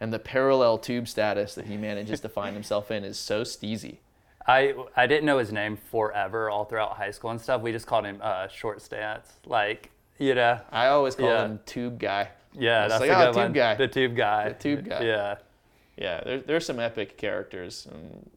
And 0.00 0.12
the 0.12 0.18
parallel 0.18 0.78
tube 0.78 1.08
status 1.08 1.54
that 1.54 1.66
he 1.66 1.76
manages 1.76 2.20
to 2.20 2.28
find 2.28 2.54
himself 2.54 2.90
in 2.90 3.02
is 3.04 3.18
so 3.18 3.42
steezy. 3.42 3.98
I 4.46 4.74
I 4.94 5.06
didn't 5.06 5.24
know 5.24 5.38
his 5.38 5.52
name 5.52 5.76
forever 5.76 6.50
all 6.50 6.64
throughout 6.66 6.92
high 6.96 7.10
school 7.10 7.30
and 7.30 7.40
stuff. 7.40 7.62
We 7.62 7.72
just 7.72 7.86
called 7.86 8.04
him 8.04 8.18
uh, 8.22 8.48
Short 8.48 8.80
Stance. 8.82 9.32
Like 9.46 9.90
you 10.18 10.34
know. 10.34 10.60
I 10.70 10.86
always 10.88 11.14
call 11.14 11.28
Yeah. 11.28 11.44
him 11.46 11.60
tube 11.66 11.98
guy. 11.98 12.28
Yeah, 12.52 12.88
that's 12.88 13.00
like, 13.00 13.10
a 13.10 13.14
"Ah, 13.14 13.18
good 13.26 13.32
tube 13.34 13.42
one. 13.42 13.52
guy." 13.52 13.74
The 13.74 13.88
tube 13.88 14.16
guy. 14.16 14.48
The 14.50 14.54
tube 14.54 14.88
guy. 14.88 15.02
Yeah. 15.04 15.34
Yeah, 15.98 16.20
there, 16.24 16.40
there's 16.40 16.66
some 16.66 16.78
epic 16.78 17.16
characters 17.16 17.86
and 17.90 18.30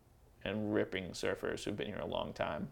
and 0.46 0.74
ripping 0.74 1.10
surfers 1.10 1.64
who've 1.66 1.76
been 1.76 1.88
here 1.88 2.00
a 2.00 2.06
long 2.08 2.32
time. 2.34 2.70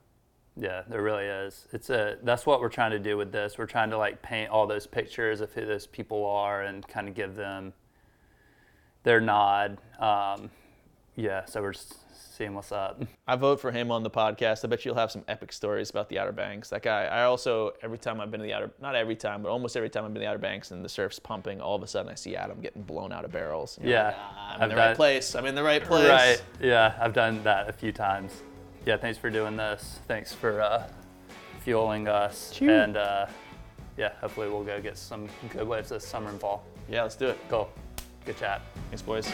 Yeah, 0.55 0.83
there 0.87 1.03
really 1.03 1.25
is. 1.25 1.67
It's 1.73 1.89
a 1.89 2.17
that's 2.23 2.45
what 2.45 2.61
we're 2.61 2.69
trying 2.69 2.91
to 2.91 2.99
do 2.99 3.17
with 3.17 3.31
this. 3.31 3.57
We're 3.57 3.65
trying 3.67 3.89
to 3.91 3.97
like 3.97 4.21
paint 4.21 4.49
all 4.49 4.65
those 4.65 4.87
pictures 4.87 5.41
of 5.41 5.51
who 5.53 5.65
those 5.65 5.85
people 5.85 6.25
are 6.25 6.63
and 6.63 6.87
kind 6.87 7.07
of 7.07 7.13
give 7.13 7.35
them 7.35 7.73
their 9.07 9.21
nod. 9.21 9.77
Um, 9.99 10.49
yeah, 11.15 11.45
so 11.45 11.61
we're 11.61 11.71
just 11.73 11.95
seeing 12.37 12.53
what's 12.53 12.71
up. 12.73 13.01
I 13.25 13.35
vote 13.37 13.59
for 13.61 13.71
him 13.71 13.89
on 13.89 14.03
the 14.03 14.09
podcast. 14.11 14.63
I 14.63 14.67
bet 14.67 14.83
you'll 14.85 14.95
have 14.95 15.09
some 15.11 15.23
epic 15.29 15.51
stories 15.53 15.89
about 15.89 16.09
the 16.09 16.19
Outer 16.19 16.33
Banks. 16.33 16.69
That 16.69 16.83
guy. 16.83 17.05
I 17.05 17.23
also 17.23 17.73
every 17.81 17.97
time 17.97 18.19
I've 18.19 18.29
been 18.29 18.41
to 18.41 18.45
the 18.45 18.53
Outer, 18.53 18.69
not 18.81 18.95
every 18.95 19.15
time, 19.15 19.41
but 19.41 19.49
almost 19.49 19.75
every 19.77 19.89
time 19.89 20.03
I've 20.03 20.09
been 20.13 20.21
to 20.21 20.25
the 20.25 20.29
Outer 20.29 20.37
Banks 20.39 20.71
and 20.71 20.83
the 20.83 20.89
surf's 20.89 21.19
pumping, 21.19 21.61
all 21.61 21.75
of 21.75 21.81
a 21.83 21.87
sudden 21.87 22.11
I 22.11 22.15
see 22.15 22.35
Adam 22.35 22.59
getting 22.59 22.83
blown 22.83 23.11
out 23.13 23.23
of 23.25 23.31
barrels. 23.31 23.79
Yeah, 23.81 24.07
like, 24.07 24.15
"Ah, 24.19 24.49
I'm 24.49 24.55
in 24.57 24.61
I've 24.63 24.69
the 24.69 24.75
done- 24.75 24.87
right 24.89 24.95
place. 24.95 25.35
I'm 25.35 25.45
in 25.45 25.55
the 25.55 25.63
right 25.63 25.83
place. 25.83 26.09
Right. 26.09 26.43
Yeah, 26.61 26.93
I've 26.99 27.13
done 27.13 27.41
that 27.43 27.69
a 27.69 27.73
few 27.73 27.91
times. 27.93 28.43
Yeah, 28.85 28.97
thanks 28.97 29.17
for 29.17 29.29
doing 29.29 29.55
this. 29.55 29.99
Thanks 30.07 30.33
for 30.33 30.61
uh, 30.61 30.83
fueling 31.61 32.07
us. 32.09 32.51
Chew. 32.53 32.69
And 32.69 32.97
uh, 32.97 33.25
yeah, 33.97 34.11
hopefully 34.21 34.49
we'll 34.49 34.63
go 34.63 34.79
get 34.81 34.97
some 34.97 35.27
good 35.53 35.67
waves 35.67 35.89
this 35.89 36.05
summer 36.05 36.29
and 36.29 36.39
fall. 36.39 36.63
Yeah, 36.89 37.01
let's 37.03 37.15
do 37.15 37.27
it. 37.29 37.39
Cool. 37.49 37.69
Good 38.27 38.39
chat. 38.39 38.61
Thanks, 38.89 39.01
boys. 39.01 39.31